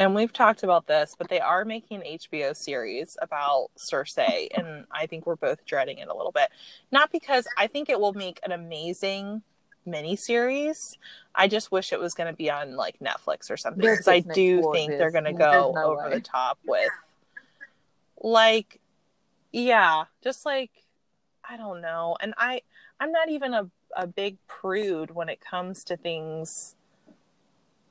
And 0.00 0.14
we've 0.14 0.32
talked 0.32 0.62
about 0.62 0.86
this, 0.86 1.14
but 1.18 1.28
they 1.28 1.40
are 1.40 1.62
making 1.66 1.98
an 1.98 2.18
HBO 2.18 2.56
series 2.56 3.18
about 3.20 3.68
Circe, 3.76 4.16
and 4.16 4.86
I 4.90 5.04
think 5.04 5.26
we're 5.26 5.36
both 5.36 5.66
dreading 5.66 5.98
it 5.98 6.08
a 6.08 6.16
little 6.16 6.32
bit. 6.32 6.48
Not 6.90 7.12
because 7.12 7.46
I 7.58 7.66
think 7.66 7.90
it 7.90 8.00
will 8.00 8.14
make 8.14 8.40
an 8.42 8.50
amazing 8.50 9.42
miniseries. 9.86 10.96
I 11.34 11.48
just 11.48 11.70
wish 11.70 11.92
it 11.92 12.00
was 12.00 12.14
going 12.14 12.28
to 12.28 12.36
be 12.36 12.50
on 12.50 12.76
like 12.76 12.98
Netflix 13.00 13.50
or 13.50 13.58
something 13.58 13.82
because 13.82 14.08
I 14.08 14.20
do 14.20 14.72
think 14.72 14.92
they're 14.92 15.10
going 15.10 15.24
to 15.24 15.34
go 15.34 15.72
no 15.74 15.92
over 15.92 16.08
way. 16.08 16.14
the 16.14 16.20
top 16.22 16.58
with 16.66 16.88
like 18.22 18.80
yeah, 19.52 20.04
just 20.24 20.46
like 20.46 20.70
I 21.46 21.58
don't 21.58 21.82
know. 21.82 22.16
And 22.22 22.32
I 22.38 22.62
I'm 22.98 23.12
not 23.12 23.28
even 23.28 23.52
a 23.52 23.70
a 23.94 24.06
big 24.06 24.38
prude 24.46 25.10
when 25.10 25.28
it 25.28 25.42
comes 25.42 25.84
to 25.84 25.98
things 25.98 26.74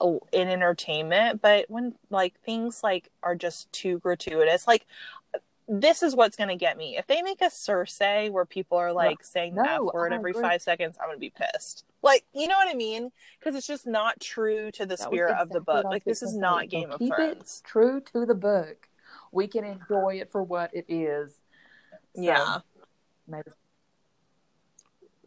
Oh, 0.01 0.21
in 0.31 0.47
entertainment, 0.47 1.41
but 1.41 1.65
when 1.69 1.95
like 2.09 2.39
things 2.41 2.81
like 2.83 3.09
are 3.21 3.35
just 3.35 3.71
too 3.73 3.99
gratuitous, 3.99 4.65
like 4.65 4.85
this 5.69 6.01
is 6.01 6.15
what's 6.15 6.35
going 6.35 6.49
to 6.49 6.55
get 6.55 6.77
me. 6.77 6.97
If 6.97 7.05
they 7.05 7.21
make 7.21 7.41
a 7.41 7.49
Circe 7.49 7.99
where 7.99 8.45
people 8.45 8.77
are 8.77 8.91
like 8.91 9.23
saying 9.23 9.55
the 9.55 9.63
No, 9.63 9.89
F 9.89 9.93
word 9.93 10.13
every 10.13 10.31
agree. 10.31 10.41
five 10.41 10.61
seconds, 10.61 10.97
I'm 10.99 11.07
going 11.07 11.17
to 11.17 11.19
be 11.19 11.29
pissed. 11.29 11.85
Like, 12.01 12.25
you 12.33 12.47
know 12.47 12.55
what 12.55 12.67
I 12.67 12.73
mean? 12.73 13.11
Because 13.37 13.55
it's 13.55 13.67
just 13.67 13.85
not 13.85 14.19
true 14.19 14.71
to 14.71 14.85
the 14.85 14.95
That 14.95 14.99
spirit 14.99 15.35
of 15.35 15.49
the 15.49 15.61
book. 15.61 15.85
Like, 15.85 16.05
this 16.05 16.23
is 16.23 16.35
not. 16.35 16.69
Game 16.69 16.89
So 16.89 16.93
of 16.93 16.99
keep 16.99 17.13
Thrones. 17.13 17.61
It 17.63 17.69
true 17.69 18.01
to 18.13 18.25
the 18.25 18.33
book. 18.33 18.87
We 19.31 19.47
can 19.47 19.63
enjoy 19.63 20.19
it 20.21 20.31
for 20.31 20.41
what 20.41 20.73
it 20.73 20.85
is. 20.89 21.33
So, 22.15 22.21
Yeah, 22.23 22.59
maybe 23.27 23.51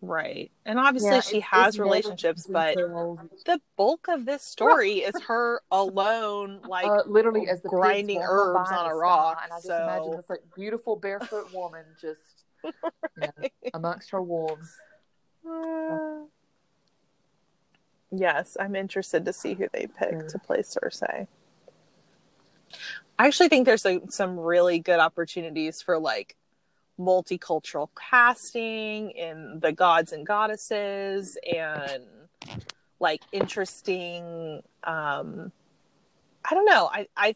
right. 0.02 0.50
And 0.66 0.78
obviously, 0.78 1.10
Yeah, 1.10 1.20
she 1.20 1.40
has 1.40 1.78
relationships, 1.78 2.46
but 2.46 2.76
the 2.76 3.60
bulk 3.76 4.08
of 4.08 4.26
this 4.26 4.42
story 4.42 4.98
is 4.98 5.14
her 5.22 5.62
alone, 5.70 6.60
like 6.68 6.86
uh, 6.86 7.04
literally 7.06 7.48
as 7.48 7.62
the 7.62 7.68
grinding 7.70 8.20
herbs 8.22 8.70
on 8.70 8.90
a 8.90 8.94
rock, 8.94 9.40
and 9.44 9.52
I 9.52 9.56
just 9.56 9.68
so- 9.68 9.82
imagine 9.82 10.16
this 10.16 10.28
like 10.28 10.42
beautiful 10.54 10.96
barefoot 10.96 11.54
woman 11.54 11.84
just 12.00 12.20
you 12.64 12.72
know, 13.22 13.48
amongst 13.72 14.10
her 14.10 14.20
wolves. 14.20 14.76
Uh, 15.48 16.24
yes, 18.10 18.56
I'm 18.60 18.76
interested 18.76 19.24
to 19.24 19.32
see 19.32 19.54
who 19.54 19.68
they 19.72 19.86
pick 19.86 20.10
Sure. 20.10 20.28
to 20.28 20.38
play 20.38 20.62
Circe. 20.62 21.02
I 21.02 21.26
actually 23.18 23.48
think 23.48 23.66
there's 23.66 23.84
like, 23.84 24.10
some 24.10 24.38
really 24.38 24.78
good 24.78 24.98
opportunities 24.98 25.82
for 25.82 25.98
like 25.98 26.36
multicultural 26.98 27.88
casting 27.98 29.10
in 29.10 29.58
the 29.60 29.72
gods 29.72 30.12
and 30.12 30.26
goddesses 30.26 31.36
and 31.46 32.04
like 33.00 33.22
interesting 33.32 34.62
um 34.84 35.52
I 36.44 36.54
don't 36.54 36.66
know. 36.66 36.88
I 36.92 37.06
I 37.16 37.34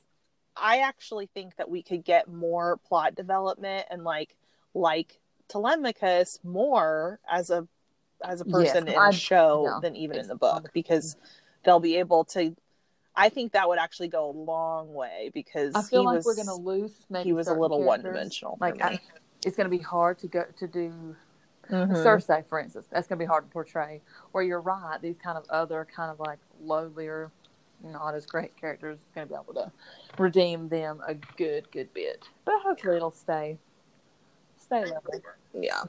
I 0.56 0.78
actually 0.78 1.26
think 1.26 1.56
that 1.56 1.70
we 1.70 1.82
could 1.82 2.04
get 2.04 2.28
more 2.28 2.78
plot 2.88 3.14
development 3.14 3.86
and 3.90 4.04
like 4.04 4.36
like 4.74 5.18
Telemachus 5.48 6.40
more 6.42 7.20
as 7.30 7.50
a 7.50 7.66
as 8.24 8.40
a 8.40 8.44
Yes, 8.44 8.52
person 8.52 8.88
in 8.88 8.96
I- 8.96 9.08
a 9.08 9.12
show 9.12 9.62
yeah, 9.64 9.80
than 9.80 9.96
even 9.96 10.18
in 10.18 10.28
the 10.28 10.34
book 10.34 10.70
because 10.72 11.16
they'll 11.64 11.80
be 11.80 11.96
able 11.96 12.24
to 12.24 12.54
I 13.14 13.28
think 13.30 13.52
that 13.52 13.68
would 13.68 13.78
actually 13.78 14.08
go 14.08 14.28
a 14.30 14.32
long 14.32 14.92
way 14.92 15.30
because 15.32 15.74
I 15.74 15.82
feel 15.82 16.04
like 16.04 16.16
was 16.16 16.26
we're 16.26 16.34
gonna 16.34 16.54
lose 16.54 16.92
maybe 17.08 17.28
he 17.28 17.32
was 17.32 17.48
a 17.48 17.54
little 17.54 17.82
one-dimensional 17.82 18.56
for 18.56 18.60
Like. 18.60 18.82
I, 18.82 19.00
it's 19.44 19.56
gonna 19.56 19.68
be 19.68 19.78
hard 19.78 20.18
to 20.20 20.26
go 20.28 20.44
to 20.56 20.66
do 20.66 21.16
Mhm. 21.70 22.00
Circe, 22.02 22.30
for 22.48 22.60
instance. 22.60 22.86
That's 22.90 23.08
gonna 23.08 23.18
be 23.18 23.24
hard 23.24 23.44
to 23.44 23.50
portray. 23.50 24.00
Where 24.30 24.44
you're 24.44 24.60
right, 24.60 25.00
these 25.02 25.16
kind 25.18 25.36
of 25.36 25.44
other 25.50 25.84
kind 25.84 26.12
of 26.12 26.20
like 26.20 26.38
lowlier, 26.62 27.30
not 27.82 28.14
as 28.14 28.24
great 28.24 28.56
characters, 28.56 28.98
is 28.98 29.04
gonna 29.14 29.26
be 29.26 29.34
able 29.34 29.52
to 29.54 29.72
redeem 30.16 30.68
them 30.68 31.02
a 31.06 31.14
good, 31.14 31.68
good 31.72 31.92
bit. 31.92 32.28
But 32.44 32.60
hopefully 32.62 32.96
it'll 32.96 33.10
stay, 33.10 33.58
stay 34.56 34.84
level. 34.84 35.12
Yeah. 35.52 35.82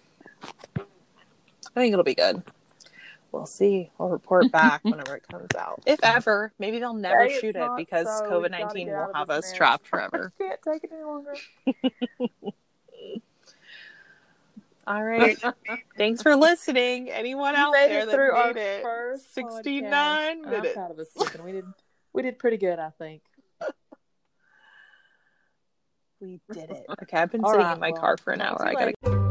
I 0.77 1.79
think 1.81 1.93
it'll 1.93 2.03
be 2.03 2.15
good. 2.15 2.41
We'll 3.31 3.45
see. 3.45 3.91
I'll 3.99 4.09
report 4.09 4.51
back 4.51 4.83
whenever 4.83 5.15
it 5.15 5.27
comes 5.27 5.53
out. 5.55 5.83
If 5.85 5.99
ever. 6.01 6.53
Maybe 6.57 6.79
they'll 6.79 6.93
never 6.95 7.25
Hey, 7.25 7.39
shoot 7.39 7.55
it 7.55 7.71
because 7.77 8.07
so. 8.07 8.31
COVID 8.31 8.49
nineteen 8.49 8.87
will 8.87 9.11
have 9.13 9.29
us 9.29 9.53
trapped 9.53 9.85
forever. 9.85 10.33
Can't 10.39 10.59
take 10.63 10.83
it 10.85 10.91
any 10.91 11.03
longer. 11.03 11.35
All 14.87 15.03
right. 15.03 15.37
Thanks 15.97 16.21
for 16.21 16.35
listening. 16.35 17.11
Anyone 17.11 17.55
out 17.55 17.73
there 17.73 18.05
that 18.05 18.15
through 18.15 18.31
our 18.31 18.53
made 18.53 18.61
it. 18.61 18.83
first 18.83 19.33
69 19.33 19.83
podcast. 19.83 20.45
I'm 20.45 20.49
minutes. 20.49 20.73
proud 20.73 20.91
of 20.91 20.99
us. 20.99 21.07
Listen, 21.15 21.43
we 21.43 21.51
did 21.51 21.65
we 22.13 22.21
did 22.21 22.39
pretty 22.39 22.57
good, 22.57 22.79
I 22.79 22.91
think. 22.97 23.21
We 26.19 26.41
did 26.51 26.71
it. 26.71 26.83
Okay, 27.03 27.15
I've 27.15 27.31
been 27.31 27.43
All 27.43 27.51
sitting 27.51 27.63
right, 27.63 27.73
in 27.75 27.79
my 27.79 27.91
well, 27.91 28.01
car 28.01 28.17
for 28.17 28.33
an 28.33 28.41
hour. 28.41 28.67
I 28.67 28.73
gotta 28.73 28.93
later. 29.03 29.26